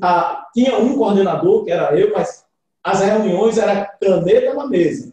a, 0.02 0.46
tinha 0.52 0.78
um 0.78 0.96
coordenador 0.96 1.64
que 1.64 1.70
era 1.70 1.98
eu, 1.98 2.12
mas 2.12 2.45
as 2.86 3.00
reuniões 3.00 3.58
era 3.58 3.84
caneta 3.84 4.54
na 4.54 4.68
mesa. 4.68 5.12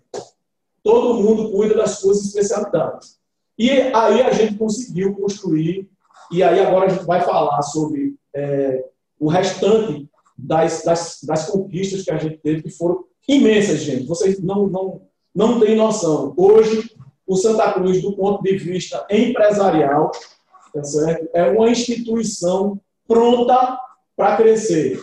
Todo 0.83 1.15
mundo 1.15 1.49
cuida 1.49 1.73
das 1.73 1.97
suas 1.97 2.23
especialidades. 2.23 3.17
E 3.57 3.71
aí 3.71 4.21
a 4.21 4.31
gente 4.31 4.59
conseguiu 4.59 5.15
construir, 5.15 5.89
e 6.31 6.43
aí 6.43 6.59
agora 6.59 6.85
a 6.85 6.89
gente 6.89 7.03
vai 7.03 7.21
falar 7.21 7.59
sobre 7.63 8.15
é, 8.31 8.85
o 9.19 9.27
restante 9.27 10.07
das, 10.37 10.83
das, 10.83 11.17
das, 11.23 11.47
conquistas 11.47 12.03
que 12.03 12.11
a 12.11 12.17
gente 12.17 12.37
teve, 12.37 12.61
que 12.61 12.69
foram 12.69 13.05
imensas, 13.27 13.79
gente. 13.79 14.05
Vocês 14.05 14.39
não, 14.39 14.67
não, 14.67 15.01
não 15.33 15.59
têm 15.59 15.75
noção. 15.75 16.31
Hoje, 16.37 16.95
o 17.25 17.35
Santa 17.35 17.73
Cruz, 17.73 18.03
do 18.03 18.15
ponto 18.15 18.43
de 18.43 18.55
vista 18.55 19.03
empresarial, 19.09 20.11
tá 20.71 21.19
é 21.33 21.49
uma 21.49 21.71
instituição 21.71 22.79
pronta 23.07 23.79
para 24.15 24.37
crescer. 24.37 25.01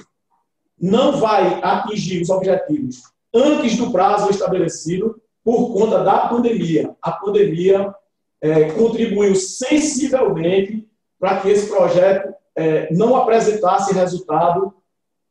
Não 0.80 1.12
vai 1.12 1.60
atingir 1.62 2.22
os 2.22 2.30
objetivos 2.30 3.02
antes 3.34 3.76
do 3.76 3.92
prazo 3.92 4.30
estabelecido 4.30 5.20
por 5.44 5.72
conta 5.72 6.02
da 6.02 6.28
pandemia. 6.28 6.94
A 7.02 7.12
pandemia 7.12 7.94
é, 8.40 8.70
contribuiu 8.72 9.34
sensivelmente 9.34 10.88
para 11.18 11.40
que 11.40 11.48
esse 11.48 11.68
projeto 11.68 12.34
é, 12.56 12.92
não 12.92 13.14
apresentasse 13.14 13.92
resultado 13.92 14.74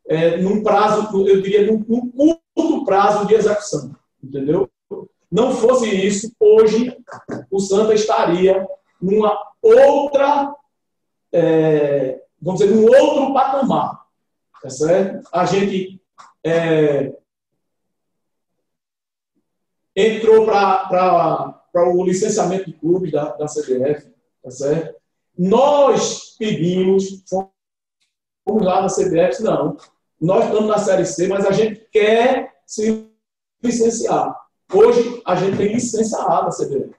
é, 0.07 0.37
num 0.37 0.63
prazo, 0.63 1.27
eu 1.27 1.41
diria, 1.41 1.71
num, 1.71 1.85
num, 1.87 2.37
curto 2.55 2.83
prazo 2.83 3.27
de 3.27 3.35
execução, 3.35 3.95
entendeu? 4.21 4.69
Não 5.31 5.51
fosse 5.53 5.87
isso, 5.87 6.33
hoje 6.39 6.97
o 7.51 7.59
Santa 7.59 7.93
estaria 7.93 8.67
numa 8.99 9.37
outra, 9.61 10.53
é, 11.31 12.21
vamos 12.41 12.59
dizer, 12.59 12.73
num 12.73 12.83
outro 12.83 13.33
patamar, 13.33 14.01
tá 14.61 14.69
certo? 14.69 15.27
A 15.31 15.45
gente 15.45 16.01
é, 16.43 17.13
entrou 19.95 20.45
para 20.45 21.61
o 21.93 22.03
licenciamento 22.03 22.65
de 22.65 22.73
clubes 22.73 23.11
da, 23.11 23.35
da 23.35 23.45
CBF, 23.45 24.11
tá 24.43 24.51
certo? 24.51 24.99
Nós 25.37 26.35
pedimos, 26.37 27.23
fomos 28.45 28.65
lá 28.65 28.81
na 28.81 28.87
CBF, 28.87 29.41
não, 29.41 29.77
nós 30.19 30.45
estamos 30.45 30.67
na 30.67 30.77
Série 30.77 31.05
C, 31.05 31.27
mas 31.27 31.45
a 31.45 31.51
gente 31.51 31.87
quer 31.91 32.59
se 32.65 33.07
licenciar. 33.63 34.35
Hoje, 34.73 35.21
a 35.25 35.35
gente 35.35 35.57
tem 35.57 35.73
licença 35.73 36.21
A 36.23 36.41
da 36.41 36.49
CBF. 36.49 36.93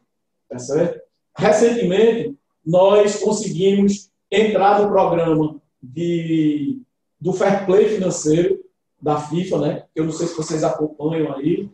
Tá 0.48 0.58
certo? 0.58 1.00
Recentemente, 1.36 2.36
nós 2.64 3.20
conseguimos 3.20 4.10
entrar 4.30 4.80
no 4.80 4.88
programa 4.88 5.60
de, 5.82 6.82
do 7.20 7.32
Fair 7.32 7.66
Play 7.66 7.88
financeiro 7.88 8.60
da 9.00 9.20
FIFA, 9.20 9.58
né? 9.58 9.84
Eu 9.94 10.04
não 10.04 10.12
sei 10.12 10.26
se 10.26 10.36
vocês 10.36 10.64
acompanham 10.64 11.34
aí. 11.34 11.70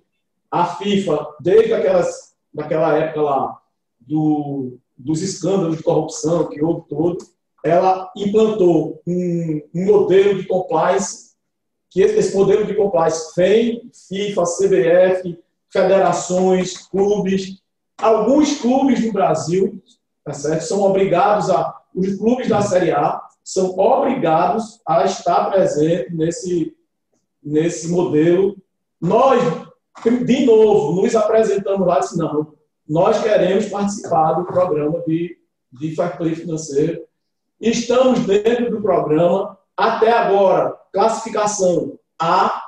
A 0.50 0.66
FIFA, 0.66 1.26
desde 1.40 1.72
aquelas, 1.72 2.34
daquela 2.52 2.96
época 2.96 3.22
lá, 3.22 3.60
do, 4.00 4.78
dos 4.96 5.22
escândalos 5.22 5.76
de 5.76 5.82
corrupção 5.82 6.48
que 6.48 6.62
houve 6.62 6.88
todo, 6.88 7.18
ela 7.64 8.10
implantou 8.16 9.02
um, 9.06 9.62
um 9.74 9.84
modelo 9.86 10.40
de 10.40 10.46
compliance 10.46 11.26
que 11.90 12.02
esse 12.02 12.36
modelo 12.36 12.66
de 12.66 12.74
compliance 12.74 13.32
vem, 13.36 13.90
FIFA, 14.08 14.42
CBF, 14.42 15.38
federações, 15.70 16.76
clubes, 16.76 17.62
alguns 17.96 18.60
clubes 18.60 19.00
do 19.00 19.12
Brasil, 19.12 19.82
tá 20.24 20.32
certo? 20.32 20.62
São 20.62 20.82
obrigados 20.82 21.50
a, 21.50 21.74
os 21.94 22.16
clubes 22.16 22.48
da 22.48 22.60
Série 22.60 22.90
A 22.90 23.25
são 23.46 23.78
obrigados 23.78 24.80
a 24.84 25.04
estar 25.04 25.52
presentes 25.52 26.12
nesse, 26.12 26.76
nesse 27.40 27.88
modelo. 27.88 28.56
Nós, 29.00 29.40
de 30.04 30.44
novo, 30.44 31.00
nos 31.00 31.14
apresentamos 31.14 31.86
lá 31.86 31.98
e 31.98 32.00
disse, 32.00 32.18
não, 32.18 32.54
nós 32.88 33.22
queremos 33.22 33.66
participar 33.66 34.32
do 34.32 34.46
programa 34.46 35.00
de, 35.06 35.38
de 35.72 35.94
fair 35.94 36.16
play 36.16 36.34
financeiro. 36.34 37.04
Estamos 37.60 38.18
dentro 38.26 38.68
do 38.68 38.82
programa, 38.82 39.56
até 39.76 40.10
agora, 40.10 40.76
classificação 40.92 41.96
A, 42.20 42.60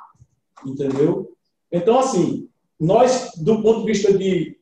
entendeu? 0.64 1.32
Então, 1.72 1.98
assim, 1.98 2.48
nós, 2.78 3.32
do 3.36 3.60
ponto 3.62 3.80
de 3.80 3.86
vista 3.86 4.16
de. 4.16 4.56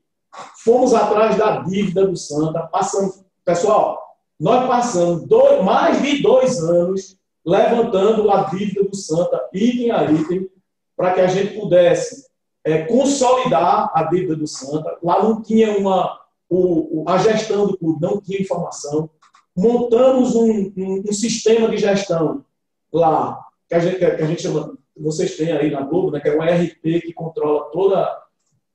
Fomos 0.65 0.95
atrás 0.95 1.37
da 1.37 1.61
dívida 1.61 2.07
do 2.07 2.17
Santa, 2.17 2.67
passamos. 2.69 3.23
Pessoal, 3.45 4.06
nós 4.39 4.67
passamos 4.67 5.27
dois, 5.27 5.65
mais 5.65 6.03
de 6.03 6.23
dois 6.23 6.63
anos 6.63 7.17
levantando 7.45 8.31
a 8.31 8.45
dívida 8.45 8.83
do 8.85 8.97
Santa, 8.97 9.49
item 9.53 9.91
a 9.93 10.11
item, 10.11 10.51
para 10.97 11.13
que 11.13 11.21
a 11.21 11.27
gente 11.29 11.59
pudesse 11.59 12.27
é, 12.65 12.83
consolidar 12.85 13.91
a 13.95 14.03
dívida 14.05 14.35
do 14.35 14.47
Santa. 14.47 14.99
Lá 15.03 15.23
não 15.23 15.41
tinha 15.41 15.79
uma. 15.79 16.21
O, 16.49 17.05
a 17.09 17.19
gestão 17.19 17.67
do 17.67 17.77
clube 17.77 18.01
não 18.01 18.21
tinha 18.21 18.41
informação. 18.41 19.11
Montamos 19.57 20.35
um, 20.35 20.73
um, 20.77 21.05
um 21.09 21.13
sistema 21.13 21.69
de 21.69 21.79
gestão 21.79 22.45
lá, 22.93 23.41
que 23.69 23.75
a 23.75 23.81
gente, 23.81 23.99
que 23.99 24.05
a 24.05 24.27
gente 24.27 24.43
chama, 24.43 24.77
vocês 24.97 25.37
têm 25.37 25.53
aí 25.53 25.71
na 25.71 25.83
Globo, 25.83 26.11
né, 26.11 26.21
que 26.21 26.29
é 26.29 26.37
um 26.37 26.43
ERP 26.43 27.01
que 27.03 27.13
controla 27.13 27.65
toda, 27.71 28.23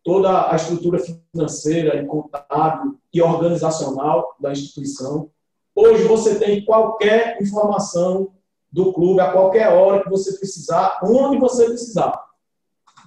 toda 0.04 0.52
a 0.52 0.56
estrutura 0.56 1.00
financeira 1.00 2.02
e 2.02 2.06
contábil 2.06 2.98
e 3.14 3.22
organizacional 3.22 4.36
da 4.40 4.52
instituição. 4.52 5.30
Hoje 5.76 6.04
você 6.04 6.38
tem 6.38 6.66
qualquer 6.66 7.42
informação 7.42 8.34
do 8.72 8.94
clube 8.94 9.20
a 9.20 9.32
qualquer 9.32 9.70
hora 9.70 10.04
que 10.04 10.10
você 10.10 10.38
precisar, 10.38 11.00
onde 11.04 11.38
você 11.38 11.66
precisar. 11.66 12.12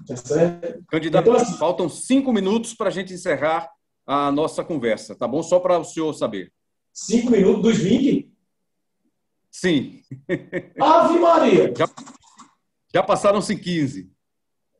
Tá 0.06 0.16
certo? 0.16 0.84
Candidato, 0.88 1.28
então, 1.28 1.40
assim, 1.40 1.56
faltam 1.56 1.88
cinco 1.88 2.32
minutos 2.32 2.74
para 2.74 2.88
a 2.88 2.92
gente 2.92 3.14
encerrar 3.14 3.70
a 4.06 4.30
nossa 4.30 4.62
conversa, 4.62 5.14
tá 5.14 5.26
bom? 5.26 5.42
Só 5.42 5.58
para 5.58 5.78
o 5.78 5.84
senhor 5.84 6.12
saber. 6.12 6.52
Cinco 6.92 7.30
minutos 7.30 7.62
dos 7.62 7.78
20? 7.78 8.32
Sim. 9.50 10.02
Ave 10.80 11.18
Maria! 11.18 11.72
Já, 11.78 11.88
já 12.92 13.02
passaram-se 13.02 13.56
15. 13.56 14.10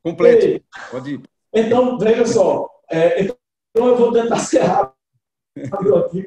Complete. 0.03 0.65
Pode 0.91 1.15
ir. 1.15 1.23
Então, 1.53 1.99
veja 1.99 2.27
só. 2.27 2.69
É, 2.91 3.23
então, 3.23 3.37
eu 3.75 3.97
vou 3.97 4.13
tentar 4.13 4.39
ser 4.41 4.61
rápido 4.61 5.97
aqui. 5.97 6.27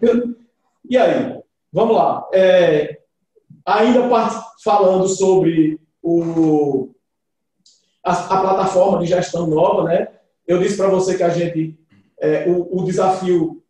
E 0.89 0.97
aí? 0.97 1.41
Vamos 1.78 1.95
lá. 1.95 2.28
É, 2.34 3.01
ainda 3.63 4.09
falando 4.63 5.07
sobre 5.07 5.80
o, 6.01 6.89
a, 8.03 8.13
a, 8.13 8.41
plataforma 8.41 8.97
de 8.97 9.05
gestão 9.05 9.45
nova, 9.45 9.84
né? 9.84 10.07
Eu 10.47 10.57
disse 10.57 10.75
para 10.75 10.89
você 10.89 11.15
que 11.15 11.21
a 11.21 11.30
gente, 11.30 11.80
é, 12.19 12.49
o, 12.49 12.80
o 12.80 12.84
desafio, 12.84 13.61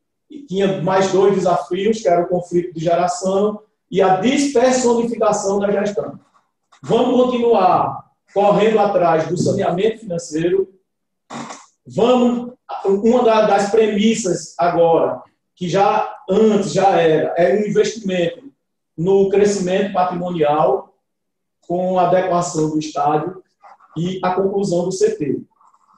tinha 0.47 0.81
mais 0.81 1.11
dois 1.11 1.35
desafios, 1.35 1.99
que 1.99 2.07
era 2.07 2.23
o 2.23 2.29
conflito 2.29 2.73
de 2.73 2.79
geração 2.79 3.59
e 3.91 4.01
a 4.01 4.21
despersonificação 4.21 5.59
da 5.59 5.69
gestão. 5.69 6.17
Vamos 6.81 7.25
continuar 7.25 8.05
correndo 8.33 8.79
atrás 8.79 9.27
do 9.27 9.37
saneamento 9.37 9.99
financeiro. 9.99 10.69
Vamos, 11.85 12.53
uma 12.85 13.21
das 13.23 13.69
premissas 13.69 14.55
agora, 14.57 15.21
que 15.57 15.67
já 15.67 16.15
antes 16.29 16.71
já 16.71 17.01
era, 17.01 17.33
é 17.35 17.55
um 17.55 17.67
investimento 17.67 18.43
no 18.95 19.27
crescimento 19.27 19.91
patrimonial 19.91 20.95
com 21.61 21.97
a 21.97 22.07
adequação 22.07 22.69
do 22.69 22.79
estádio 22.79 23.43
e 23.97 24.19
a 24.23 24.35
conclusão 24.35 24.85
do 24.85 24.95
CT. 24.95 25.41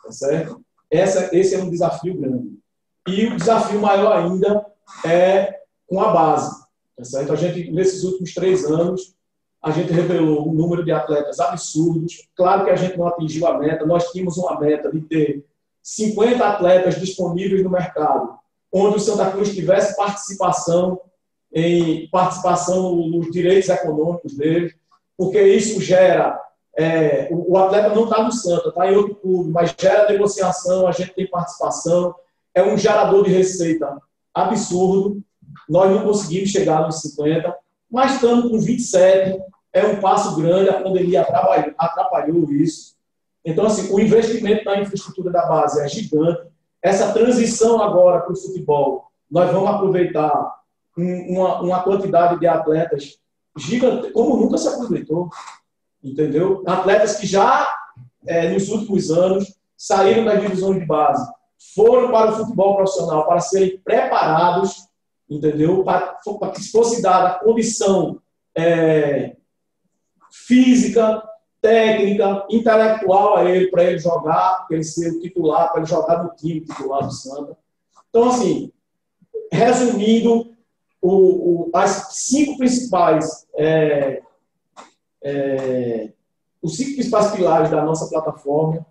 Tá 0.03 0.12
certo? 0.14 0.62
Essa, 0.89 1.30
esse 1.38 1.55
é 1.55 1.60
um 1.60 1.70
desafio 1.70 2.18
grande. 2.18 2.57
E 3.05 3.26
o 3.26 3.36
desafio 3.36 3.82
maior 3.82 4.18
ainda 4.18 4.66
é 5.05 5.60
com 5.88 6.01
a 6.01 6.12
base. 6.12 6.64
Tá 6.95 7.03
certo? 7.03 7.34
A 7.34 7.36
gente, 7.36 7.70
nesses 7.70 8.03
últimos 8.03 8.34
três 8.34 8.64
anos, 8.64 9.14
a 9.62 9.72
gente 9.72 9.91
revelou 9.91 10.47
um 10.47 10.53
número 10.53 10.86
de 10.86 10.91
atletas 10.93 11.38
absurdos. 11.41 12.30
Claro 12.34 12.64
que 12.64 12.72
a 12.72 12.78
gente 12.78 12.97
não 12.97 13.07
atingiu 13.07 13.45
a 13.45 13.57
meta, 13.57 13.86
nós 13.86 14.10
tínhamos 14.12 14.38
uma 14.38 14.57
meta 14.57 14.89
de 14.89 15.01
ter 15.01 15.45
50 15.84 16.47
atletas 16.47 16.95
disponíveis 16.95 17.62
no 17.62 17.70
mercado, 17.70 18.39
onde 18.72 18.98
o 18.98 19.00
Santa 19.00 19.32
Cruz 19.32 19.54
tivesse 19.54 19.96
participação 19.96 21.02
em 21.52 22.08
participação 22.10 22.96
nos 22.96 23.32
direitos 23.32 23.70
econômicos 23.70 24.36
dele, 24.36 24.74
porque 25.18 25.42
isso 25.42 25.82
gera 25.82 26.40
é, 26.80 27.28
o, 27.30 27.54
o, 27.54 27.58
atleta 27.58 27.94
não 27.94 28.06
está 28.06 28.24
no 28.24 28.32
Santa, 28.32 28.70
está 28.70 28.90
em 28.90 28.96
outro 28.96 29.16
clube, 29.16 29.52
mas 29.52 29.76
gera 29.78 30.10
negociação, 30.10 30.88
a 30.88 30.94
gente 30.94 31.14
tem 31.14 31.28
participação, 31.28 32.16
é 32.56 32.64
um 32.64 32.78
gerador 32.78 33.26
de 33.26 33.32
receita 33.32 33.98
absurdo. 34.34 35.22
Nós 35.68 35.92
não 35.92 36.04
conseguimos 36.04 36.52
chegar 36.52 36.86
nos 36.86 37.02
50, 37.02 37.54
mas 37.92 38.14
estamos 38.14 38.50
com 38.50 38.60
27, 38.60 39.42
é 39.74 39.86
um 39.88 40.00
passo 40.00 40.38
grande, 40.38 40.70
a 40.70 40.82
pandemia 40.82 41.22
atrapalhou, 41.22 41.74
atrapalhou 41.78 42.52
isso. 42.54 42.96
Então, 43.44 43.66
assim, 43.66 43.92
o 43.92 44.00
investimento 44.00 44.64
na 44.64 44.80
infraestrutura 44.80 45.32
da 45.32 45.46
base 45.48 45.82
é 45.82 45.88
gigante. 45.88 46.48
Essa 46.82 47.12
transição 47.14 47.82
agora 47.82 48.22
para 48.22 48.34
o 48.34 48.38
futebol, 48.38 49.12
nós 49.30 49.52
vamos 49.52 49.70
aproveitar 49.70 50.60
uma, 50.98 51.62
uma 51.62 51.84
quantidade 51.84 52.40
de 52.40 52.48
atletas 52.48 53.18
gigante, 53.58 54.12
como 54.12 54.38
nunca 54.38 54.58
se 54.58 54.68
aproveitou, 54.68 55.30
entendeu? 56.04 56.64
Atletas 56.66 57.18
que 57.18 57.28
já, 57.28 57.68
é, 58.26 58.50
nos 58.50 58.70
últimos 58.70 59.12
anos, 59.12 59.56
saíram 59.78 60.26
das 60.26 60.42
divisões 60.42 60.80
de 60.80 60.86
base, 60.86 61.30
foram 61.76 62.12
para 62.12 62.32
o 62.32 62.36
futebol 62.38 62.76
profissional 62.78 63.28
para 63.28 63.40
serem 63.40 63.78
preparados, 63.80 64.88
entendeu? 65.30 65.84
Para, 65.84 66.18
para 66.40 66.52
que 66.52 66.72
fosse 66.72 67.02
dada 67.02 67.30
a 67.30 67.40
condição 67.40 68.22
é, 68.56 69.36
física, 70.32 71.24
técnica, 71.62 72.45
intelectual 72.49 73.38
a 73.38 73.45
ele, 73.49 73.70
para 73.70 73.84
ele 73.84 73.99
jogar, 73.99 74.66
para 74.68 74.76
ele 74.76 74.84
ser 74.84 75.12
o 75.12 75.20
titular, 75.20 75.72
para 75.72 75.82
ele 75.82 75.89
jogar 75.89 76.24
no 76.24 76.36
time 76.36 76.62
titular 76.62 77.05
do 77.05 77.12
Santa. 77.12 77.57
Então, 78.10 78.30
assim, 78.30 78.72
resumindo, 79.51 80.55
o, 81.01 81.12
o, 81.12 81.72
as 81.74 82.10
cinco 82.12 82.57
principais 82.57 83.47
é, 83.55 84.22
é, 85.24 86.12
os 86.62 86.76
cinco 86.76 86.95
principais 86.95 87.32
pilares 87.32 87.70
da 87.70 87.84
nossa 87.84 88.10
plataforma 88.10 88.86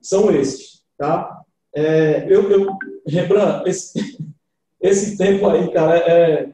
são 0.00 0.30
esses, 0.30 0.82
tá? 0.98 1.42
É, 1.74 2.26
eu, 2.28 2.50
eu, 2.50 2.76
Rembrandt, 3.06 3.68
esse, 3.68 4.18
esse 4.80 5.16
tempo 5.16 5.48
aí, 5.48 5.70
cara, 5.72 5.96
é, 5.96 6.52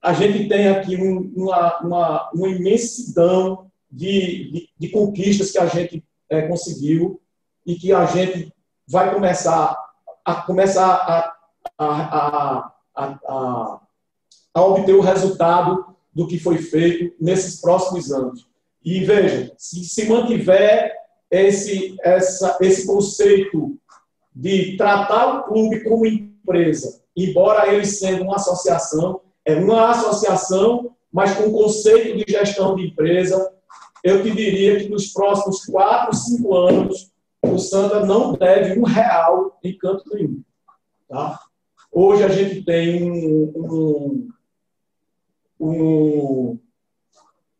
a 0.00 0.12
gente 0.12 0.48
tem 0.48 0.68
aqui 0.68 0.96
um, 0.96 1.32
uma, 1.34 1.78
uma, 1.80 2.30
uma, 2.32 2.48
imensidão 2.48 3.67
de, 3.90 4.50
de, 4.50 4.68
de, 4.78 4.88
conquistas 4.90 5.50
que 5.50 5.58
a 5.58 5.66
gente 5.66 6.04
é, 6.28 6.42
conseguiu 6.42 7.20
e 7.66 7.74
que 7.74 7.92
a 7.92 8.04
gente 8.06 8.52
vai 8.86 9.12
começar 9.12 9.76
a 10.24 10.42
começar 10.42 10.86
a, 10.86 11.34
a, 11.78 12.72
a, 12.94 13.80
a, 14.54 14.62
obter 14.62 14.94
o 14.94 15.00
resultado 15.00 15.96
do 16.14 16.26
que 16.26 16.38
foi 16.38 16.58
feito 16.58 17.14
nesses 17.18 17.60
próximos 17.60 18.12
anos. 18.12 18.46
E 18.84 19.04
veja, 19.04 19.54
se 19.56 19.84
se 19.84 20.06
mantiver 20.06 20.94
esse, 21.30 21.96
essa, 22.02 22.58
esse 22.60 22.86
conceito 22.86 23.78
de 24.34 24.76
tratar 24.76 25.26
o 25.26 25.42
clube 25.44 25.82
como 25.84 26.06
empresa, 26.06 27.00
embora 27.16 27.72
ele 27.72 27.86
sendo 27.86 28.24
uma 28.24 28.36
associação, 28.36 29.20
é 29.44 29.54
uma 29.54 29.90
associação, 29.90 30.94
mas 31.10 31.34
com 31.36 31.50
conceito 31.50 32.18
de 32.18 32.30
gestão 32.30 32.76
de 32.76 32.86
empresa, 32.86 33.50
eu 34.04 34.22
te 34.22 34.30
diria 34.30 34.78
que 34.78 34.88
nos 34.88 35.12
próximos 35.12 35.64
quatro, 35.64 36.14
cinco 36.14 36.54
anos, 36.54 37.10
o 37.42 37.58
Santa 37.58 38.04
não 38.04 38.32
deve 38.32 38.78
um 38.78 38.84
real 38.84 39.58
em 39.62 39.76
canto 39.76 40.04
nenhum. 40.14 40.42
Tá? 41.08 41.40
Hoje 41.90 42.24
a 42.24 42.28
gente 42.28 42.62
tem 42.64 43.10
um, 43.10 43.52
um, 43.56 44.28
um, 45.60 46.58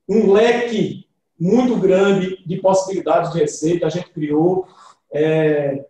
um 0.08 0.32
leque 0.32 1.08
muito 1.38 1.76
grande 1.76 2.42
de 2.44 2.60
possibilidades 2.60 3.32
de 3.32 3.38
receita. 3.38 3.86
A 3.86 3.90
gente 3.90 4.10
criou. 4.10 4.66
É, 5.12 5.86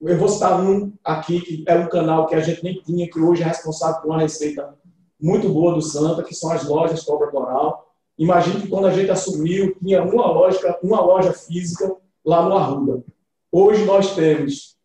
eu 0.00 0.18
vou 0.18 0.28
citar 0.28 0.60
um 0.60 0.92
aqui, 1.02 1.40
que 1.40 1.64
é 1.66 1.74
um 1.74 1.88
canal 1.88 2.26
que 2.26 2.34
a 2.34 2.40
gente 2.40 2.62
nem 2.62 2.80
tinha, 2.82 3.08
que 3.08 3.18
hoje 3.18 3.42
é 3.42 3.46
responsável 3.46 4.00
por 4.00 4.08
uma 4.10 4.20
receita 4.20 4.76
muito 5.20 5.48
boa 5.48 5.74
do 5.74 5.82
Santa, 5.82 6.22
que 6.22 6.34
são 6.34 6.52
as 6.52 6.64
lojas 6.64 7.02
Cobra 7.02 7.28
Coral. 7.28 7.87
Imagine 8.18 8.62
que 8.62 8.68
quando 8.68 8.86
a 8.86 8.92
gente 8.92 9.10
assumiu, 9.10 9.76
tinha 9.78 10.02
uma 10.02 10.26
loja, 10.26 10.78
uma 10.82 11.00
loja 11.00 11.32
física 11.32 11.94
lá 12.24 12.42
no 12.42 12.56
Arruda. 12.56 13.04
Hoje 13.50 13.84
nós 13.84 14.14
temos 14.14 14.76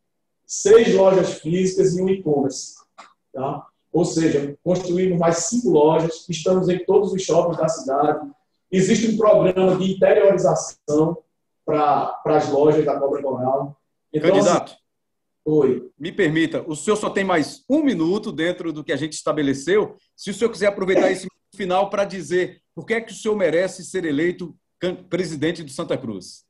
seis 0.46 0.94
lojas 0.94 1.40
físicas 1.40 1.96
e 1.96 2.02
um 2.02 2.10
e-commerce. 2.10 2.76
Tá? 3.34 3.66
Ou 3.92 4.06
seja, 4.06 4.56
construímos 4.64 5.18
mais 5.18 5.38
cinco 5.38 5.70
lojas, 5.70 6.26
estamos 6.30 6.70
em 6.70 6.84
todos 6.86 7.12
os 7.12 7.24
shoppings 7.24 7.58
da 7.58 7.68
cidade. 7.68 8.30
Existe 8.72 9.08
um 9.08 9.18
programa 9.18 9.76
de 9.78 9.94
interiorização 9.94 11.18
para 11.66 12.22
as 12.26 12.50
lojas 12.50 12.86
da 12.86 13.00
Cobra 13.00 13.22
Coral. 13.22 13.76
Então, 14.12 14.30
Candidato, 14.30 14.74
assim, 14.74 14.83
oi. 15.46 15.90
me 16.00 16.12
permita, 16.12 16.64
o 16.68 16.76
senhor 16.76 16.96
só 16.96 17.10
tem 17.10 17.24
mais 17.24 17.64
um 17.70 17.84
minuto 17.84 18.32
dentro 18.32 18.72
do 18.72 18.84
que 18.84 18.92
a 18.92 18.98
gente 18.98 19.14
estabeleceu. 19.14 19.96
Se 20.16 20.32
o 20.32 20.34
senhor 20.34 20.50
quiser 20.50 20.68
aproveitar 20.68 21.12
esse 21.12 21.28
final 21.56 21.90
para 21.90 22.04
dizer 22.04 22.62
por 22.74 22.86
que 22.86 22.94
é 22.94 23.02
que 23.02 23.12
o 23.12 23.16
senhor 23.16 23.36
merece 23.36 23.84
ser 23.84 24.06
eleito 24.06 24.56
presidente 25.10 25.64
do 25.64 25.72
Santa 25.72 25.98
Cruz. 25.98 26.44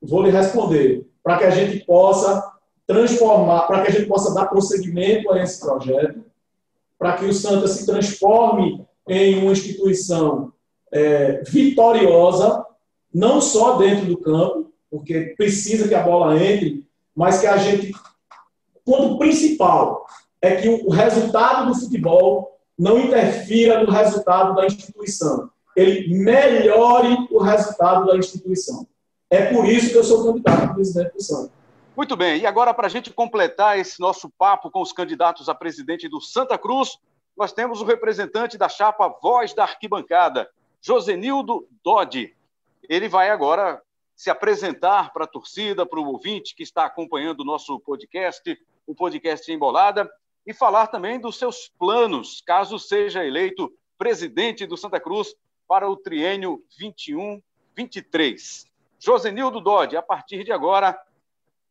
Vou 0.00 0.22
lhe 0.22 0.30
responder. 0.30 1.06
Para 1.22 1.38
que 1.38 1.44
a 1.44 1.50
gente 1.50 1.84
possa 1.84 2.52
transformar, 2.86 3.66
para 3.66 3.82
que 3.82 3.88
a 3.88 3.92
gente 3.92 4.06
possa 4.06 4.34
dar 4.34 4.46
prosseguimento 4.46 5.30
a 5.30 5.42
esse 5.42 5.60
projeto, 5.60 6.24
para 6.98 7.14
que 7.14 7.24
o 7.24 7.32
Santa 7.32 7.68
se 7.68 7.86
transforme 7.86 8.84
em 9.08 9.38
uma 9.42 9.52
instituição 9.52 10.52
é, 10.92 11.42
vitoriosa, 11.44 12.64
não 13.12 13.40
só 13.40 13.76
dentro 13.76 14.06
do 14.06 14.18
campo, 14.18 14.72
porque 14.90 15.34
precisa 15.36 15.86
que 15.86 15.94
a 15.94 16.02
bola 16.02 16.42
entre, 16.42 16.86
mas 17.18 17.40
que 17.40 17.48
a 17.48 17.56
gente. 17.56 17.92
O 18.72 18.92
ponto 18.92 19.18
principal 19.18 20.06
é 20.40 20.54
que 20.54 20.68
o 20.68 20.88
resultado 20.88 21.66
do 21.66 21.74
futebol 21.74 22.56
não 22.78 22.96
interfira 23.00 23.82
no 23.82 23.90
resultado 23.90 24.54
da 24.54 24.64
instituição. 24.64 25.50
Ele 25.76 26.16
melhore 26.16 27.26
o 27.32 27.42
resultado 27.42 28.06
da 28.06 28.16
instituição. 28.16 28.86
É 29.28 29.52
por 29.52 29.68
isso 29.68 29.90
que 29.90 29.96
eu 29.96 30.04
sou 30.04 30.24
candidato 30.24 30.62
a 30.62 30.74
presidente 30.74 31.12
do 31.12 31.22
Santa. 31.22 31.52
Muito 31.96 32.16
bem, 32.16 32.40
e 32.40 32.46
agora, 32.46 32.72
para 32.72 32.86
a 32.86 32.90
gente 32.90 33.12
completar 33.12 33.76
esse 33.76 34.00
nosso 34.00 34.30
papo 34.38 34.70
com 34.70 34.80
os 34.80 34.92
candidatos 34.92 35.48
a 35.48 35.54
presidente 35.54 36.08
do 36.08 36.20
Santa 36.20 36.56
Cruz, 36.56 36.98
nós 37.36 37.52
temos 37.52 37.80
o 37.80 37.84
representante 37.84 38.56
da 38.56 38.68
chapa 38.68 39.08
Voz 39.20 39.52
da 39.52 39.64
Arquibancada, 39.64 40.48
Josenildo 40.80 41.66
Dodi. 41.82 42.32
Ele 42.88 43.08
vai 43.08 43.28
agora 43.28 43.82
se 44.18 44.30
apresentar 44.30 45.12
para 45.12 45.26
a 45.26 45.28
torcida, 45.28 45.86
para 45.86 46.00
o 46.00 46.08
ouvinte 46.08 46.56
que 46.56 46.64
está 46.64 46.84
acompanhando 46.84 47.40
o 47.40 47.44
nosso 47.44 47.78
podcast, 47.78 48.58
o 48.84 48.92
podcast 48.92 49.52
Embolada, 49.52 50.10
e 50.44 50.52
falar 50.52 50.88
também 50.88 51.20
dos 51.20 51.38
seus 51.38 51.68
planos, 51.78 52.42
caso 52.44 52.80
seja 52.80 53.24
eleito 53.24 53.72
presidente 53.96 54.66
do 54.66 54.76
Santa 54.76 54.98
Cruz 54.98 55.36
para 55.68 55.88
o 55.88 55.96
triênio 55.96 56.64
21-23. 56.80 58.66
Josenildo 58.98 59.60
Dodi, 59.60 59.96
a 59.96 60.02
partir 60.02 60.42
de 60.42 60.50
agora, 60.50 60.98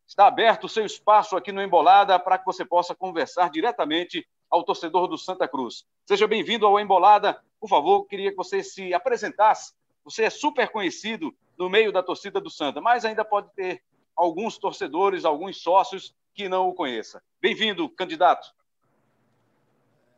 Está 0.08 0.26
aberto 0.26 0.64
o 0.64 0.68
seu 0.70 0.86
espaço 0.86 1.36
aqui 1.36 1.52
no 1.52 1.62
Embolada 1.62 2.18
para 2.18 2.38
que 2.38 2.46
você 2.46 2.64
possa 2.64 2.94
conversar 2.94 3.50
diretamente 3.50 4.26
ao 4.50 4.64
torcedor 4.64 5.06
do 5.06 5.18
Santa 5.18 5.46
Cruz. 5.46 5.84
Seja 6.06 6.26
bem-vindo 6.26 6.64
ao 6.64 6.80
Embolada. 6.80 7.38
Por 7.60 7.68
favor, 7.68 8.06
queria 8.06 8.30
que 8.30 8.36
você 8.36 8.62
se 8.62 8.94
apresentasse. 8.94 9.74
Você 10.02 10.24
é 10.24 10.30
super 10.30 10.70
conhecido 10.70 11.36
no 11.58 11.68
meio 11.68 11.92
da 11.92 12.02
torcida 12.02 12.40
do 12.40 12.50
Santa, 12.50 12.80
mas 12.80 13.04
ainda 13.04 13.24
pode 13.24 13.52
ter 13.54 13.82
alguns 14.16 14.58
torcedores, 14.58 15.24
alguns 15.24 15.60
sócios 15.62 16.14
que 16.34 16.48
não 16.48 16.68
o 16.68 16.74
conheçam. 16.74 17.20
Bem-vindo, 17.40 17.88
candidato. 17.88 18.54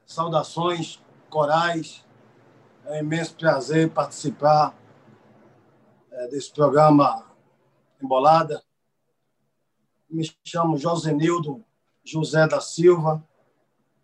Saudações 0.05 1.03
corais. 1.29 2.05
É 2.85 2.93
um 2.93 3.01
imenso 3.01 3.35
prazer 3.37 3.91
participar 3.91 4.77
é, 6.11 6.29
desse 6.29 6.53
programa 6.53 7.27
Embolada 8.03 8.63
me 10.11 10.29
chamo 10.45 10.77
Josenildo 10.77 11.65
José 12.05 12.47
da 12.49 12.61
Silva, 12.61 13.25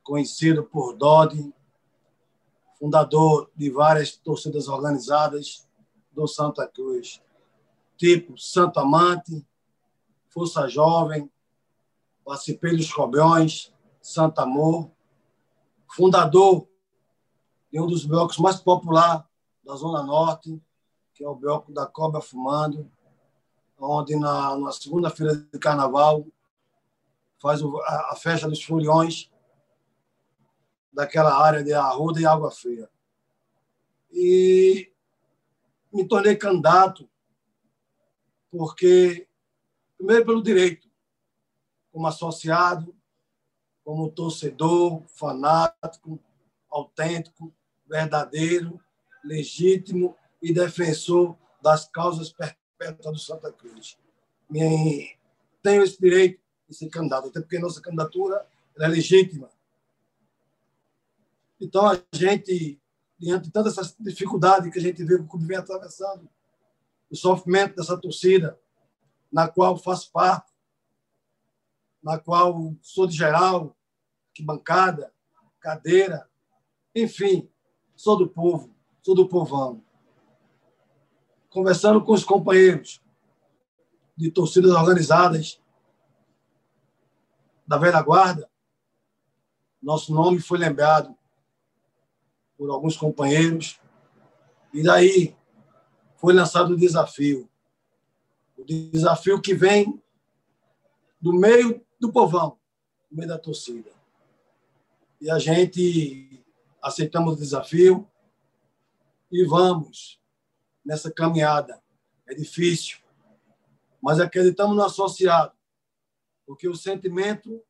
conhecido 0.03 0.63
por 0.63 0.97
Dodi, 0.97 1.53
fundador 2.79 3.51
de 3.57 3.71
várias 3.71 4.17
torcidas 4.17 4.69
organizadas 4.69 5.67
do 6.13 6.29
Santa 6.29 6.67
Cruz, 6.69 7.21
tipo 7.97 8.39
Santo 8.39 8.79
Amante, 8.79 9.45
Força 10.29 10.69
Jovem, 10.69 11.31
participei 12.25 12.77
dos 12.77 12.93
Cobrões, 12.93 13.73
Santa 14.01 14.43
Amor, 14.43 14.91
fundador 15.89 16.69
em 17.73 17.81
um 17.81 17.87
dos 17.87 18.05
blocos 18.05 18.39
mais 18.39 18.61
populares 18.61 19.25
da 19.65 19.75
Zona 19.75 20.03
Norte, 20.03 20.63
que 21.15 21.25
é 21.25 21.29
o 21.29 21.35
bloco 21.35 21.73
da 21.73 21.87
Cobra 21.87 22.21
Fumando, 22.21 22.91
onde 23.79 24.17
na, 24.17 24.57
na 24.57 24.73
segunda-feira 24.73 25.35
de 25.35 25.59
carnaval 25.59 26.27
faz 27.39 27.61
a, 27.63 28.13
a, 28.13 28.17
festa 28.17 28.49
dos 28.49 28.63
furiões 28.63 29.31
daquela 30.93 31.35
área 31.35 31.63
de 31.63 31.73
Arruda 31.73 32.21
e 32.21 32.27
Água 32.27 32.51
Fria. 32.51 32.89
E 34.11 34.91
me 35.93 36.07
tornei 36.07 36.37
candidato 36.37 37.09
porque, 38.57 39.27
primeiro, 39.97 40.25
pelo 40.25 40.43
direito, 40.43 40.89
como 41.93 42.07
associado, 42.07 42.95
como 43.85 44.11
torcedor, 44.11 45.03
fanático, 45.09 46.19
autêntico, 46.71 47.53
verdadeiro, 47.87 48.81
legítimo 49.25 50.17
e 50.43 50.53
defensor 50.53 51.37
das 51.63 51.87
causas 51.89 52.33
perpétuas 52.33 53.15
do 53.15 53.19
Santa 53.19 53.53
Cruz. 53.53 53.97
Tenho 55.63 55.83
esse 55.83 56.01
direito 56.01 56.41
de 56.69 56.77
ser 56.77 56.89
candidato, 56.89 57.29
até 57.29 57.41
porque 57.41 57.59
nossa 57.59 57.81
candidatura 57.81 58.47
é 58.79 58.89
legítima. 58.89 59.49
Então, 61.61 61.87
a 61.87 61.99
gente, 62.13 62.81
diante 63.19 63.45
de 63.45 63.51
toda 63.51 63.71
essa 63.71 63.95
dificuldade 63.99 64.71
que 64.71 64.79
a 64.79 64.83
gente 64.83 65.03
vê 65.05 65.17
que 65.17 65.23
o 65.23 65.27
clube 65.27 65.47
vem 65.47 65.57
atravessando, 65.57 66.29
o 67.11 67.17
sofrimento 67.17 67.77
dessa 67.77 67.97
torcida, 68.01 68.59
na 69.31 69.49
qual 69.49 69.77
faço 69.77 70.11
parte, 70.11 70.53
na 72.03 72.19
qual 72.19 72.75
sou 72.81 73.07
de 73.07 73.17
geral, 73.17 73.77
que 74.33 74.43
bancada, 74.43 75.13
cadeira, 75.61 76.29
enfim, 76.95 77.51
sou 77.95 78.17
do 78.17 78.29
povo, 78.29 78.75
sou 79.03 79.15
do 79.15 79.29
povão. 79.29 79.83
Conversando 81.51 82.05
com 82.05 82.13
os 82.13 82.25
companheiros 82.25 83.03
de 84.17 84.31
torcidas 84.31 84.73
organizadas 84.73 85.61
da 87.67 87.77
velha 87.77 88.01
guarda, 88.03 88.49
nosso 89.83 90.13
nome 90.13 90.41
foi 90.41 90.59
lembrado 90.59 91.17
por 92.57 92.71
alguns 92.71 92.97
companheiros, 92.97 93.81
e 94.73 94.83
daí 94.83 95.37
foi 96.17 96.33
lançado 96.35 96.75
o 96.75 96.77
desafio. 96.77 97.49
O 98.57 98.65
desafio 98.65 99.41
que 99.41 99.55
vem 99.55 100.03
do 101.21 101.33
meio 101.33 101.85
do 102.01 102.13
povão, 102.13 102.59
do 103.11 103.17
meio 103.17 103.29
da 103.29 103.39
torcida. 103.39 103.91
E 105.21 105.31
a 105.31 105.39
gente 105.39 106.45
aceitamos 106.83 107.35
o 107.35 107.37
desafio 107.37 108.09
e 109.31 109.45
vamos 109.45 110.21
nessa 110.85 111.11
caminhada. 111.11 111.83
É 112.27 112.35
difícil, 112.35 112.99
mas 114.01 114.21
acreditamos 114.21 114.77
no 114.77 114.83
associado, 114.83 115.53
porque 116.47 116.69
o 116.69 116.77
sentimento 116.77 117.63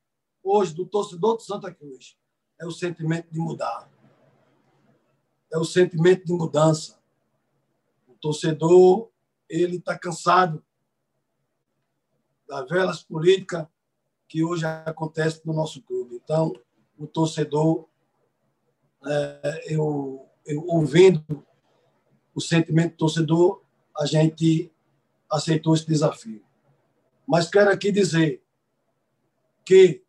hoje 0.43 0.75
do 0.75 0.87
torcedor 0.87 1.37
de 1.37 1.45
Santa 1.45 1.73
Cruz 1.73 2.17
é 2.59 2.67
o 2.67 2.71
sentimento 2.71 3.31
de 3.31 3.39
mudar, 3.39 3.91
é 5.53 5.59
o 5.59 5.65
sentimento 5.65 6.25
de 6.25 6.33
mudança. 6.33 6.96
Torcedor 8.27 9.09
ele 9.49 9.77
está 9.77 9.97
cansado 9.97 10.61
das 12.49 12.69
velas 12.69 13.01
políticas 13.01 13.69
que 14.29 14.43
hoje 14.43 14.65
acontece 14.65 15.41
no 15.45 15.53
nosso 15.53 15.81
clube. 15.83 16.17
Então, 16.17 16.53
o 16.99 17.07
torcedor, 17.07 17.87
é, 19.07 19.65
eu, 19.73 20.29
eu 20.45 20.67
ouvindo 20.67 21.47
o 22.35 22.41
sentimento 22.41 22.95
do 22.95 22.97
torcedor, 22.97 23.63
a 23.97 24.05
gente 24.07 24.73
aceitou 25.31 25.77
esse 25.77 25.87
desafio. 25.87 26.45
Mas 27.29 27.49
quero 27.49 27.71
aqui 27.71 27.93
dizer 27.93 28.43
que 29.65 30.03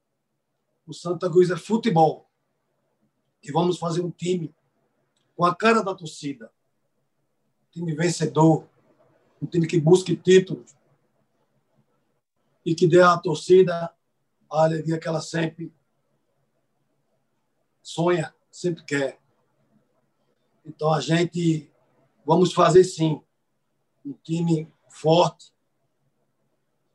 o 0.88 0.94
Santa 0.94 1.30
Cruz 1.30 1.52
é 1.52 1.56
futebol 1.56 2.28
e 3.44 3.52
vamos 3.52 3.78
fazer 3.78 4.02
um 4.02 4.10
time 4.10 4.56
com 5.36 5.46
a 5.46 5.56
cara 5.56 5.84
da 5.84 5.94
torcida, 5.94 6.52
time 7.80 7.96
vencedor, 7.96 8.68
um 9.42 9.46
time 9.46 9.68
que 9.68 9.80
busque 9.80 10.16
títulos 10.16 10.76
e 12.66 12.76
que 12.76 12.88
dê 12.88 13.02
à 13.02 13.18
torcida 13.18 13.94
a 14.50 14.64
alegria 14.64 15.00
que 15.00 15.08
ela 15.08 15.22
sempre 15.22 15.72
sonha, 17.82 18.34
sempre 18.52 18.84
quer. 18.84 19.20
Então 20.66 20.94
a 20.94 21.00
gente 21.00 21.72
Vamos 22.28 22.52
fazer 22.52 22.84
sim 22.84 23.22
um 24.06 24.12
time 24.12 24.70
forte 24.90 25.54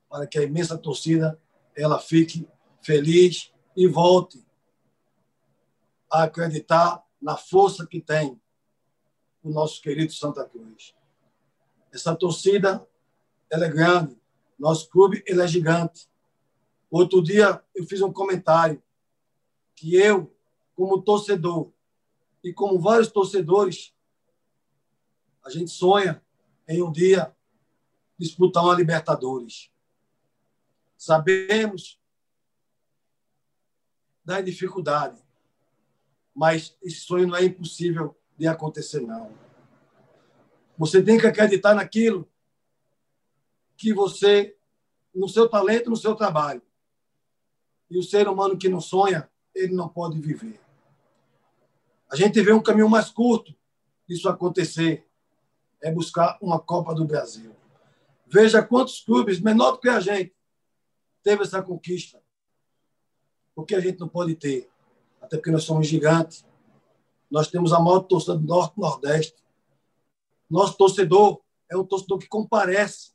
para 0.06 0.26
que 0.26 0.38
a 0.38 0.42
imensa 0.42 0.76
torcida 0.76 1.40
ela 1.74 1.98
fique 1.98 2.46
feliz 2.82 3.50
e 3.74 3.88
volte 3.88 4.46
a 6.10 6.24
acreditar 6.24 7.02
na 7.18 7.34
força 7.34 7.86
que 7.86 7.98
tem 7.98 8.38
o 9.42 9.50
nosso 9.50 9.80
querido 9.82 10.12
Santa 10.12 10.44
Cruz. 10.44 10.94
Essa 11.92 12.14
torcida 12.14 12.86
ela 13.50 13.66
é 13.66 13.68
grande, 13.68 14.16
nosso 14.58 14.88
clube 14.88 15.22
ele 15.26 15.42
é 15.42 15.46
gigante. 15.46 16.08
Outro 16.90 17.22
dia 17.22 17.62
eu 17.74 17.84
fiz 17.84 18.00
um 18.00 18.12
comentário 18.12 18.82
que 19.74 19.94
eu, 19.96 20.34
como 20.74 21.02
torcedor 21.02 21.70
e 22.42 22.52
como 22.52 22.78
vários 22.78 23.10
torcedores 23.10 23.92
a 25.44 25.50
gente 25.50 25.70
sonha 25.70 26.22
em 26.68 26.82
um 26.82 26.92
dia 26.92 27.34
disputar 28.18 28.62
uma 28.62 28.74
Libertadores. 28.74 29.70
Sabemos 30.96 32.00
da 34.24 34.40
dificuldade, 34.40 35.20
mas 36.32 36.76
esse 36.80 37.00
sonho 37.00 37.26
não 37.26 37.36
é 37.36 37.44
impossível 37.44 38.16
de 38.42 38.48
acontecer, 38.48 39.00
não. 39.00 39.30
Você 40.76 41.00
tem 41.00 41.16
que 41.16 41.28
acreditar 41.28 41.74
naquilo 41.74 42.28
que 43.76 43.94
você, 43.94 44.56
no 45.14 45.28
seu 45.28 45.48
talento, 45.48 45.88
no 45.88 45.96
seu 45.96 46.16
trabalho. 46.16 46.60
E 47.88 47.96
o 47.96 48.02
ser 48.02 48.26
humano 48.26 48.58
que 48.58 48.68
não 48.68 48.80
sonha, 48.80 49.30
ele 49.54 49.74
não 49.74 49.88
pode 49.88 50.20
viver. 50.20 50.60
A 52.10 52.16
gente 52.16 52.42
vê 52.42 52.52
um 52.52 52.60
caminho 52.60 52.88
mais 52.88 53.10
curto 53.10 53.54
disso 54.08 54.28
acontecer, 54.28 55.06
é 55.80 55.92
buscar 55.92 56.36
uma 56.42 56.58
Copa 56.58 56.92
do 56.96 57.04
Brasil. 57.04 57.54
Veja 58.26 58.60
quantos 58.60 59.00
clubes, 59.00 59.38
menor 59.38 59.72
do 59.72 59.78
que 59.78 59.88
a 59.88 60.00
gente, 60.00 60.34
teve 61.22 61.44
essa 61.44 61.62
conquista. 61.62 62.20
Porque 63.54 63.76
a 63.76 63.80
gente 63.80 64.00
não 64.00 64.08
pode 64.08 64.34
ter. 64.34 64.68
Até 65.20 65.36
porque 65.36 65.52
nós 65.52 65.62
somos 65.62 65.86
gigantes. 65.86 66.44
Nós 67.32 67.48
temos 67.48 67.72
a 67.72 67.80
maior 67.80 68.00
torcida 68.00 68.36
do 68.36 68.46
Norte 68.46 68.78
Nordeste. 68.78 69.42
Nosso 70.48 70.76
torcedor 70.76 71.40
é 71.68 71.76
um 71.76 71.84
torcedor 71.84 72.18
que 72.18 72.28
comparece 72.28 73.12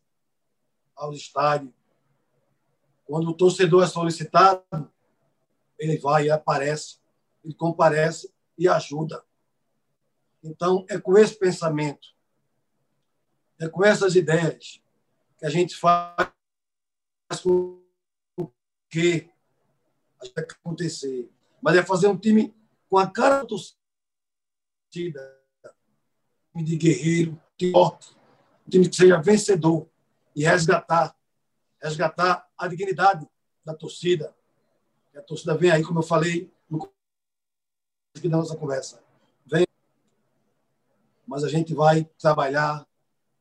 ao 0.96 1.14
estádio. 1.14 1.74
Quando 3.06 3.30
o 3.30 3.34
torcedor 3.34 3.84
é 3.84 3.88
solicitado, 3.88 4.64
ele 5.80 5.98
vai 5.98 6.26
e 6.26 6.32
aparece, 6.32 6.98
ele 7.46 7.54
comparece 7.54 8.34
e 8.58 8.68
ajuda. 8.68 9.24
Então, 10.44 10.86
é 10.90 11.00
com 11.00 11.18
esse 11.18 11.38
pensamento 11.38 12.18
é 13.60 13.68
com 13.68 13.84
essas 13.84 14.16
ideias 14.16 14.82
que 15.38 15.46
a 15.46 15.50
gente 15.50 15.76
faz 15.76 16.30
com 17.44 17.82
que 18.90 19.30
acontecer. 20.36 21.30
Mas 21.62 21.76
é 21.76 21.84
fazer 21.84 22.08
um 22.08 22.18
time 22.18 22.56
com 22.90 22.98
a 22.98 23.10
cara 23.10 23.40
da 23.40 23.46
torcida, 23.46 23.77
um 24.88 24.90
time 24.90 26.64
de 26.64 26.76
guerreiro, 26.78 27.42
time 27.58 27.72
forte, 27.72 28.16
um 28.66 28.70
time 28.70 28.90
que 28.90 28.96
seja 28.96 29.22
vencedor 29.22 29.88
e 30.36 30.44
resgatar, 30.44 31.16
resgatar 31.82 32.50
a 32.58 32.68
dignidade 32.68 33.28
da 33.66 33.74
torcida. 33.74 34.36
a 35.16 35.22
torcida 35.22 35.56
vem 35.58 35.72
aí, 35.72 35.84
como 35.84 36.00
eu 36.00 36.04
falei 36.04 36.52
no 36.70 36.80
começo 36.80 36.94
da 38.24 38.38
nossa 38.38 38.56
conversa. 38.56 39.04
Vem, 39.46 39.66
mas 41.26 41.44
a 41.44 41.50
gente 41.50 41.74
vai 41.74 42.06
trabalhar 42.18 42.88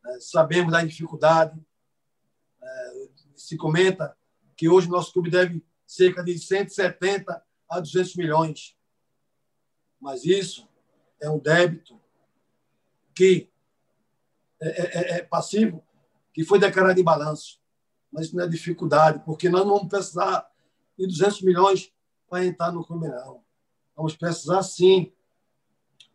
é, 0.07 0.21
sabemos 0.21 0.73
da 0.73 0.83
dificuldade. 0.85 1.61
É, 2.63 3.09
se 3.35 3.57
comenta 3.57 4.17
que 4.57 4.69
hoje 4.69 4.89
nosso 4.89 5.13
clube 5.13 5.31
deve 5.31 5.65
cerca 5.87 6.23
de 6.23 6.39
170 6.39 7.45
a 7.69 7.81
200 7.81 8.17
milhões. 8.17 8.77
Mas 10.01 10.25
isso 10.25 10.69
é 11.21 11.31
um 11.31 11.39
débito 11.39 12.01
que 13.15 13.49
é, 14.61 14.69
é, 14.69 15.19
é 15.19 15.23
passivo, 15.23 15.83
que 16.33 16.45
foi 16.45 16.59
declarado 16.59 17.01
em 17.01 17.05
balanço. 17.05 17.61
Mas 18.13 18.27
isso 18.27 18.37
não 18.37 18.45
é 18.45 18.49
dificuldade, 18.49 19.23
porque 19.25 19.49
nós 19.49 19.65
não 19.65 19.77
vamos 19.77 19.89
precisar 19.89 20.49
de 20.99 21.07
200 21.07 21.43
milhões 21.43 21.93
para 22.29 22.45
entrar 22.45 22.73
no 22.73 22.85
clube. 22.85 23.07
Vamos 23.95 24.17
precisar, 24.17 24.63
sim, 24.63 25.13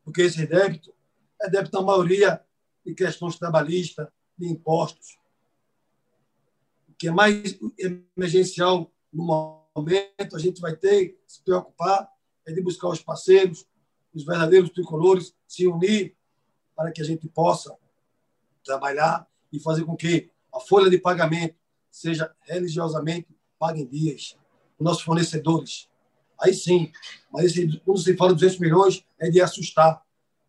porque 0.04 0.22
esse 0.22 0.46
débito 0.46 0.94
é 1.42 1.50
débito, 1.50 1.78
na 1.78 1.86
maioria, 1.86 2.44
de 2.86 2.94
questões 2.94 3.38
trabalhistas, 3.38 4.08
de 4.38 4.48
impostos. 4.48 5.18
O 6.90 6.94
que 6.94 7.08
é 7.08 7.12
mais 7.12 7.60
emergencial 8.16 8.92
no 9.12 9.24
momento, 9.76 10.36
a 10.36 10.40
gente 10.40 10.62
vai 10.62 10.76
ter 10.76 11.10
que 11.10 11.20
se 11.28 11.42
preocupar 11.44 12.12
é 12.46 12.52
de 12.52 12.62
buscar 12.62 12.90
os 12.90 13.02
parceiros, 13.02 13.68
os 14.14 14.26
verdadeiros 14.26 14.70
tricolores, 14.70 15.34
se 15.48 15.68
unir 15.68 16.16
para 16.76 16.92
que 16.92 17.02
a 17.02 17.06
gente 17.06 17.28
possa 17.28 17.76
trabalhar 18.64 19.28
e 19.52 19.60
fazer 19.60 19.84
com 19.86 19.96
que 19.96 20.30
a 20.54 20.60
folha 20.60 20.90
de 20.90 20.98
pagamento 20.98 21.56
seja 21.90 22.34
religiosamente 22.42 23.28
paga 23.60 23.80
em 23.80 23.88
dias. 23.88 24.38
Os 24.80 24.86
nossos 24.86 25.04
fornecedores. 25.04 25.90
Aí 26.40 26.54
sim, 26.54 26.92
mas 27.32 27.46
esse, 27.46 27.80
quando 27.86 28.00
se 28.00 28.18
fala 28.18 28.34
de 28.34 28.40
200 28.40 28.60
milhões, 28.60 29.06
é 29.20 29.30
de 29.30 29.40
assustar. 29.42 30.04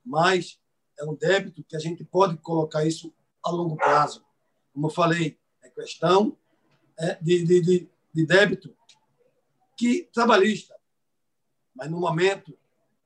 Mas 0.04 0.58
é 0.98 1.04
um 1.04 1.14
débito 1.14 1.62
que 1.64 1.76
a 1.76 1.78
gente 1.78 2.04
pode 2.04 2.36
colocar 2.38 2.84
isso 2.84 3.12
a 3.44 3.50
longo 3.50 3.76
prazo. 3.76 4.24
Como 4.72 4.86
eu 4.86 4.90
falei, 4.90 5.38
é 5.62 5.68
questão 5.68 6.36
é, 6.98 7.14
de, 7.20 7.44
de, 7.44 7.60
de, 7.60 7.88
de 8.14 8.26
débito 8.26 8.74
que 9.76 10.08
trabalhista. 10.12 10.74
Mas 11.74 11.90
no 11.90 12.00
momento, 12.00 12.56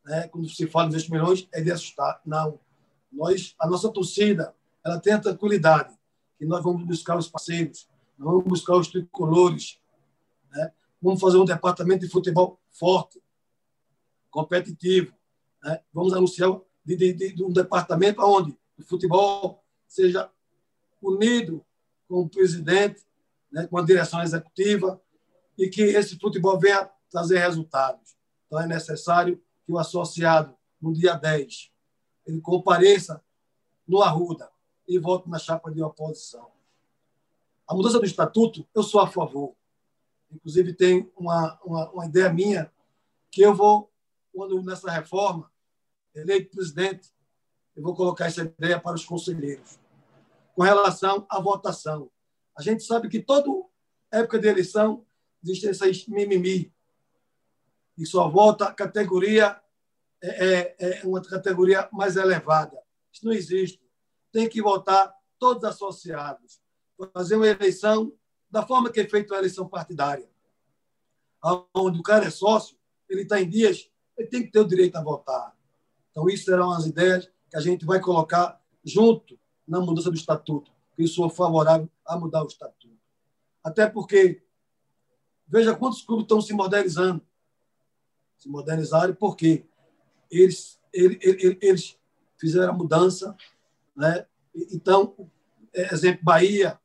né, 0.07 0.29
quando 0.29 0.49
se 0.49 0.67
fala 0.69 0.89
de 0.89 0.97
20 0.97 1.11
milhões, 1.11 1.49
é 1.53 1.61
de 1.61 1.71
assustar. 1.71 2.21
Não. 2.25 2.59
Nós, 3.13 3.55
a 3.59 3.69
nossa 3.69 3.91
torcida, 3.91 4.55
ela 4.85 5.01
tem 5.01 5.13
a 5.13 5.21
tranquilidade 5.21 5.95
que 6.39 6.47
nós 6.47 6.63
vamos 6.63 6.87
buscar 6.87 7.19
os 7.19 7.29
parceiros, 7.29 7.89
nós 8.17 8.29
vamos 8.29 8.45
buscar 8.45 8.77
os 8.77 8.89
tricolores, 8.89 9.81
né? 10.53 10.73
vamos 11.03 11.21
fazer 11.21 11.39
um 11.39 11.45
departamento 11.45 12.07
de 12.07 12.09
futebol 12.11 12.61
forte, 12.71 13.21
competitivo. 14.31 15.13
Né? 15.63 15.81
Vamos 15.93 16.13
anunciar 16.13 16.57
de, 16.85 16.97
de, 16.97 17.13
de, 17.13 17.33
de 17.33 17.45
um 17.45 17.53
departamento 17.53 18.23
onde 18.23 18.57
o 18.79 18.83
futebol 18.85 19.65
seja 19.89 20.31
unido 21.03 21.65
com 22.09 22.21
o 22.21 22.29
presidente, 22.29 23.03
né? 23.51 23.67
com 23.67 23.79
a 23.79 23.85
direção 23.85 24.23
executiva, 24.23 25.01
e 25.59 25.69
que 25.69 25.83
esse 25.83 26.17
futebol 26.19 26.61
venha 26.61 26.89
trazer 27.11 27.39
resultados. 27.39 28.15
Então, 28.47 28.61
é 28.61 28.67
necessário 28.67 29.43
que 29.67 29.73
o 29.73 29.79
associado, 29.79 30.57
no 30.81 30.93
dia 30.93 31.15
10, 31.15 31.73
ele 32.25 32.41
compareça 32.41 33.23
no 33.87 34.01
Arruda 34.01 34.49
e 34.87 34.99
vote 34.99 35.29
na 35.29 35.39
chapa 35.39 35.71
de 35.71 35.83
oposição. 35.83 36.51
A 37.67 37.75
mudança 37.75 37.99
do 37.99 38.07
estatuto, 38.07 38.67
eu 38.73 38.83
sou 38.85 39.01
a 39.01 39.09
favor. 39.09 39.55
Inclusive, 40.31 40.73
tem 40.73 41.11
uma, 41.17 41.59
uma, 41.65 41.91
uma 41.91 42.07
ideia 42.07 42.33
minha 42.33 42.73
que 43.31 43.43
eu 43.43 43.55
vou, 43.55 43.91
quando 44.33 44.63
nessa 44.63 44.91
reforma, 44.91 45.51
eleito 46.15 46.51
presidente, 46.51 47.13
eu 47.75 47.83
vou 47.83 47.95
colocar 47.95 48.27
essa 48.27 48.43
ideia 48.43 48.81
para 48.81 48.95
os 48.95 49.05
conselheiros. 49.05 49.79
Com 50.55 50.63
relação 50.63 51.27
à 51.29 51.41
votação, 51.41 52.09
a 52.57 52.63
gente 52.63 52.85
sabe 52.85 53.09
que 53.09 53.21
toda 53.21 53.51
época 54.11 54.39
de 54.39 54.49
eleição 54.49 55.05
existe 55.43 55.69
essas 55.69 56.07
mimimi, 56.07 56.73
e 57.97 58.05
só 58.07 58.29
vota 58.29 58.67
a 58.67 58.73
categoria 58.73 59.61
é, 60.23 60.77
é, 60.79 61.01
é 61.01 61.07
uma 61.07 61.23
categoria 61.23 61.89
mais 61.93 62.17
elevada. 62.17 62.79
Isso 63.13 63.25
não 63.25 63.33
existe. 63.33 63.81
Tem 64.33 64.49
que 64.49 64.63
votar 64.63 65.15
todos 65.39 65.65
associados. 65.65 66.61
Fazer 67.13 67.37
uma 67.37 67.47
eleição 67.47 68.13
da 68.51 68.67
forma 68.67 68.91
que 68.91 69.01
é 69.01 69.09
feita 69.09 69.35
a 69.35 69.39
eleição 69.39 69.69
partidária. 69.69 70.29
Onde 71.75 71.99
o 71.99 72.03
cara 72.03 72.27
é 72.27 72.31
sócio, 72.31 72.77
ele 73.09 73.23
está 73.23 73.41
em 73.41 73.49
dias, 73.49 73.91
ele 74.17 74.29
tem 74.29 74.43
que 74.43 74.51
ter 74.51 74.61
o 74.61 74.67
direito 74.67 74.97
a 74.97 75.03
votar. 75.03 75.57
Então, 76.11 76.29
isso 76.29 76.45
serão 76.45 76.73
as 76.73 76.87
ideias 76.87 77.31
que 77.51 77.57
a 77.57 77.61
gente 77.61 77.85
vai 77.85 78.01
colocar 78.01 78.61
junto 78.83 79.39
na 79.67 79.81
mudança 79.81 80.11
do 80.11 80.17
estatuto, 80.17 80.71
eu 80.97 81.07
sou 81.09 81.29
favorável 81.29 81.89
a 82.05 82.17
mudar 82.17 82.43
o 82.43 82.47
estatuto. 82.47 82.97
Até 83.63 83.87
porque, 83.89 84.43
veja 85.47 85.75
quantos 85.75 86.03
clubes 86.03 86.25
estão 86.25 86.41
se 86.41 86.53
modernizando 86.53 87.21
se 88.37 88.49
modernizaram, 88.49 89.15
porque 89.15 89.65
eles, 90.31 90.81
eles, 90.93 91.19
eles 91.61 91.99
fizeram 92.39 92.71
a 92.71 92.77
mudança. 92.77 93.37
Né? 93.95 94.27
Então, 94.73 95.15
é, 95.75 95.93
exemplo, 95.93 96.25
Bahia 96.25 96.79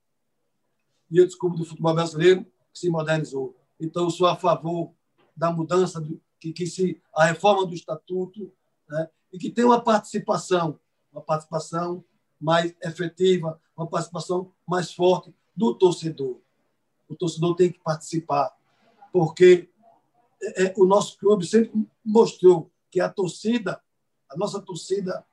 e 1.09 1.19
outros 1.19 1.37
clubes 1.37 1.59
do 1.59 1.65
futebol 1.65 1.93
brasileiro 1.93 2.45
que 2.73 2.79
se 2.79 2.89
modernizou. 2.89 3.55
Então, 3.79 4.03
eu 4.05 4.09
sou 4.09 4.27
a 4.27 4.35
favor 4.35 4.93
da 5.35 5.51
mudança, 5.51 5.99
do, 5.99 6.21
que, 6.39 6.53
que 6.53 6.65
se, 6.65 7.01
a 7.15 7.25
reforma 7.25 7.65
do 7.65 7.73
estatuto, 7.73 8.51
né? 8.87 9.09
e 9.31 9.37
que 9.37 9.49
tenha 9.49 9.67
uma 9.67 9.81
participação, 9.81 10.79
uma 11.11 11.21
participação 11.21 12.03
mais 12.39 12.73
efetiva, 12.83 13.59
uma 13.75 13.87
participação 13.87 14.51
mais 14.67 14.93
forte 14.93 15.33
do 15.55 15.73
torcedor. 15.75 16.39
O 17.07 17.15
torcedor 17.15 17.55
tem 17.55 17.71
que 17.71 17.79
participar, 17.79 18.55
porque 19.11 19.69
é, 20.41 20.63
é, 20.65 20.73
o 20.77 20.85
nosso 20.85 21.17
clube 21.17 21.45
sempre 21.45 21.71
mostrou 22.03 22.71
que 22.89 22.99
a 22.99 23.09
torcida, 23.09 23.81
a 24.29 24.37
nossa 24.37 24.61
torcida, 24.61 25.25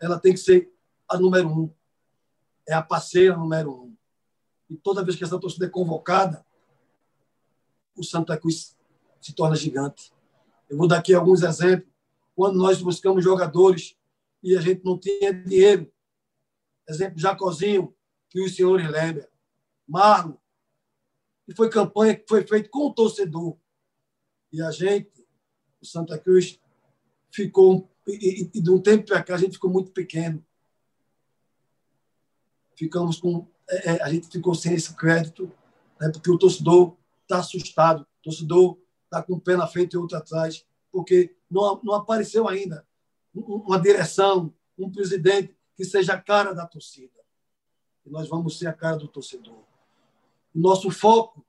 ela 0.00 0.18
tem 0.18 0.32
que 0.32 0.40
ser 0.40 0.72
a 1.08 1.18
número 1.18 1.48
um, 1.48 1.70
é 2.66 2.74
a 2.74 2.82
parceira 2.82 3.36
número 3.36 3.72
um. 3.72 3.96
E 4.68 4.76
toda 4.76 5.04
vez 5.04 5.16
que 5.16 5.24
essa 5.24 5.38
torcida 5.38 5.66
é 5.66 5.70
convocada, 5.70 6.44
o 7.96 8.04
Santa 8.04 8.38
Cruz 8.38 8.76
se 9.20 9.32
torna 9.34 9.56
gigante. 9.56 10.12
Eu 10.68 10.76
vou 10.76 10.88
dar 10.88 10.98
aqui 10.98 11.14
alguns 11.14 11.42
exemplos. 11.42 11.92
Quando 12.34 12.56
nós 12.56 12.80
buscamos 12.80 13.22
jogadores 13.22 13.96
e 14.42 14.56
a 14.56 14.60
gente 14.60 14.84
não 14.84 14.98
tinha 14.98 15.32
dinheiro, 15.32 15.92
exemplo, 16.88 17.18
Jacozinho, 17.18 17.94
que 18.30 18.42
os 18.42 18.56
senhores 18.56 18.90
lembram, 18.90 19.26
Marlon, 19.86 20.36
e 21.46 21.54
foi 21.54 21.68
campanha 21.68 22.16
que 22.16 22.24
foi 22.26 22.46
feita 22.46 22.68
com 22.70 22.86
o 22.86 22.94
torcedor. 22.94 23.58
E 24.52 24.60
a 24.60 24.70
gente, 24.70 25.26
o 25.80 25.86
Santa 25.86 26.18
Cruz, 26.18 26.60
ficou. 27.30 27.88
E, 28.06 28.50
e, 28.54 28.60
de 28.60 28.70
um 28.70 28.80
tempo 28.80 29.06
para 29.06 29.22
cá, 29.22 29.34
a 29.34 29.38
gente 29.38 29.52
ficou 29.52 29.70
muito 29.70 29.90
pequeno. 29.90 30.44
Ficamos 32.76 33.18
com. 33.18 33.46
É, 33.68 33.90
é, 33.90 34.02
a 34.02 34.12
gente 34.12 34.28
ficou 34.28 34.54
sem 34.54 34.74
esse 34.74 34.94
crédito, 34.94 35.50
né, 36.00 36.10
porque 36.10 36.30
o 36.30 36.36
torcedor 36.36 36.96
está 37.22 37.38
assustado, 37.38 38.02
o 38.02 38.22
torcedor 38.22 38.78
está 39.04 39.22
com 39.22 39.34
um 39.34 39.40
pé 39.40 39.56
na 39.56 39.66
frente 39.66 39.94
e 39.94 39.96
outro 39.96 40.18
atrás, 40.18 40.66
porque 40.90 41.34
não, 41.50 41.80
não 41.82 41.94
apareceu 41.94 42.48
ainda 42.48 42.86
uma 43.34 43.80
direção, 43.80 44.52
um 44.78 44.90
presidente 44.90 45.56
que 45.74 45.84
seja 45.84 46.14
a 46.14 46.20
cara 46.20 46.52
da 46.52 46.66
torcida. 46.66 47.20
E 48.04 48.10
nós 48.10 48.28
vamos 48.28 48.58
ser 48.58 48.66
a 48.66 48.72
cara 48.72 48.96
do 48.96 49.08
torcedor. 49.08 49.64
Nosso 50.54 50.90
foco 50.90 51.44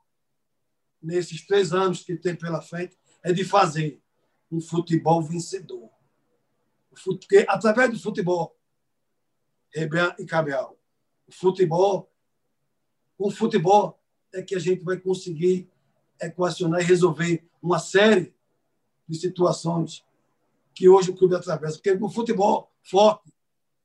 nesses 1.03 1.45
três 1.45 1.73
anos 1.73 2.01
que 2.01 2.15
tem 2.15 2.35
pela 2.35 2.61
frente, 2.61 2.97
é 3.21 3.33
de 3.33 3.43
fazer 3.43 4.01
um 4.49 4.61
futebol 4.61 5.21
vencedor. 5.21 5.89
Porque, 7.03 7.45
através 7.47 7.91
do 7.91 7.99
futebol, 7.99 8.57
Rebran 9.73 10.15
e 10.17 10.25
Cabral, 10.25 10.79
o 11.27 11.31
futebol, 11.31 12.11
o 13.17 13.31
futebol 13.31 13.99
é 14.33 14.41
que 14.41 14.55
a 14.55 14.59
gente 14.59 14.83
vai 14.83 14.97
conseguir 14.97 15.69
equacionar 16.21 16.81
e 16.81 16.85
resolver 16.85 17.47
uma 17.61 17.79
série 17.79 18.33
de 19.07 19.17
situações 19.17 20.05
que 20.73 20.87
hoje 20.87 21.11
o 21.11 21.15
clube 21.15 21.35
atravessa. 21.35 21.77
Porque 21.77 21.95
no 21.95 22.09
futebol 22.09 22.71
forte 22.81 23.33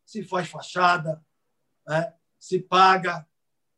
se 0.05 0.23
faz 0.23 0.49
fachada, 0.49 1.25
né? 1.87 2.15
se 2.39 2.61
paga, 2.61 3.27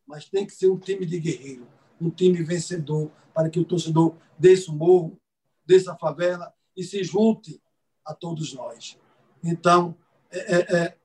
mas 0.07 0.28
tem 0.28 0.45
que 0.45 0.53
ser 0.53 0.68
um 0.68 0.78
time 0.78 1.07
de 1.07 1.18
guerreiro 1.18 1.79
um 2.01 2.11
time 2.11 2.42
vencedor, 2.42 3.11
para 3.34 3.51
que 3.51 3.61
o 3.61 3.64
torcedor 3.64 4.16
desça 4.38 4.70
o 4.70 4.74
morro, 4.74 5.18
desça 5.64 5.92
a 5.92 5.96
favela 5.96 6.53
e 6.76 6.82
se 6.82 7.03
junte 7.05 7.61
a 8.05 8.14
todos 8.14 8.55
nós. 8.55 8.98
Então, 9.42 9.94
é, 10.30 10.57
é, 10.57 10.76
é, 10.76 10.96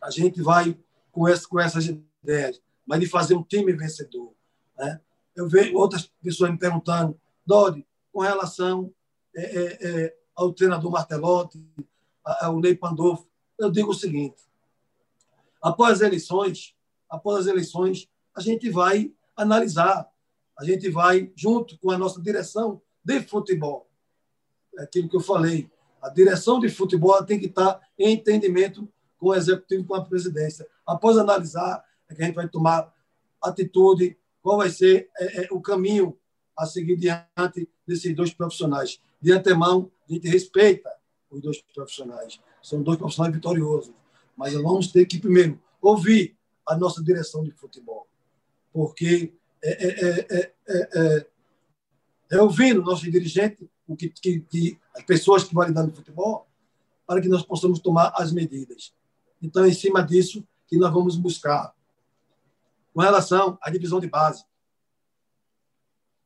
a 0.00 0.10
gente 0.10 0.42
vai 0.42 0.78
com, 1.10 1.26
essa, 1.26 1.48
com 1.48 1.58
essas 1.58 1.86
ideias, 1.86 2.60
mas 2.86 3.00
de 3.00 3.06
fazer 3.06 3.34
um 3.34 3.42
time 3.42 3.72
vencedor. 3.72 4.32
Né? 4.76 5.00
Eu 5.34 5.48
vejo 5.48 5.76
outras 5.76 6.10
pessoas 6.22 6.50
me 6.50 6.58
perguntando, 6.58 7.18
Dodi, 7.46 7.86
com 8.12 8.20
relação 8.20 8.92
é, 9.34 9.42
é, 9.42 9.88
é, 9.88 10.16
ao 10.34 10.52
treinador 10.52 10.90
Martelotti, 10.90 11.62
ao 12.24 12.60
Ney 12.60 12.74
Pandolfo, 12.74 13.26
eu 13.58 13.70
digo 13.70 13.90
o 13.90 13.94
seguinte: 13.94 14.42
após 15.60 15.94
as 15.94 16.00
eleições, 16.00 16.74
após 17.08 17.40
as 17.40 17.46
eleições, 17.46 18.08
a 18.34 18.40
gente 18.40 18.70
vai 18.70 19.12
analisar. 19.36 20.08
A 20.58 20.64
gente 20.64 20.88
vai, 20.88 21.32
junto 21.34 21.78
com 21.78 21.90
a 21.90 21.98
nossa 21.98 22.20
direção 22.20 22.80
de 23.04 23.20
futebol, 23.22 23.88
é 24.78 24.82
aquilo 24.82 25.08
que 25.08 25.16
eu 25.16 25.20
falei, 25.20 25.70
a 26.02 26.08
direção 26.08 26.60
de 26.60 26.68
futebol 26.68 27.24
tem 27.24 27.38
que 27.38 27.46
estar 27.46 27.80
em 27.98 28.12
entendimento 28.12 28.88
com 29.18 29.28
o 29.28 29.34
executivo, 29.34 29.84
com 29.84 29.94
a 29.94 30.04
presidência. 30.04 30.66
Após 30.86 31.16
analisar, 31.16 31.82
é 32.08 32.14
que 32.14 32.22
a 32.22 32.26
gente 32.26 32.34
vai 32.34 32.48
tomar 32.48 32.92
atitude, 33.42 34.16
qual 34.42 34.58
vai 34.58 34.68
ser 34.70 35.08
é, 35.18 35.44
é, 35.44 35.48
o 35.50 35.60
caminho 35.60 36.18
a 36.56 36.66
seguir 36.66 36.96
diante 36.96 37.68
desses 37.86 38.14
dois 38.14 38.32
profissionais. 38.32 39.00
De 39.20 39.32
antemão, 39.32 39.90
a 40.08 40.12
gente 40.12 40.28
respeita 40.28 40.90
os 41.30 41.40
dois 41.40 41.62
profissionais. 41.74 42.38
São 42.62 42.82
dois 42.82 42.98
profissionais 42.98 43.34
vitoriosos. 43.34 43.94
Mas 44.36 44.52
vamos 44.54 44.88
ter 44.88 45.06
que, 45.06 45.18
primeiro, 45.18 45.58
ouvir 45.80 46.36
a 46.66 46.76
nossa 46.76 47.02
direção 47.02 47.42
de 47.42 47.50
futebol. 47.50 48.06
Porque 48.74 49.32
é, 49.62 49.70
é, 49.70 50.52
é, 50.66 51.26
é 52.32 52.42
ouvindo 52.42 52.80
o 52.80 52.84
nosso 52.84 53.08
dirigente, 53.08 53.70
o 53.86 53.94
que, 53.94 54.08
que, 54.08 54.40
que, 54.40 54.80
as 54.96 55.04
pessoas 55.04 55.44
que 55.44 55.54
vão 55.54 55.64
lidar 55.64 55.84
no 55.84 55.94
futebol, 55.94 56.48
para 57.06 57.20
que 57.20 57.28
nós 57.28 57.44
possamos 57.44 57.78
tomar 57.78 58.12
as 58.16 58.32
medidas. 58.32 58.92
Então, 59.40 59.64
em 59.64 59.72
cima 59.72 60.02
disso, 60.02 60.44
que 60.66 60.76
nós 60.76 60.92
vamos 60.92 61.16
buscar. 61.16 61.72
Com 62.92 63.00
relação 63.00 63.56
à 63.62 63.70
divisão 63.70 64.00
de 64.00 64.08
base, 64.08 64.44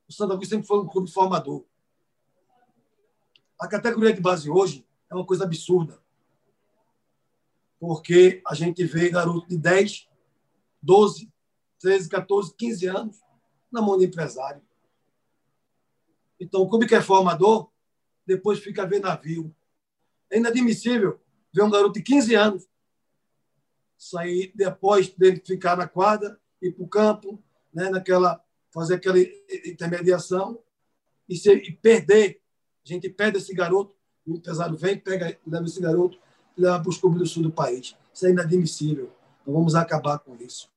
o 0.08 0.12
Santa 0.12 0.34
Cruz 0.34 0.48
sempre 0.48 0.66
foi 0.66 0.78
um 0.80 0.86
clube 0.86 1.10
formador. 1.10 1.64
A 3.60 3.68
categoria 3.68 4.14
de 4.14 4.22
base 4.22 4.48
hoje 4.48 4.86
é 5.10 5.14
uma 5.14 5.26
coisa 5.26 5.44
absurda. 5.44 6.00
Porque 7.78 8.40
a 8.46 8.54
gente 8.54 8.84
vê 8.84 9.10
garoto 9.10 9.46
de 9.48 9.58
10, 9.58 10.08
12, 10.80 11.30
13, 11.80 12.08
14, 12.08 12.54
15 12.54 12.86
anos 12.86 13.20
na 13.70 13.80
mão 13.80 13.98
de 13.98 14.06
empresário. 14.06 14.62
Então, 16.40 16.62
o 16.62 16.78
que 16.86 16.94
é 16.94 17.00
formador, 17.00 17.70
depois 18.26 18.60
fica 18.60 18.82
a 18.82 18.86
ver 18.86 19.00
navio. 19.00 19.54
É 20.30 20.38
inadmissível 20.38 21.20
ver 21.52 21.62
um 21.62 21.70
garoto 21.70 21.94
de 21.94 22.02
15 22.02 22.34
anos 22.34 22.68
sair 23.96 24.52
depois 24.54 25.08
dele 25.08 25.42
ficar 25.44 25.76
na 25.76 25.88
quadra, 25.88 26.38
ir 26.62 26.72
para 26.72 26.84
o 26.84 26.88
campo, 26.88 27.42
né, 27.74 27.90
naquela, 27.90 28.42
fazer 28.72 28.94
aquela 28.94 29.18
intermediação 29.66 30.58
e, 31.28 31.36
se, 31.36 31.52
e 31.52 31.72
perder. 31.72 32.40
A 32.84 32.88
gente 32.88 33.08
perde 33.08 33.38
esse 33.38 33.52
garoto, 33.52 33.94
o 34.24 34.36
empresário 34.36 34.76
vem, 34.76 34.96
pega, 34.98 35.36
leva 35.46 35.66
esse 35.66 35.80
garoto 35.80 36.18
e 36.56 36.60
leva 36.60 36.80
para 36.80 36.88
os 36.88 36.98
clubes 36.98 37.18
do 37.18 37.26
sul 37.26 37.42
do 37.42 37.50
país. 37.50 37.96
Isso 38.14 38.26
é 38.26 38.30
inadmissível. 38.30 39.10
Não 39.44 39.52
vamos 39.52 39.74
acabar 39.74 40.18
com 40.20 40.36
isso. 40.36 40.70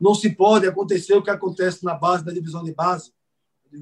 Não 0.00 0.14
se 0.14 0.34
pode 0.34 0.66
acontecer 0.66 1.14
o 1.14 1.22
que 1.22 1.30
acontece 1.30 1.84
na 1.84 1.94
base 1.94 2.24
da 2.24 2.32
divisão 2.32 2.62
de 2.62 2.72
base. 2.72 3.12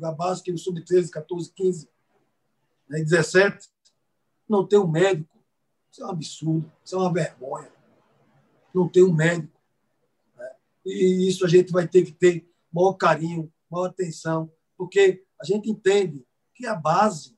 A 0.03 0.13
base 0.13 0.43
que 0.43 0.51
no 0.51 0.59
sub-13, 0.59 1.11
14, 1.11 1.53
15, 1.53 1.89
né, 2.89 3.01
17, 3.01 3.69
não 4.49 4.67
tem 4.67 4.79
um 4.79 4.89
médico. 4.89 5.39
Isso 5.91 6.03
é 6.03 6.07
um 6.07 6.11
absurdo, 6.11 6.73
isso 6.85 6.95
é 6.95 6.99
uma 6.99 7.13
vergonha. 7.13 7.73
Não 8.75 8.89
tem 8.89 9.03
um 9.03 9.13
médico. 9.13 9.61
Né? 10.37 10.51
E 10.85 11.29
isso 11.29 11.45
a 11.45 11.49
gente 11.49 11.73
vai 11.73 11.87
ter 11.87 12.05
que 12.05 12.13
ter 12.13 12.49
maior 12.73 12.95
carinho, 12.95 13.53
maior 13.71 13.87
atenção, 13.87 14.51
porque 14.77 15.25
a 15.41 15.45
gente 15.45 15.71
entende 15.71 16.27
que 16.55 16.67
a 16.67 16.75
base 16.75 17.37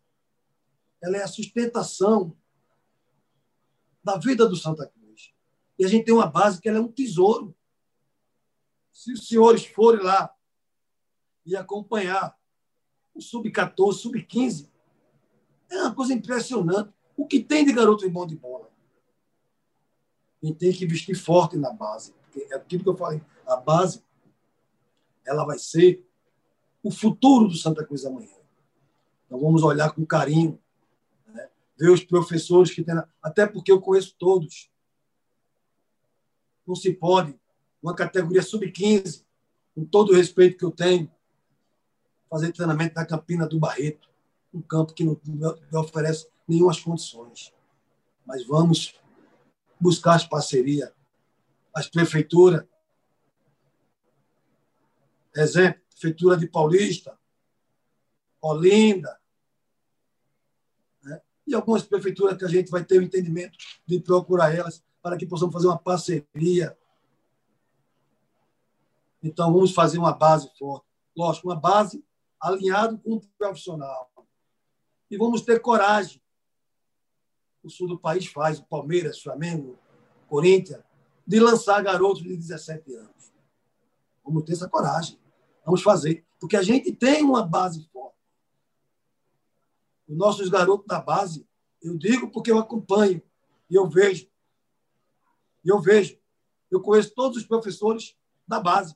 ela 1.02 1.16
é 1.18 1.22
a 1.22 1.28
sustentação 1.28 2.36
da 4.02 4.16
vida 4.18 4.48
do 4.48 4.56
Santa 4.56 4.86
Cruz. 4.86 5.32
E 5.78 5.84
a 5.84 5.88
gente 5.88 6.04
tem 6.04 6.14
uma 6.14 6.26
base 6.26 6.60
que 6.60 6.68
ela 6.68 6.78
é 6.78 6.80
um 6.80 6.90
tesouro. 6.90 7.55
Se 8.96 9.12
os 9.12 9.28
senhores 9.28 9.66
forem 9.66 10.02
lá 10.02 10.34
e 11.44 11.54
acompanhar 11.54 12.34
o 13.14 13.20
sub-14, 13.20 13.92
sub-15, 13.92 14.70
é 15.70 15.82
uma 15.82 15.94
coisa 15.94 16.14
impressionante. 16.14 16.94
O 17.14 17.26
que 17.26 17.40
tem 17.40 17.62
de 17.62 17.74
garoto 17.74 18.08
bom 18.08 18.26
de 18.26 18.34
bola? 18.34 18.72
Gente 20.42 20.56
tem 20.56 20.72
que 20.72 20.86
vestir 20.86 21.14
forte 21.14 21.58
na 21.58 21.74
base. 21.74 22.14
Porque 22.14 22.48
é 22.50 22.56
aquilo 22.56 22.84
que 22.84 22.88
eu 22.88 22.96
falei. 22.96 23.20
A 23.46 23.56
base 23.56 24.02
ela 25.26 25.44
vai 25.44 25.58
ser 25.58 26.02
o 26.82 26.90
futuro 26.90 27.48
do 27.48 27.54
Santa 27.54 27.84
Cruz 27.84 28.06
amanhã. 28.06 28.32
Então 29.26 29.38
vamos 29.38 29.62
olhar 29.62 29.92
com 29.92 30.06
carinho, 30.06 30.58
né? 31.26 31.50
ver 31.78 31.90
os 31.90 32.02
professores 32.02 32.72
que 32.72 32.82
tem, 32.82 32.94
até 33.22 33.46
porque 33.46 33.70
eu 33.70 33.78
conheço 33.78 34.16
todos. 34.18 34.70
Não 36.66 36.74
se 36.74 36.94
pode 36.94 37.38
uma 37.86 37.94
categoria 37.94 38.42
sub-15, 38.42 39.24
com 39.72 39.84
todo 39.84 40.10
o 40.10 40.16
respeito 40.16 40.58
que 40.58 40.64
eu 40.64 40.72
tenho, 40.72 41.08
fazer 42.28 42.50
treinamento 42.50 42.96
na 42.96 43.06
Campina 43.06 43.46
do 43.46 43.60
Barreto, 43.60 44.08
um 44.52 44.60
campo 44.60 44.92
que 44.92 45.04
não, 45.04 45.16
oferece 45.80 46.26
nenhumas 46.48 46.80
condições. 46.80 47.54
Mas 48.26 48.44
vamos 48.44 48.98
buscar 49.78 50.16
as 50.16 50.26
parcerias, 50.26 50.90
as 51.72 51.86
prefeituras. 51.86 52.66
Exemplo, 55.36 55.80
Prefeitura 55.90 56.36
de 56.36 56.48
Paulista, 56.48 57.16
Olinda, 58.42 59.16
né? 61.04 61.20
e 61.46 61.54
algumas 61.54 61.84
prefeituras 61.84 62.36
que 62.36 62.44
a 62.44 62.48
gente 62.48 62.68
vai 62.68 62.84
ter 62.84 62.98
o 62.98 63.02
entendimento 63.02 63.56
de 63.86 64.00
procurar 64.00 64.52
elas 64.52 64.82
para 65.00 65.16
que 65.16 65.24
possamos 65.24 65.52
fazer 65.52 65.68
uma 65.68 65.78
parceria 65.78 66.76
então, 69.26 69.52
vamos 69.52 69.72
fazer 69.72 69.98
uma 69.98 70.12
base 70.12 70.48
forte. 70.56 70.86
Lógico, 71.16 71.48
uma 71.48 71.56
base 71.56 72.04
alinhada 72.40 72.96
com 72.98 73.14
o 73.14 73.20
profissional. 73.36 74.12
E 75.10 75.16
vamos 75.16 75.42
ter 75.42 75.60
coragem. 75.60 76.22
O 77.62 77.68
sul 77.68 77.88
do 77.88 77.98
país 77.98 78.26
faz, 78.26 78.60
Palmeiras, 78.60 79.20
Flamengo, 79.20 79.76
Corinthians, 80.28 80.82
de 81.26 81.40
lançar 81.40 81.82
garotos 81.82 82.22
de 82.22 82.36
17 82.36 82.94
anos. 82.94 83.32
Vamos 84.24 84.44
ter 84.44 84.52
essa 84.52 84.68
coragem. 84.68 85.18
Vamos 85.64 85.82
fazer. 85.82 86.24
Porque 86.38 86.56
a 86.56 86.62
gente 86.62 86.92
tem 86.92 87.24
uma 87.24 87.44
base 87.44 87.88
forte. 87.92 88.16
Os 90.06 90.16
nossos 90.16 90.48
garotos 90.48 90.86
da 90.86 91.00
base, 91.00 91.44
eu 91.82 91.98
digo 91.98 92.30
porque 92.30 92.52
eu 92.52 92.58
acompanho 92.58 93.20
e 93.68 93.74
eu 93.74 93.88
vejo. 93.88 94.28
E 95.64 95.68
eu 95.68 95.80
vejo. 95.80 96.16
Eu 96.70 96.80
conheço 96.80 97.12
todos 97.12 97.38
os 97.38 97.44
professores 97.44 98.16
da 98.46 98.60
base. 98.60 98.94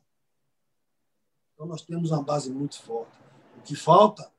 Então, 1.61 1.69
nós 1.69 1.83
temos 1.83 2.11
uma 2.11 2.23
base 2.23 2.51
muito 2.51 2.81
forte. 2.81 3.19
O 3.59 3.61
que 3.61 3.77
falta 3.77 4.33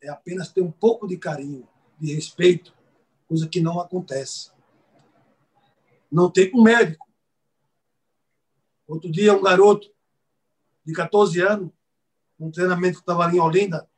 é 0.00 0.08
apenas 0.08 0.48
ter 0.50 0.60
um 0.60 0.72
pouco 0.72 1.06
de 1.06 1.16
carinho, 1.16 1.68
de 2.00 2.12
respeito, 2.12 2.74
coisa 3.28 3.48
que 3.48 3.60
não 3.60 3.78
acontece. 3.78 4.50
Não 6.10 6.28
tem 6.28 6.50
um 6.52 6.60
médico. 6.60 7.06
Outro 8.88 9.08
dia, 9.08 9.32
um 9.32 9.40
garoto 9.40 9.88
de 10.84 10.92
14 10.92 11.40
anos, 11.40 11.70
um 12.40 12.50
treinamento 12.50 12.96
que 12.96 13.02
estava 13.02 13.22
ali 13.22 13.36
em 13.36 13.40
Olinda, 13.40 13.88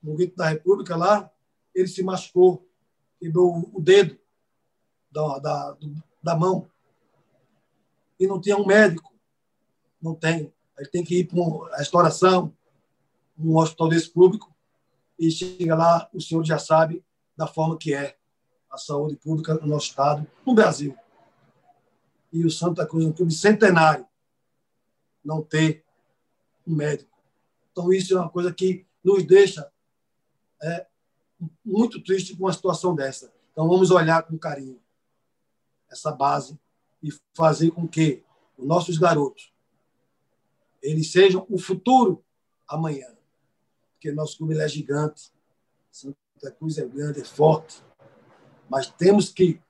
no 0.00 0.14
Grito 0.14 0.36
da 0.36 0.50
República, 0.50 0.94
lá, 0.94 1.28
ele 1.74 1.88
se 1.88 2.00
machucou, 2.04 2.64
quebrou 3.18 3.68
o 3.74 3.80
dedo 3.80 4.16
da, 5.10 5.40
da, 5.40 5.76
da 6.22 6.36
mão. 6.36 6.70
E 8.20 8.28
não 8.28 8.40
tinha 8.40 8.56
um 8.56 8.64
médico. 8.64 9.12
Não 10.00 10.14
tem 10.14 10.54
ele 10.78 10.88
tem 10.88 11.04
que 11.04 11.20
ir 11.20 11.24
para 11.26 11.40
uma 11.40 11.76
restauração, 11.76 12.52
um 13.38 13.56
hospital 13.56 13.88
desse 13.88 14.10
público, 14.10 14.54
e 15.18 15.30
chega 15.30 15.74
lá, 15.74 16.08
o 16.12 16.20
senhor 16.20 16.44
já 16.44 16.58
sabe 16.58 17.04
da 17.36 17.46
forma 17.46 17.76
que 17.76 17.92
é 17.92 18.16
a 18.70 18.76
saúde 18.76 19.16
pública 19.16 19.54
no 19.54 19.66
nosso 19.66 19.86
estado, 19.86 20.26
no 20.46 20.54
Brasil. 20.54 20.96
E 22.32 22.44
o 22.44 22.50
Santa 22.50 22.86
Cruz 22.86 23.04
é 23.04 23.08
um 23.08 23.12
clube 23.12 23.32
centenário 23.32 24.06
não 25.24 25.42
ter 25.42 25.84
um 26.66 26.74
médico. 26.74 27.10
Então, 27.72 27.92
isso 27.92 28.16
é 28.16 28.20
uma 28.20 28.30
coisa 28.30 28.52
que 28.52 28.86
nos 29.02 29.24
deixa 29.24 29.70
é, 30.62 30.86
muito 31.64 32.02
triste 32.02 32.36
com 32.36 32.44
uma 32.44 32.52
situação 32.52 32.94
dessa. 32.94 33.32
Então, 33.52 33.68
vamos 33.68 33.90
olhar 33.90 34.22
com 34.22 34.38
carinho 34.38 34.80
essa 35.90 36.12
base 36.12 36.58
e 37.02 37.10
fazer 37.34 37.70
com 37.70 37.88
que 37.88 38.22
os 38.56 38.66
nossos 38.66 38.98
garotos 38.98 39.52
eles 40.82 41.10
sejam 41.10 41.46
o 41.48 41.58
futuro 41.58 42.24
amanhã. 42.66 43.06
Porque 43.92 44.12
nosso 44.12 44.38
clube 44.38 44.58
é 44.58 44.68
gigante, 44.68 45.32
Santa 45.90 46.16
Cruz 46.58 46.78
é 46.78 46.86
grande, 46.86 47.20
é 47.20 47.24
forte, 47.24 47.82
mas 48.68 48.88
temos 48.88 49.30
que 49.30 49.60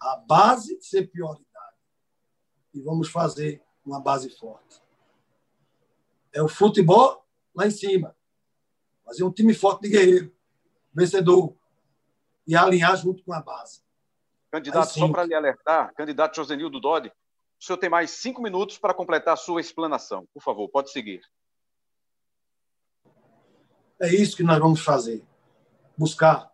a 0.00 0.16
base 0.16 0.78
ser 0.80 1.08
prioridade. 1.10 1.46
E 2.74 2.80
vamos 2.80 3.08
fazer 3.08 3.62
uma 3.84 4.00
base 4.00 4.30
forte. 4.30 4.82
É 6.32 6.42
o 6.42 6.48
futebol 6.48 7.26
lá 7.54 7.66
em 7.66 7.70
cima. 7.70 8.14
Fazer 9.04 9.24
um 9.24 9.32
time 9.32 9.54
forte 9.54 9.82
de 9.82 9.88
guerreiro, 9.88 10.34
vencedor. 10.92 11.56
E 12.46 12.54
alinhar 12.54 12.96
junto 12.96 13.22
com 13.24 13.32
a 13.32 13.40
base. 13.40 13.82
Candidato, 14.50 14.90
só 14.90 15.08
para 15.08 15.24
lhe 15.24 15.34
alertar, 15.34 15.92
candidato 15.94 16.36
Josenildo 16.36 16.80
Dodi, 16.80 17.12
o 17.60 17.64
senhor 17.64 17.78
tem 17.78 17.90
mais 17.90 18.10
cinco 18.12 18.40
minutos 18.40 18.78
para 18.78 18.94
completar 18.94 19.34
a 19.34 19.36
sua 19.36 19.60
explanação. 19.60 20.26
Por 20.32 20.42
favor, 20.42 20.68
pode 20.68 20.90
seguir. 20.90 21.22
É 24.00 24.08
isso 24.14 24.36
que 24.36 24.44
nós 24.44 24.58
vamos 24.58 24.80
fazer. 24.80 25.24
Buscar. 25.96 26.52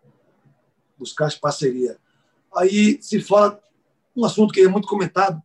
Buscar 0.96 1.26
as 1.26 1.36
parcerias. 1.36 1.98
Aí 2.56 3.02
se 3.02 3.20
fala 3.20 3.62
um 4.16 4.24
assunto 4.24 4.52
que 4.52 4.60
é 4.60 4.68
muito 4.68 4.88
comentado, 4.88 5.42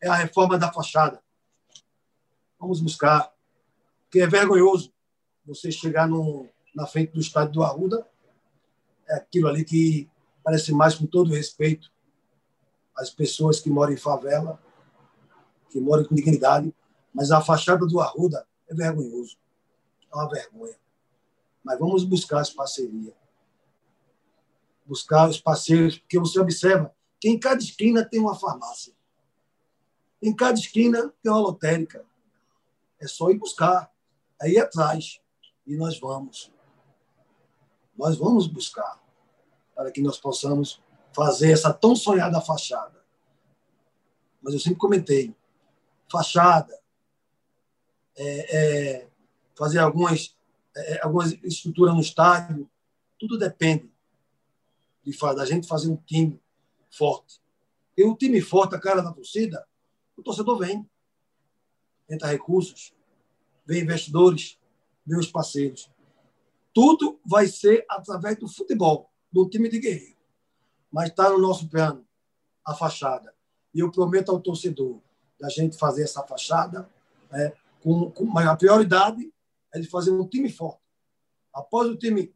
é 0.00 0.08
a 0.08 0.14
reforma 0.14 0.58
da 0.58 0.72
fachada. 0.72 1.22
Vamos 2.58 2.80
buscar. 2.80 3.32
Porque 4.04 4.20
é 4.20 4.26
vergonhoso 4.26 4.92
você 5.44 5.70
chegar 5.70 6.08
no, 6.08 6.48
na 6.74 6.86
frente 6.86 7.12
do 7.12 7.20
estádio 7.20 7.54
do 7.54 7.62
Arruda, 7.62 8.06
é 9.08 9.16
aquilo 9.16 9.48
ali 9.48 9.64
que 9.64 10.08
parece 10.42 10.72
mais 10.72 10.94
com 10.94 11.06
todo 11.06 11.34
respeito 11.34 11.92
às 12.96 13.10
pessoas 13.10 13.60
que 13.60 13.68
moram 13.68 13.92
em 13.92 13.96
favela, 13.96 14.60
que 15.72 15.80
moram 15.80 16.04
com 16.04 16.14
dignidade, 16.14 16.72
mas 17.12 17.30
a 17.30 17.40
fachada 17.40 17.86
do 17.86 18.00
Arruda 18.00 18.46
é 18.68 18.74
vergonhoso. 18.74 19.36
É 20.12 20.14
uma 20.14 20.28
vergonha. 20.28 20.76
Mas 21.64 21.78
vamos 21.78 22.04
buscar 22.04 22.40
as 22.40 22.50
parcerias. 22.50 23.14
Buscar 24.84 25.28
os 25.28 25.40
parceiros, 25.40 25.98
porque 25.98 26.18
você 26.18 26.38
observa 26.38 26.94
que 27.18 27.28
em 27.28 27.38
cada 27.38 27.60
esquina 27.60 28.04
tem 28.04 28.20
uma 28.20 28.34
farmácia. 28.34 28.92
Em 30.20 30.34
cada 30.34 30.58
esquina 30.58 31.12
tem 31.22 31.32
uma 31.32 31.40
lotérica. 31.40 32.04
É 33.00 33.06
só 33.06 33.30
ir 33.30 33.38
buscar. 33.38 33.90
Aí 34.40 34.58
atrás. 34.58 35.20
E 35.66 35.76
nós 35.76 35.98
vamos. 35.98 36.52
Nós 37.96 38.16
vamos 38.16 38.46
buscar 38.46 39.00
para 39.74 39.90
que 39.90 40.02
nós 40.02 40.18
possamos 40.18 40.82
fazer 41.14 41.52
essa 41.52 41.72
tão 41.72 41.94
sonhada 41.94 42.40
fachada. 42.40 43.02
Mas 44.42 44.54
eu 44.54 44.60
sempre 44.60 44.78
comentei, 44.78 45.34
fachada, 46.12 46.78
é, 48.14 48.56
é, 48.56 49.08
fazer 49.56 49.78
algumas, 49.78 50.36
é, 50.76 51.00
algumas 51.02 51.32
estruturas 51.42 51.94
no 51.94 52.02
estádio, 52.02 52.70
tudo 53.18 53.38
depende 53.38 53.90
de, 55.02 55.16
da 55.18 55.46
gente 55.46 55.66
fazer 55.66 55.88
um 55.88 55.96
time 55.96 56.38
forte. 56.90 57.40
E 57.96 58.04
um 58.04 58.14
time 58.14 58.40
forte, 58.42 58.74
a 58.74 58.80
cara 58.80 59.00
da 59.00 59.12
torcida, 59.12 59.66
o 60.16 60.22
torcedor 60.22 60.58
vem. 60.58 60.88
Entra 62.08 62.28
recursos, 62.28 62.94
vem 63.64 63.82
investidores, 63.82 64.58
vem 65.06 65.18
os 65.18 65.28
parceiros. 65.28 65.90
Tudo 66.74 67.18
vai 67.24 67.46
ser 67.46 67.84
através 67.88 68.38
do 68.38 68.48
futebol, 68.48 69.10
do 69.30 69.48
time 69.48 69.68
de 69.68 69.78
guerreiro. 69.78 70.16
Mas 70.90 71.08
está 71.08 71.30
no 71.30 71.38
nosso 71.38 71.68
plano 71.68 72.06
a 72.64 72.74
fachada. 72.74 73.34
E 73.74 73.80
eu 73.80 73.90
prometo 73.90 74.30
ao 74.30 74.40
torcedor 74.40 75.00
da 75.42 75.48
gente 75.48 75.76
fazer 75.76 76.04
essa 76.04 76.22
fachada 76.22 76.88
né, 77.28 77.52
com, 77.82 78.08
com 78.12 78.24
mas 78.24 78.46
a 78.46 78.54
prioridade 78.54 79.28
é 79.74 79.80
de 79.80 79.88
fazer 79.88 80.12
um 80.12 80.24
time 80.24 80.48
forte. 80.48 80.80
Após 81.52 81.88
o 81.88 81.96
time 81.96 82.32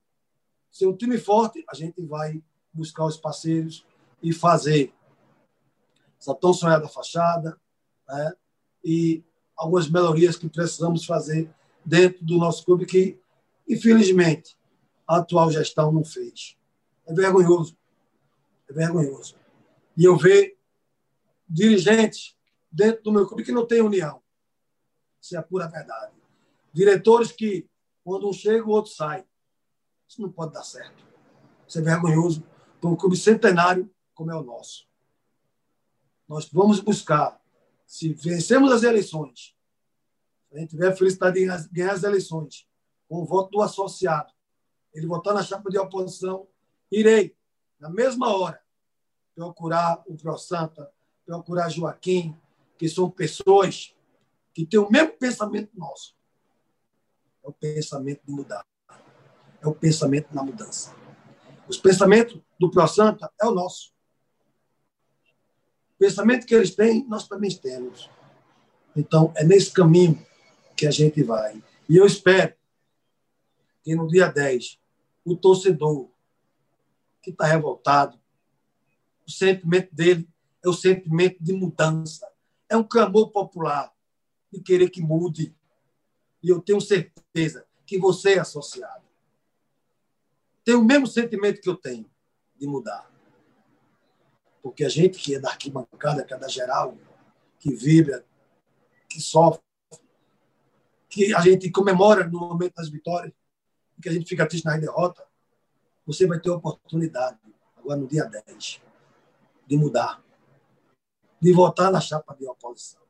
ser 0.72 0.88
um 0.88 0.96
time 0.96 1.16
forte, 1.16 1.64
a 1.70 1.74
gente 1.76 2.02
vai 2.02 2.42
buscar 2.72 3.04
os 3.04 3.16
parceiros 3.16 3.86
e 4.20 4.32
fazer 4.32 4.92
essa 6.20 6.34
tão 6.34 6.52
sonhada 6.52 6.88
fachada 6.88 7.56
né, 8.08 8.32
e 8.84 9.22
algumas 9.56 9.88
melhorias 9.88 10.34
que 10.34 10.48
precisamos 10.48 11.04
fazer 11.04 11.48
dentro 11.84 12.24
do 12.24 12.36
nosso 12.38 12.64
clube 12.64 12.86
que, 12.86 13.20
infelizmente, 13.68 14.56
a 15.06 15.18
atual 15.18 15.48
gestão 15.52 15.92
não 15.92 16.04
fez. 16.04 16.56
É 17.06 17.14
vergonhoso. 17.14 17.78
É 18.68 18.72
vergonhoso. 18.72 19.36
E 19.96 20.04
eu 20.04 20.16
vejo 20.16 20.56
dirigentes 21.48 22.35
dentro 22.76 23.04
do 23.04 23.12
meu 23.12 23.26
clube 23.26 23.42
que 23.42 23.52
não 23.52 23.66
tem 23.66 23.80
união. 23.80 24.22
Isso 25.18 25.34
é 25.34 25.38
a 25.38 25.42
pura 25.42 25.66
verdade. 25.66 26.12
Diretores 26.72 27.32
que, 27.32 27.66
quando 28.04 28.28
um 28.28 28.32
chega, 28.34 28.66
o 28.66 28.70
outro 28.70 28.92
sai. 28.92 29.24
Isso 30.06 30.20
não 30.20 30.30
pode 30.30 30.52
dar 30.52 30.62
certo. 30.62 31.04
Isso 31.66 31.78
é 31.78 31.82
vergonhoso 31.82 32.44
para 32.78 32.90
um 32.90 32.94
clube 32.94 33.16
centenário 33.16 33.90
como 34.14 34.30
é 34.30 34.36
o 34.36 34.42
nosso. 34.42 34.86
Nós 36.28 36.48
vamos 36.50 36.78
buscar, 36.80 37.40
se 37.86 38.12
vencemos 38.12 38.70
as 38.70 38.82
eleições, 38.82 39.56
a 40.52 40.58
gente 40.58 40.70
tiver 40.70 40.88
a 40.88 40.96
felicidade 40.96 41.40
de 41.40 41.68
ganhar 41.72 41.92
as 41.92 42.02
eleições 42.02 42.68
com 43.08 43.22
o 43.22 43.24
voto 43.24 43.52
do 43.52 43.62
associado, 43.62 44.32
ele 44.92 45.06
votar 45.06 45.34
na 45.34 45.42
chapa 45.42 45.70
de 45.70 45.78
oposição, 45.78 46.46
irei, 46.90 47.36
na 47.78 47.88
mesma 47.88 48.36
hora, 48.36 48.60
procurar 49.34 50.02
o 50.06 50.16
Pro 50.16 50.36
Santa, 50.38 50.90
procurar 51.24 51.68
Joaquim, 51.68 52.36
que 52.78 52.88
são 52.88 53.10
pessoas 53.10 53.94
que 54.52 54.66
têm 54.66 54.80
o 54.80 54.90
mesmo 54.90 55.12
pensamento 55.12 55.70
nosso. 55.74 56.14
É 57.44 57.48
o 57.48 57.52
pensamento 57.52 58.22
de 58.26 58.32
mudar. 58.32 58.66
É 59.60 59.66
o 59.66 59.74
pensamento 59.74 60.34
na 60.34 60.42
mudança. 60.42 60.94
Os 61.68 61.76
pensamentos 61.76 62.40
do 62.58 62.70
Pro 62.70 62.86
Santa 62.86 63.30
é 63.40 63.46
o 63.46 63.52
nosso. 63.52 63.92
O 65.94 65.98
pensamento 65.98 66.46
que 66.46 66.54
eles 66.54 66.74
têm, 66.74 67.06
nós 67.08 67.26
também 67.26 67.50
temos. 67.56 68.10
Então, 68.94 69.32
é 69.36 69.44
nesse 69.44 69.70
caminho 69.72 70.24
que 70.76 70.86
a 70.86 70.90
gente 70.90 71.22
vai. 71.22 71.62
E 71.88 71.96
eu 71.96 72.06
espero 72.06 72.54
que 73.82 73.94
no 73.94 74.06
dia 74.08 74.28
10, 74.28 74.78
o 75.24 75.36
torcedor 75.36 76.08
que 77.22 77.30
está 77.30 77.46
revoltado, 77.46 78.18
o 79.26 79.30
sentimento 79.30 79.94
dele 79.94 80.28
é 80.64 80.68
o 80.68 80.72
sentimento 80.72 81.36
de 81.40 81.52
mudança. 81.52 82.26
É 82.68 82.76
um 82.76 82.82
clamor 82.82 83.30
popular 83.30 83.92
de 84.52 84.60
querer 84.60 84.90
que 84.90 85.00
mude. 85.00 85.54
E 86.42 86.48
eu 86.48 86.60
tenho 86.60 86.80
certeza 86.80 87.66
que 87.84 87.98
você 87.98 88.34
é 88.34 88.38
associado. 88.40 89.04
Tem 90.64 90.74
o 90.74 90.84
mesmo 90.84 91.06
sentimento 91.06 91.60
que 91.60 91.68
eu 91.68 91.76
tenho 91.76 92.10
de 92.56 92.66
mudar. 92.66 93.10
Porque 94.62 94.84
a 94.84 94.88
gente 94.88 95.18
que 95.18 95.34
é 95.34 95.38
da 95.38 95.50
arquibancada, 95.50 96.24
que 96.24 96.34
é 96.34 96.38
da 96.38 96.48
geral, 96.48 96.96
que 97.60 97.72
vibra, 97.72 98.24
que 99.08 99.20
sofre, 99.20 99.62
que 101.08 101.32
a 101.34 101.40
gente 101.40 101.70
comemora 101.70 102.26
no 102.26 102.40
momento 102.40 102.74
das 102.74 102.88
vitórias, 102.88 103.32
que 104.02 104.08
a 104.08 104.12
gente 104.12 104.28
fica 104.28 104.46
triste 104.46 104.64
na 104.64 104.76
derrota, 104.76 105.24
você 106.04 106.26
vai 106.26 106.40
ter 106.40 106.50
a 106.50 106.54
oportunidade, 106.54 107.38
agora 107.76 107.98
no 107.98 108.06
dia 108.06 108.24
10, 108.24 108.80
de 109.66 109.76
mudar, 109.76 110.22
de 111.40 111.52
votar 111.52 111.90
na 111.92 112.00
chapa 112.00 112.34
de 112.34 112.46
oposição. 112.46 113.02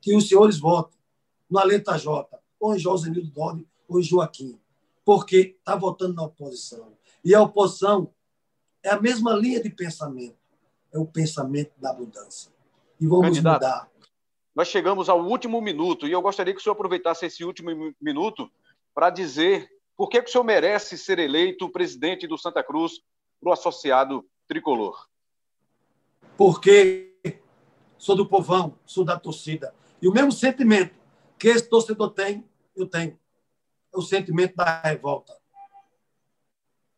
Que 0.00 0.14
os 0.14 0.28
senhores 0.28 0.58
votem 0.58 0.98
no 1.50 1.58
Alenta 1.58 1.98
J, 1.98 2.38
ou 2.58 2.74
em 2.74 2.78
José 2.78 3.10
Nildo 3.10 3.30
Dodi, 3.30 3.66
ou 3.88 3.98
em 3.98 4.02
Joaquim, 4.02 4.58
porque 5.04 5.56
está 5.58 5.74
votando 5.74 6.14
na 6.14 6.22
oposição. 6.22 6.92
E 7.24 7.34
a 7.34 7.42
oposição 7.42 8.12
é 8.82 8.90
a 8.90 9.00
mesma 9.00 9.32
linha 9.32 9.60
de 9.60 9.68
pensamento, 9.68 10.38
é 10.92 10.98
o 10.98 11.06
pensamento 11.06 11.72
da 11.78 11.92
mudança. 11.92 12.50
E 13.00 13.06
vamos 13.06 13.26
Candidato, 13.26 13.62
mudar. 13.62 13.90
Nós 14.54 14.68
chegamos 14.68 15.08
ao 15.08 15.24
último 15.24 15.60
minuto 15.60 16.06
e 16.06 16.12
eu 16.12 16.22
gostaria 16.22 16.52
que 16.52 16.60
o 16.60 16.62
senhor 16.62 16.74
aproveitasse 16.74 17.26
esse 17.26 17.44
último 17.44 17.94
minuto 18.00 18.50
para 18.94 19.10
dizer 19.10 19.68
por 19.96 20.08
que, 20.08 20.22
que 20.22 20.28
o 20.28 20.32
senhor 20.32 20.44
merece 20.44 20.96
ser 20.96 21.18
eleito 21.18 21.68
presidente 21.68 22.26
do 22.26 22.38
Santa 22.38 22.62
Cruz 22.62 23.00
para 23.40 23.50
o 23.50 23.52
associado 23.52 24.24
tricolor. 24.46 25.06
Porque 26.36 27.09
sou 28.00 28.16
do 28.16 28.26
povão, 28.26 28.78
sou 28.86 29.04
da 29.04 29.18
torcida. 29.20 29.74
E 30.00 30.08
o 30.08 30.12
mesmo 30.12 30.32
sentimento 30.32 30.98
que 31.38 31.48
esse 31.48 31.68
torcedor 31.68 32.10
tem, 32.10 32.48
eu 32.74 32.86
tenho. 32.86 33.18
É 33.92 33.98
o 33.98 34.02
sentimento 34.02 34.56
da 34.56 34.80
revolta. 34.80 35.38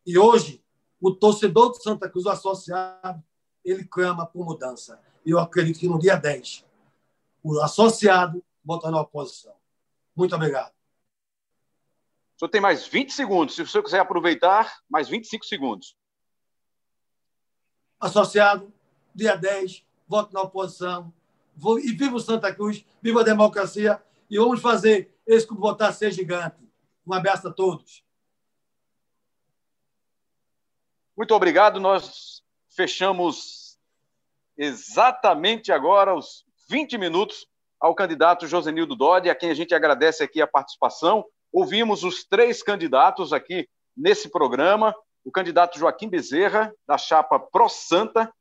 E 0.05 0.17
hoje, 0.17 0.63
o 1.01 1.13
torcedor 1.13 1.69
do 1.69 1.75
Santa 1.75 2.09
Cruz, 2.09 2.25
o 2.25 2.29
associado, 2.29 3.21
ele 3.65 3.83
clama 3.83 4.25
por 4.25 4.45
mudança. 4.45 4.99
E 5.25 5.31
eu 5.31 5.39
acredito 5.39 5.79
que 5.79 5.89
no 5.89 5.99
dia 5.99 6.15
10, 6.15 6.65
o 7.43 7.59
associado 7.59 8.41
bota 8.63 8.89
na 8.89 9.01
oposição. 9.01 9.53
Muito 10.15 10.33
obrigado. 10.33 10.71
O 12.35 12.39
senhor 12.39 12.49
tem 12.49 12.61
mais 12.61 12.87
20 12.87 13.11
segundos. 13.11 13.55
Se 13.55 13.61
o 13.61 13.67
senhor 13.67 13.83
quiser 13.83 13.99
aproveitar, 13.99 14.81
mais 14.89 15.09
25 15.09 15.45
segundos. 15.45 15.97
Associado, 17.99 18.73
dia 19.13 19.35
10, 19.35 19.85
voto 20.13 20.31
na 20.31 20.43
oposição. 20.43 21.11
E 21.83 21.91
viva 21.91 22.15
o 22.15 22.19
Santa 22.19 22.53
Cruz, 22.53 22.85
viva 23.01 23.21
a 23.21 23.23
democracia. 23.23 23.99
E 24.29 24.37
vamos 24.37 24.61
fazer 24.61 25.11
esse 25.25 25.47
que 25.47 25.55
votar 25.55 25.91
ser 25.91 26.11
gigante. 26.11 26.69
Um 27.05 27.13
abraço 27.13 27.47
a 27.47 27.51
todos. 27.51 28.03
Muito 31.17 31.33
obrigado. 31.33 31.79
Nós 31.79 32.43
fechamos 32.69 33.79
exatamente 34.55 35.71
agora 35.71 36.15
os 36.15 36.45
20 36.69 36.99
minutos 36.99 37.47
ao 37.79 37.95
candidato 37.95 38.47
Josenildo 38.47 38.95
Dodi, 38.95 39.31
a 39.31 39.35
quem 39.35 39.49
a 39.49 39.55
gente 39.55 39.73
agradece 39.73 40.23
aqui 40.23 40.41
a 40.41 40.47
participação. 40.47 41.25
Ouvimos 41.51 42.03
os 42.03 42.23
três 42.23 42.61
candidatos 42.61 43.33
aqui 43.33 43.67
nesse 43.97 44.29
programa. 44.29 44.95
O 45.25 45.31
candidato 45.31 45.79
Joaquim 45.79 46.07
Bezerra, 46.07 46.71
da 46.87 46.97
chapa 46.99 47.39
Pro 47.39 47.67
Santa, 47.67 48.31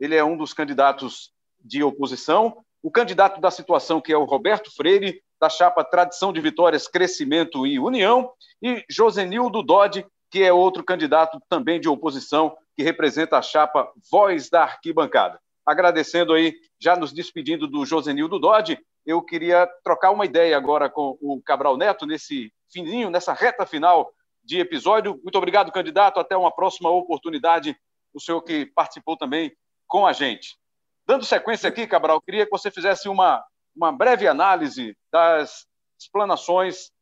ele 0.00 0.16
é 0.16 0.24
um 0.24 0.36
dos 0.36 0.54
candidatos 0.54 1.30
de 1.62 1.82
oposição. 1.82 2.56
O 2.82 2.90
candidato 2.90 3.40
da 3.40 3.50
situação, 3.50 4.00
que 4.00 4.12
é 4.12 4.16
o 4.16 4.24
Roberto 4.24 4.74
Freire, 4.74 5.22
da 5.38 5.50
chapa 5.50 5.84
Tradição 5.84 6.32
de 6.32 6.40
Vitórias, 6.40 6.88
Crescimento 6.88 7.66
e 7.66 7.78
União. 7.78 8.32
E 8.62 8.82
Josenildo 8.88 9.62
Dodi, 9.62 10.06
que 10.30 10.42
é 10.42 10.52
outro 10.52 10.82
candidato 10.82 11.38
também 11.48 11.78
de 11.78 11.88
oposição, 11.88 12.56
que 12.74 12.82
representa 12.82 13.36
a 13.36 13.42
chapa 13.42 13.92
Voz 14.10 14.48
da 14.48 14.62
Arquibancada. 14.62 15.38
Agradecendo 15.66 16.32
aí, 16.32 16.54
já 16.80 16.96
nos 16.96 17.12
despedindo 17.12 17.66
do 17.66 17.84
Josenildo 17.84 18.38
Dodi, 18.38 18.78
eu 19.04 19.20
queria 19.22 19.68
trocar 19.84 20.10
uma 20.10 20.24
ideia 20.24 20.56
agora 20.56 20.88
com 20.88 21.18
o 21.20 21.40
Cabral 21.42 21.76
Neto 21.76 22.06
nesse 22.06 22.52
fininho, 22.72 23.10
nessa 23.10 23.34
reta 23.34 23.66
final 23.66 24.10
de 24.42 24.58
episódio. 24.58 25.20
Muito 25.22 25.36
obrigado, 25.36 25.70
candidato. 25.70 26.18
Até 26.18 26.36
uma 26.36 26.50
próxima 26.50 26.90
oportunidade 26.90 27.76
o 28.12 28.20
senhor 28.20 28.40
que 28.42 28.66
participou 28.66 29.16
também 29.16 29.52
com 29.90 30.06
a 30.06 30.12
gente. 30.12 30.56
Dando 31.04 31.24
sequência 31.24 31.68
aqui, 31.68 31.86
Cabral, 31.86 32.20
queria 32.20 32.44
que 32.44 32.50
você 32.50 32.70
fizesse 32.70 33.08
uma, 33.08 33.44
uma 33.74 33.90
breve 33.90 34.28
análise 34.28 34.96
das 35.12 35.66
explanações 35.98 36.92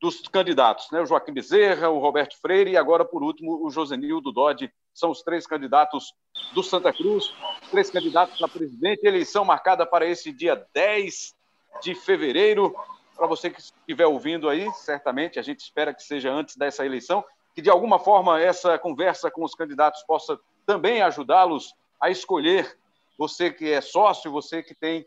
dos 0.00 0.20
candidatos, 0.28 0.88
né? 0.92 1.00
O 1.00 1.06
Joaquim 1.06 1.32
Bezerra, 1.32 1.90
o 1.90 1.98
Roberto 1.98 2.38
Freire 2.40 2.70
e 2.70 2.76
agora, 2.76 3.04
por 3.04 3.22
último, 3.22 3.66
o 3.66 3.68
Josenildo 3.68 4.30
Dodge. 4.30 4.72
São 4.94 5.10
os 5.10 5.22
três 5.22 5.44
candidatos 5.44 6.14
do 6.52 6.62
Santa 6.62 6.92
Cruz, 6.92 7.34
três 7.70 7.90
candidatos 7.90 8.40
a 8.40 8.46
presidente. 8.46 9.04
Eleição 9.04 9.44
marcada 9.44 9.84
para 9.84 10.06
esse 10.06 10.32
dia 10.32 10.64
10 10.72 11.34
de 11.82 11.96
fevereiro. 11.96 12.72
Para 13.16 13.26
você 13.26 13.50
que 13.50 13.60
estiver 13.60 14.06
ouvindo 14.06 14.48
aí, 14.48 14.70
certamente, 14.74 15.40
a 15.40 15.42
gente 15.42 15.60
espera 15.60 15.92
que 15.92 16.02
seja 16.02 16.30
antes 16.30 16.56
dessa 16.56 16.86
eleição, 16.86 17.24
que 17.54 17.62
de 17.62 17.70
alguma 17.70 17.98
forma 17.98 18.40
essa 18.40 18.78
conversa 18.78 19.30
com 19.32 19.42
os 19.42 19.54
candidatos 19.54 20.04
possa 20.04 20.38
também 20.64 21.02
ajudá-los 21.02 21.74
a 22.00 22.10
escolher 22.10 22.76
você 23.18 23.50
que 23.50 23.70
é 23.70 23.80
sócio, 23.80 24.30
você 24.30 24.62
que 24.62 24.74
tem 24.74 25.06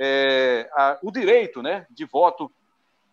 é, 0.00 0.68
a, 0.74 0.98
o 1.02 1.10
direito 1.10 1.62
né, 1.62 1.86
de 1.90 2.04
voto. 2.04 2.50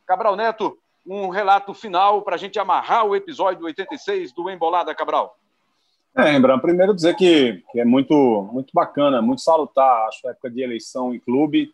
Cabral 0.05 0.36
Neto, 0.36 0.78
um 1.05 1.30
relato 1.30 1.74
final 1.74 2.21
para 2.21 2.36
a 2.36 2.38
gente 2.38 2.59
amarrar 2.59 3.05
o 3.05 3.15
episódio 3.15 3.65
86 3.65 4.34
do 4.34 4.49
Embolada, 4.49 4.93
Cabral. 4.93 5.38
É, 6.15 6.24
Rembrandt, 6.24 6.61
primeiro 6.61 6.93
dizer 6.93 7.15
que, 7.15 7.63
que 7.71 7.80
é 7.80 7.86
muito, 7.86 8.13
muito 8.51 8.69
bacana, 8.74 9.21
muito 9.21 9.41
salutar, 9.41 10.07
acho, 10.07 10.28
a 10.28 10.32
época 10.32 10.49
de 10.49 10.61
eleição 10.61 11.13
em 11.13 11.19
clube, 11.19 11.74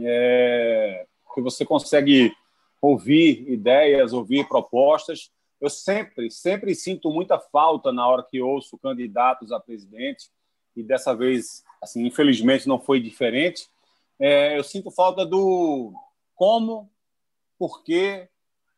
é, 0.00 1.06
que 1.34 1.40
você 1.40 1.64
consegue 1.64 2.32
ouvir 2.80 3.50
ideias, 3.50 4.12
ouvir 4.12 4.46
propostas. 4.46 5.30
Eu 5.60 5.70
sempre, 5.70 6.30
sempre 6.30 6.74
sinto 6.74 7.10
muita 7.10 7.38
falta 7.38 7.90
na 7.90 8.06
hora 8.06 8.22
que 8.22 8.40
ouço 8.40 8.78
candidatos 8.78 9.50
a 9.50 9.58
presidente, 9.58 10.28
e 10.78 10.82
dessa 10.82 11.14
vez, 11.14 11.64
assim, 11.82 12.06
infelizmente 12.06 12.68
não 12.68 12.78
foi 12.78 13.00
diferente. 13.00 13.68
É, 14.18 14.56
eu 14.56 14.62
sinto 14.62 14.90
falta 14.90 15.26
do 15.26 15.92
como, 16.36 16.88
por 17.58 17.82
quê, 17.82 18.28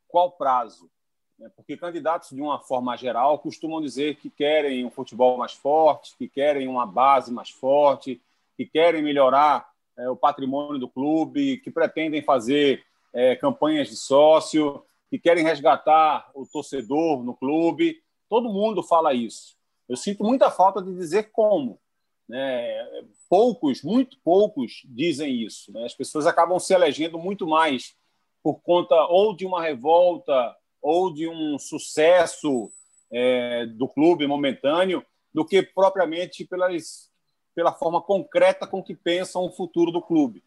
qual 0.08 0.32
prazo. 0.32 0.90
Né? 1.38 1.50
Porque 1.54 1.76
candidatos, 1.76 2.30
de 2.30 2.40
uma 2.40 2.58
forma 2.58 2.96
geral, 2.96 3.38
costumam 3.38 3.82
dizer 3.82 4.16
que 4.16 4.30
querem 4.30 4.84
um 4.84 4.90
futebol 4.90 5.36
mais 5.36 5.52
forte, 5.52 6.16
que 6.16 6.26
querem 6.26 6.66
uma 6.66 6.86
base 6.86 7.30
mais 7.30 7.50
forte, 7.50 8.20
que 8.56 8.64
querem 8.64 9.02
melhorar 9.02 9.70
é, 9.96 10.08
o 10.08 10.16
patrimônio 10.16 10.78
do 10.78 10.88
clube, 10.88 11.58
que 11.58 11.70
pretendem 11.70 12.22
fazer 12.22 12.82
é, 13.12 13.36
campanhas 13.36 13.88
de 13.88 13.96
sócio, 13.96 14.82
que 15.10 15.18
querem 15.18 15.44
resgatar 15.44 16.30
o 16.34 16.46
torcedor 16.46 17.22
no 17.22 17.34
clube. 17.34 18.02
Todo 18.28 18.52
mundo 18.52 18.82
fala 18.82 19.12
isso. 19.12 19.54
Eu 19.86 19.96
sinto 19.96 20.24
muita 20.24 20.50
falta 20.50 20.80
de 20.80 20.94
dizer 20.94 21.30
como. 21.32 21.78
Né? 22.30 23.02
Poucos, 23.28 23.82
muito 23.82 24.16
poucos 24.22 24.82
dizem 24.84 25.42
isso. 25.42 25.72
Né? 25.72 25.84
As 25.84 25.94
pessoas 25.94 26.28
acabam 26.28 26.60
se 26.60 26.72
elegendo 26.72 27.18
muito 27.18 27.44
mais 27.44 27.96
por 28.40 28.62
conta 28.62 28.94
ou 29.06 29.34
de 29.34 29.44
uma 29.44 29.60
revolta 29.60 30.56
ou 30.80 31.12
de 31.12 31.28
um 31.28 31.58
sucesso 31.58 32.70
é, 33.12 33.66
do 33.66 33.88
clube 33.88 34.28
momentâneo 34.28 35.04
do 35.34 35.44
que 35.44 35.60
propriamente 35.60 36.44
pelas, 36.44 37.10
pela 37.52 37.72
forma 37.72 38.00
concreta 38.00 38.64
com 38.64 38.80
que 38.80 38.94
pensam 38.94 39.44
o 39.44 39.50
futuro 39.50 39.90
do 39.90 40.00
clube. 40.00 40.44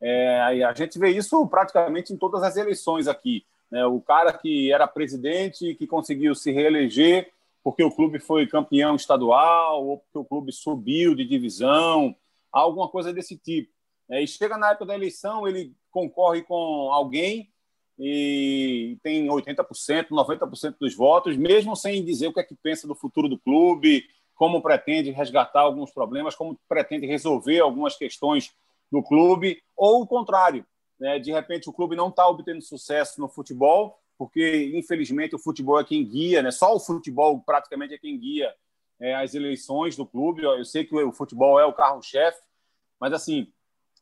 É, 0.00 0.40
a 0.40 0.72
gente 0.72 0.98
vê 0.98 1.10
isso 1.10 1.46
praticamente 1.48 2.14
em 2.14 2.16
todas 2.16 2.42
as 2.42 2.56
eleições 2.56 3.06
aqui. 3.06 3.44
Né? 3.70 3.84
O 3.84 4.00
cara 4.00 4.32
que 4.32 4.72
era 4.72 4.88
presidente, 4.88 5.74
que 5.74 5.86
conseguiu 5.86 6.34
se 6.34 6.50
reeleger 6.50 7.30
porque 7.66 7.82
o 7.82 7.90
clube 7.90 8.20
foi 8.20 8.46
campeão 8.46 8.94
estadual 8.94 9.84
ou 9.84 9.98
porque 9.98 10.18
o 10.18 10.24
clube 10.24 10.52
subiu 10.52 11.16
de 11.16 11.24
divisão, 11.24 12.14
alguma 12.52 12.88
coisa 12.88 13.12
desse 13.12 13.36
tipo. 13.36 13.72
É, 14.08 14.22
e 14.22 14.28
chega 14.28 14.56
na 14.56 14.70
época 14.70 14.86
da 14.86 14.94
eleição, 14.94 15.48
ele 15.48 15.74
concorre 15.90 16.42
com 16.42 16.92
alguém 16.92 17.52
e 17.98 18.96
tem 19.02 19.26
80%, 19.26 20.10
90% 20.10 20.76
dos 20.78 20.94
votos, 20.94 21.36
mesmo 21.36 21.74
sem 21.74 22.04
dizer 22.04 22.28
o 22.28 22.32
que 22.32 22.38
é 22.38 22.44
que 22.44 22.54
pensa 22.54 22.86
do 22.86 22.94
futuro 22.94 23.28
do 23.28 23.36
clube, 23.36 24.04
como 24.36 24.62
pretende 24.62 25.10
resgatar 25.10 25.62
alguns 25.62 25.90
problemas, 25.90 26.36
como 26.36 26.56
pretende 26.68 27.04
resolver 27.04 27.58
algumas 27.58 27.96
questões 27.96 28.54
do 28.92 29.02
clube, 29.02 29.60
ou 29.76 30.02
o 30.02 30.06
contrário. 30.06 30.64
Né? 31.00 31.18
De 31.18 31.32
repente, 31.32 31.68
o 31.68 31.72
clube 31.72 31.96
não 31.96 32.10
está 32.10 32.28
obtendo 32.28 32.62
sucesso 32.62 33.20
no 33.20 33.28
futebol, 33.28 33.98
porque, 34.18 34.72
infelizmente, 34.74 35.34
o 35.34 35.38
futebol 35.38 35.78
é 35.78 35.84
quem 35.84 36.06
guia, 36.06 36.42
né? 36.42 36.50
só 36.50 36.74
o 36.74 36.80
futebol 36.80 37.40
praticamente 37.40 37.94
é 37.94 37.98
quem 37.98 38.18
guia 38.18 38.54
é, 39.00 39.14
as 39.14 39.34
eleições 39.34 39.96
do 39.96 40.06
clube. 40.06 40.42
Eu 40.42 40.64
sei 40.64 40.84
que 40.84 40.94
o 40.94 41.12
futebol 41.12 41.60
é 41.60 41.66
o 41.66 41.72
carro-chefe, 41.72 42.40
mas, 42.98 43.12
assim, 43.12 43.52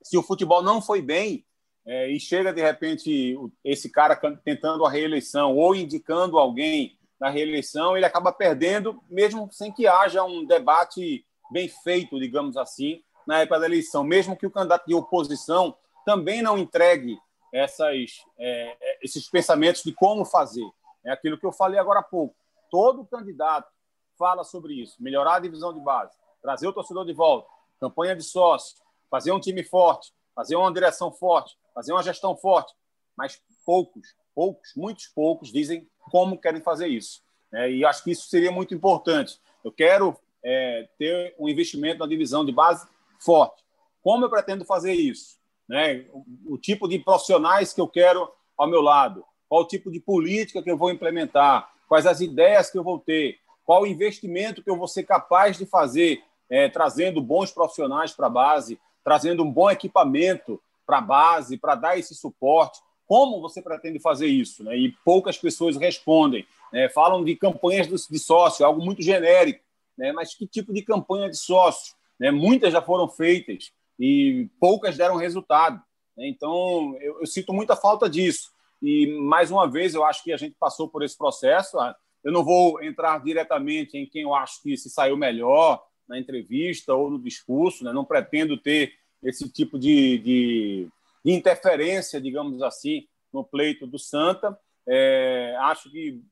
se 0.02 0.16
o 0.16 0.22
futebol 0.22 0.62
não 0.62 0.80
foi 0.80 1.02
bem, 1.02 1.44
é, 1.86 2.08
e 2.08 2.18
chega 2.18 2.52
de 2.52 2.62
repente 2.62 3.36
esse 3.62 3.90
cara 3.90 4.16
tentando 4.42 4.86
a 4.86 4.90
reeleição 4.90 5.54
ou 5.54 5.74
indicando 5.74 6.38
alguém 6.38 6.98
na 7.20 7.28
reeleição, 7.28 7.96
ele 7.96 8.06
acaba 8.06 8.32
perdendo, 8.32 9.02
mesmo 9.08 9.48
sem 9.52 9.70
que 9.70 9.86
haja 9.86 10.24
um 10.24 10.44
debate 10.44 11.26
bem 11.50 11.68
feito, 11.68 12.18
digamos 12.18 12.56
assim, 12.56 13.02
na 13.26 13.40
época 13.40 13.60
da 13.60 13.66
eleição, 13.66 14.02
mesmo 14.02 14.36
que 14.36 14.46
o 14.46 14.50
candidato 14.50 14.86
de 14.86 14.94
oposição 14.94 15.76
também 16.04 16.42
não 16.42 16.58
entregue 16.58 17.18
essas, 17.55 18.24
é, 18.36 18.98
esses 19.00 19.28
pensamentos 19.28 19.84
de 19.84 19.92
como 19.92 20.24
fazer. 20.24 20.68
É 21.07 21.12
aquilo 21.12 21.38
que 21.38 21.46
eu 21.46 21.52
falei 21.52 21.78
agora 21.78 22.00
há 22.00 22.02
pouco. 22.02 22.34
Todo 22.68 23.07
candidato 23.07 23.70
fala 24.18 24.42
sobre 24.42 24.74
isso: 24.74 25.00
melhorar 25.00 25.36
a 25.36 25.40
divisão 25.40 25.72
de 25.72 25.80
base, 25.80 26.16
trazer 26.42 26.66
o 26.66 26.72
torcedor 26.72 27.07
de 27.07 27.12
volta, 27.12 27.48
campanha 27.78 28.16
de 28.16 28.24
sócio, 28.24 28.76
fazer 29.09 29.30
um 29.30 29.38
time 29.38 29.62
forte, 29.62 30.12
fazer 30.34 30.57
uma 30.57 30.72
direção 30.72 31.12
forte, 31.12 31.57
fazer 31.72 31.92
uma 31.92 32.02
gestão 32.02 32.36
forte, 32.36 32.74
mas 33.16 33.40
poucos, 33.64 34.16
poucos, 34.34 34.72
muitos 34.76 35.07
poucos 35.07 35.52
dizem 35.52 35.88
como 36.11 36.36
querem 36.36 36.61
fazer 36.61 36.88
isso. 36.88 37.22
É, 37.52 37.70
e 37.70 37.84
acho 37.84 38.02
que 38.02 38.11
isso 38.11 38.28
seria 38.28 38.50
muito 38.50 38.74
importante. 38.74 39.40
Eu 39.62 39.70
quero 39.70 40.18
é, 40.42 40.88
ter 40.98 41.36
um 41.38 41.48
investimento 41.48 42.00
na 42.00 42.07
divisão 42.09 42.44
de 42.44 42.50
base 42.50 42.88
forte. 43.20 43.62
Como 44.02 44.24
eu 44.24 44.28
pretendo 44.30 44.64
fazer 44.64 44.92
isso? 44.92 45.38
Né? 45.68 46.04
O, 46.46 46.58
tipo 46.58 46.88
de 46.88 46.98
profissionais 46.98 47.72
que 47.72 47.80
eu 47.80 47.88
quero 47.88 48.30
ao 48.57 48.68
meu 48.68 48.82
lado, 48.82 49.24
qual 49.49 49.62
o 49.62 49.66
tipo 49.66 49.91
de 49.91 50.00
política 50.00 50.62
que 50.62 50.70
eu 50.70 50.76
vou 50.76 50.91
implementar, 50.91 51.70
quais 51.88 52.07
as 52.07 52.20
ideias 52.20 52.70
que 52.70 52.78
eu 52.78 52.84
vou 52.84 52.99
ter, 52.99 53.38
qual 53.64 53.82
o 53.82 53.86
investimento 53.86 54.62
que 54.62 54.70
eu 54.70 54.76
vou 54.76 54.86
ser 54.86 55.04
capaz 55.04 55.57
de 55.57 55.66
fazer, 55.66 56.22
é, 56.50 56.68
trazendo 56.68 57.22
bons 57.22 57.50
profissionais 57.50 58.12
para 58.12 58.26
a 58.26 58.30
base, 58.30 58.78
trazendo 59.03 59.42
um 59.42 59.50
bom 59.50 59.70
equipamento, 59.70 60.61
para 60.86 60.99
a 60.99 61.03
base, 61.03 61.57
para 61.57 61.74
dar 61.74 61.99
esse 61.99 62.14
suporte. 62.14 62.80
Como 63.07 63.41
você 63.41 63.61
pretende 63.61 63.99
fazer 63.99 64.26
isso? 64.26 64.62
Né? 64.64 64.76
E 64.76 64.92
poucas 65.04 65.36
pessoas 65.38 65.76
respondem. 65.76 66.46
Né? 66.72 66.88
Falam 66.88 67.24
de 67.24 67.36
campanhas 67.36 67.86
de 67.86 68.18
sócio, 68.18 68.64
algo 68.64 68.84
muito 68.84 69.03
genérico. 69.03 69.61
Né? 69.96 70.12
Mas 70.12 70.34
que 70.34 70.46
tipo 70.46 70.72
de 70.72 70.82
campanha 70.82 71.28
de 71.28 71.36
sócio? 71.36 71.95
Né? 72.18 72.30
Muitas 72.30 72.72
já 72.72 72.80
foram 72.80 73.08
feitas 73.08 73.72
e 73.99 74.49
poucas 74.61 74.96
deram 74.96 75.16
resultado. 75.16 75.83
Né? 76.16 76.29
Então, 76.29 76.96
eu, 77.00 77.21
eu 77.21 77.26
sinto 77.26 77.53
muita 77.53 77.76
falta 77.76 78.08
disso. 78.08 78.50
E, 78.83 79.18
mais 79.21 79.50
uma 79.50 79.71
vez, 79.71 79.95
eu 79.95 80.04
acho 80.04 80.22
que 80.22 80.33
a 80.33 80.37
gente 80.37 80.57
passou 80.58 80.88
por 80.88 81.03
esse 81.03 81.16
processo. 81.16 81.79
Ah, 81.79 81.96
eu 82.22 82.33
não 82.33 82.45
vou 82.45 82.83
entrar 82.83 83.22
diretamente 83.22 83.96
em 83.96 84.07
quem 84.07 84.22
eu 84.22 84.34
acho 84.34 84.62
que 84.62 84.76
se 84.76 84.91
saiu 84.91 85.16
melhor 85.16 85.83
na 86.08 86.18
entrevista 86.18 86.95
ou 86.95 87.11
no 87.11 87.18
discurso, 87.18 87.84
né? 87.84 87.92
não 87.92 88.04
pretendo 88.04 88.57
ter 88.57 88.92
esse 89.22 89.49
tipo 89.50 89.79
de, 89.79 90.18
de, 90.18 90.88
interferência, 91.25 92.21
digamos 92.21 92.62
assim, 92.62 93.07
no 93.33 93.42
pleito 93.42 93.87
do 93.87 93.99
Santa. 93.99 94.58
É, 94.87 95.57
acho 95.61 95.91
que 95.91 96.22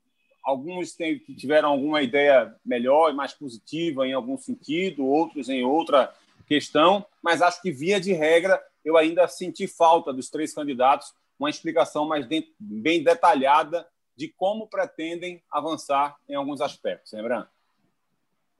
alguns 0.44 0.94
tem, 0.94 1.18
tiveram 1.18 1.70
alguma 1.70 2.02
ideia 2.02 2.54
melhor 2.64 3.10
e 3.10 3.14
mais 3.14 3.32
positiva 3.32 4.06
em 4.06 4.12
algum 4.12 4.36
sentido, 4.36 5.06
outros 5.06 5.48
em 5.48 5.64
outra 5.64 6.12
questão, 6.52 7.06
mas 7.22 7.40
acho 7.40 7.62
que, 7.62 7.70
via 7.70 7.98
de 7.98 8.12
regra, 8.12 8.62
eu 8.84 8.98
ainda 8.98 9.26
senti 9.26 9.66
falta 9.66 10.12
dos 10.12 10.28
três 10.28 10.52
candidatos 10.52 11.14
uma 11.38 11.48
explicação 11.48 12.06
mais 12.06 12.26
bem 12.60 13.02
detalhada 13.02 13.88
de 14.14 14.28
como 14.28 14.68
pretendem 14.68 15.42
avançar 15.50 16.14
em 16.28 16.34
alguns 16.34 16.60
aspectos. 16.60 17.12
Lembrando. 17.12 17.48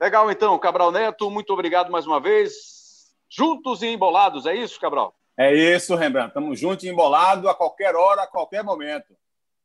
Legal, 0.01 0.29
então, 0.31 0.57
Cabral 0.57 0.91
Neto, 0.91 1.29
muito 1.29 1.53
obrigado 1.53 1.91
mais 1.91 2.07
uma 2.07 2.19
vez. 2.19 3.13
Juntos 3.29 3.83
e 3.83 3.87
embolados, 3.87 4.47
é 4.47 4.55
isso, 4.55 4.79
Cabral? 4.79 5.15
É 5.37 5.53
isso, 5.53 5.95
Rembrandt. 5.95 6.29
Estamos 6.29 6.59
juntos 6.59 6.83
e 6.83 6.89
embolados 6.89 7.45
a 7.45 7.53
qualquer 7.53 7.95
hora, 7.95 8.23
a 8.23 8.27
qualquer 8.27 8.63
momento. 8.63 9.15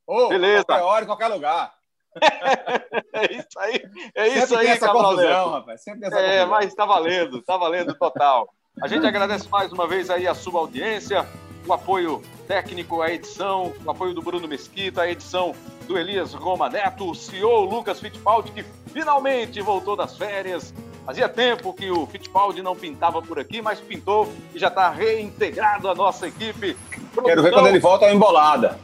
Oh, 0.07 0.29
Beleza. 0.29 0.65
qualquer 0.65 0.85
hora, 0.85 1.05
em 1.05 1.09
qualquer 1.09 1.29
lugar. 1.29 1.78
é 3.13 3.33
isso 3.33 3.59
aí, 3.59 3.83
é 4.15 4.29
isso 4.29 4.47
Sempre 4.49 4.69
aí, 4.69 4.79
Cabral 4.79 5.05
confusão, 5.05 5.51
rapaz. 5.51 5.83
Sempre 5.83 6.07
essa 6.07 6.19
é, 6.19 6.23
confusão. 6.23 6.49
mas 6.49 6.67
está 6.67 6.87
valendo, 6.87 7.39
está 7.39 7.57
valendo 7.57 7.95
total. 7.95 8.53
A 8.81 8.87
gente 8.87 9.07
agradece 9.07 9.49
mais 9.49 9.73
uma 9.73 9.87
vez 9.87 10.09
aí 10.09 10.27
a 10.27 10.35
sua 10.35 10.61
audiência, 10.61 11.27
o 11.67 11.73
apoio 11.73 12.23
técnico, 12.47 13.03
a 13.03 13.11
edição, 13.11 13.73
o 13.85 13.91
apoio 13.91 14.15
do 14.15 14.23
Bruno 14.23 14.47
Mesquita, 14.47 15.03
a 15.03 15.11
edição 15.11 15.55
do 15.87 15.99
Elias 15.99 16.33
Roma 16.33 16.69
Neto, 16.69 17.11
o 17.11 17.15
CEO 17.15 17.65
Lucas 17.65 18.01
Fittipaldi, 18.01 18.53
que 18.53 18.65
finalmente 18.93 19.61
voltou 19.61 19.97
das 19.97 20.17
férias. 20.17 20.73
Fazia 21.05 21.29
tempo 21.29 21.73
que 21.73 21.91
o 21.91 22.07
Fittipaldi 22.07 22.63
não 22.63 22.77
pintava 22.77 23.23
por 23.23 23.39
aqui, 23.39 23.63
mas 23.63 23.81
pintou 23.81 24.31
e 24.55 24.59
já 24.59 24.69
está 24.69 24.91
reintegrado 24.91 25.89
à 25.89 25.95
nossa 25.95 26.29
equipe. 26.29 26.77
Produção... 27.13 27.25
Quero 27.25 27.43
ver 27.43 27.53
quando 27.53 27.69
ele 27.69 27.81
volta 27.81 28.07
a 28.07 28.13
embolada. 28.13 28.79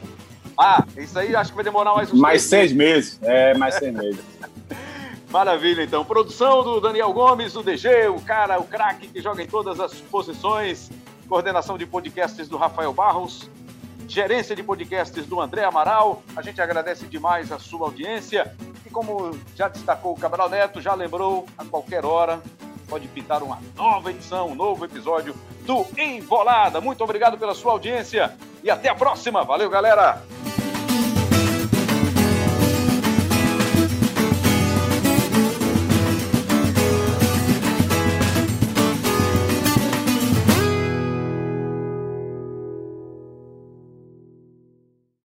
Ah, 0.57 0.83
isso 0.97 1.17
aí 1.17 1.35
acho 1.35 1.51
que 1.51 1.55
vai 1.55 1.63
demorar 1.63 1.93
mais 1.93 2.11
uns 2.11 2.19
Mais 2.19 2.41
seis 2.41 2.71
meses. 2.71 3.19
meses. 3.19 3.23
É, 3.23 3.53
mais 3.57 3.75
seis 3.75 3.93
meses. 3.95 4.23
Maravilha, 5.29 5.83
então. 5.83 6.05
Produção 6.05 6.63
do 6.63 6.79
Daniel 6.79 7.11
Gomes, 7.11 7.53
do 7.53 7.61
DG, 7.63 8.07
o 8.07 8.21
cara, 8.21 8.59
o 8.59 8.63
craque 8.65 9.07
que 9.07 9.21
joga 9.21 9.41
em 9.43 9.47
todas 9.47 9.79
as 9.79 9.93
posições. 9.95 10.89
Coordenação 11.27 11.77
de 11.77 11.85
podcasts 11.85 12.47
do 12.47 12.55
Rafael 12.55 12.93
Barros 12.93 13.49
gerência 14.07 14.55
de 14.55 14.63
podcasts 14.63 15.25
do 15.25 15.41
André 15.41 15.63
Amaral. 15.63 16.23
A 16.35 16.41
gente 16.41 16.61
agradece 16.61 17.05
demais 17.05 17.51
a 17.51 17.59
sua 17.59 17.87
audiência 17.87 18.55
e 18.85 18.89
como 18.89 19.37
já 19.55 19.67
destacou 19.67 20.13
o 20.13 20.15
Cabral 20.17 20.49
Neto, 20.49 20.81
já 20.81 20.93
lembrou, 20.93 21.45
a 21.57 21.65
qualquer 21.65 22.05
hora 22.05 22.41
pode 22.85 23.07
pintar 23.07 23.43
uma 23.43 23.59
nova 23.75 24.11
edição, 24.11 24.49
um 24.49 24.55
novo 24.55 24.85
episódio 24.85 25.35
do 25.65 25.85
Embolada. 25.97 26.79
Muito 26.79 27.03
obrigado 27.03 27.37
pela 27.37 27.53
sua 27.53 27.73
audiência 27.73 28.35
e 28.63 28.69
até 28.69 28.89
a 28.89 28.95
próxima. 28.95 29.43
Valeu, 29.43 29.69
galera! 29.69 30.23